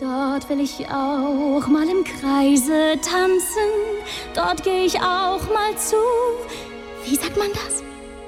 Dort 0.00 0.48
will 0.48 0.60
ich 0.60 0.86
auch 0.88 1.66
mal 1.66 1.88
im 1.88 2.04
Kreise 2.04 2.98
tanzen. 3.02 3.70
Dort 4.34 4.62
gehe 4.62 4.84
ich 4.84 4.98
auch 4.98 5.42
mal 5.52 5.76
zu. 5.76 5.96
Wie 7.04 7.16
sagt 7.16 7.36
man 7.36 7.48
das? 7.52 7.82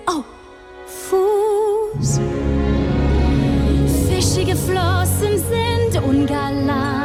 Oh, 0.07 0.23
Fuß. 0.87 2.21
Fischige 4.09 4.55
Flossen 4.55 5.39
sind 5.39 6.03
ungalant. 6.05 7.02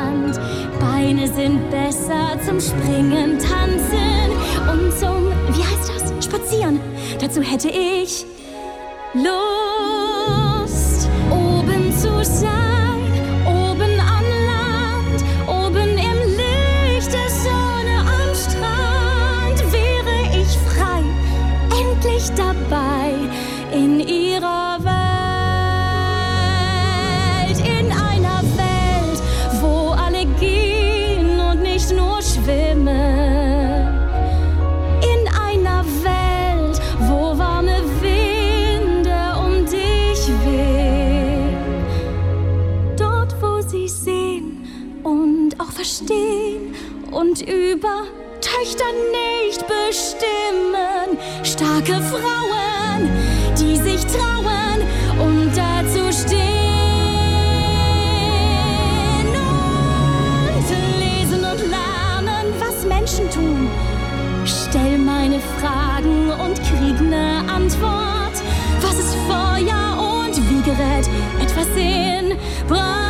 Beine 1.28 1.34
sind 1.34 1.70
besser 1.70 2.40
zum 2.46 2.60
Springen, 2.60 3.40
tanzen 3.40 4.32
und 4.72 4.92
zum, 4.98 5.32
wie 5.56 5.64
heißt 5.64 5.90
das? 5.90 6.26
Spazieren. 6.26 6.80
Dazu 7.20 7.42
hätte 7.42 7.70
ich 7.70 8.26
Lust, 9.14 9.28
oben 11.32 11.92
zu 11.98 12.24
sein, 12.24 12.67
und 47.40 47.50
über 47.50 48.04
Töchter 48.42 48.86
nicht 49.12 49.66
bestimmen. 49.68 51.18
Starke 51.44 52.02
Frauen, 52.02 53.10
die 53.58 53.76
sich 53.76 54.06
trauen 54.06 54.82
und 55.20 55.52
dazu 55.56 56.12
stehen. 56.12 56.38
Und 60.56 61.00
lesen 61.00 61.44
und 61.44 61.70
lernen, 61.70 62.54
was 62.60 62.86
Menschen 62.86 63.30
tun. 63.30 63.70
Stell 64.46 64.98
meine 64.98 65.40
Fragen 65.60 66.32
und 66.32 66.56
krieg 66.64 67.02
ne 67.02 67.44
Antwort. 67.54 68.42
Was 68.82 69.00
ist 69.00 69.16
Feuer 69.28 70.24
und 70.24 70.38
wie 70.50 70.62
gerät 70.62 71.10
etwas 71.42 71.68
in 71.76 72.38
Brand? 72.68 73.07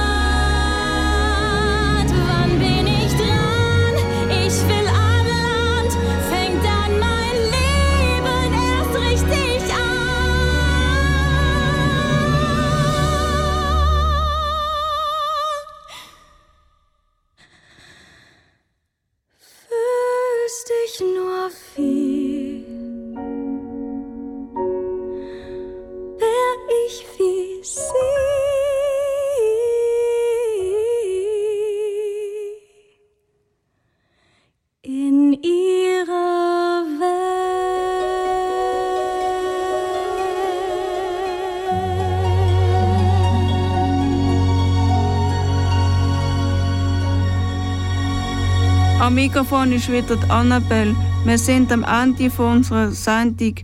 Mikrofon 49.18 49.72
ist 49.72 49.91
wieder 49.91 50.15
die 50.15 50.30
Annabelle. 50.30 50.95
Wir 51.26 51.39
sind 51.39 51.72
am 51.72 51.84
Ende 51.84 52.30
von 52.30 52.57
unserer 52.57 52.91
Sendung. 52.91 53.55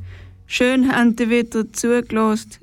Schön 0.48 0.92
habt 0.92 1.20
ihr 1.20 1.30
wieder 1.30 1.72
zugelassen. 1.72 2.54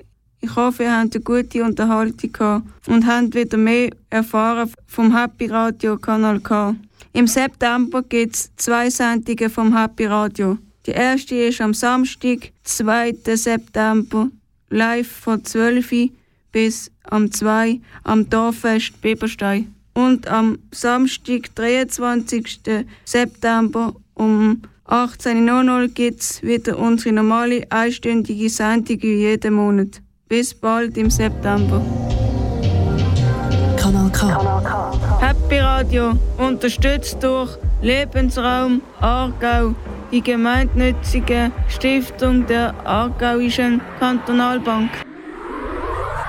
Ich 0.41 0.57
hoffe, 0.57 0.83
ihr 0.83 0.99
habt 0.99 1.15
eine 1.15 1.23
gute 1.23 1.63
Unterhaltung 1.63 2.33
gehabt 2.33 2.67
und 2.89 3.07
habt 3.07 3.37
wieder 3.37 3.59
mehr 3.59 3.91
erfahren 4.11 4.73
vom 4.89 5.17
Happy 5.17 5.47
Radio 5.47 5.99
Kanal 5.99 6.41
K. 6.41 6.75
Im 7.13 7.29
September 7.29 8.03
gibt 8.03 8.35
es 8.35 8.51
zwei 8.57 8.91
Sendungen 8.91 9.51
vom 9.51 9.79
Happy 9.79 10.07
Radio. 10.07 10.59
Die 10.85 10.91
erste 10.91 11.37
ist 11.37 11.61
am 11.61 11.75
Samstag, 11.75 12.51
2. 12.65 13.15
September, 13.37 14.31
live 14.69 15.07
von 15.07 15.45
12 15.45 15.93
Uhr 15.93 16.09
bis 16.51 16.91
am 17.05 17.31
2 17.31 17.81
am 18.03 18.29
Dorffest 18.29 19.01
Biberstein. 19.01 19.77
Und 19.95 20.29
am 20.29 20.59
Samstag, 20.71 21.55
23. 21.55 22.87
September 23.05 23.95
um 24.15 24.63
18.00 24.87 25.83
Uhr 25.83 25.89
gibt 25.89 26.21
es 26.21 26.43
wieder 26.43 26.79
unsere 26.79 27.15
normale 27.15 27.65
einstündige 27.71 28.49
Sendung 28.49 29.01
wie 29.03 29.21
jeden 29.21 29.55
Monat. 29.55 30.03
Bis 30.29 30.53
bald 30.53 30.97
im 30.99 31.11
September. 31.11 31.81
Kanal 33.77 34.11
K. 34.11 35.21
Happy 35.21 35.59
Radio, 35.59 36.13
unterstützt 36.39 37.23
durch 37.23 37.57
Lebensraum 37.83 38.83
Aargau, 39.01 39.75
die 40.13 40.23
gemeinnützige 40.23 41.51
Stiftung 41.69 42.47
der 42.47 42.75
Aargauischen 42.85 43.81
Kantonalbank. 43.99 44.91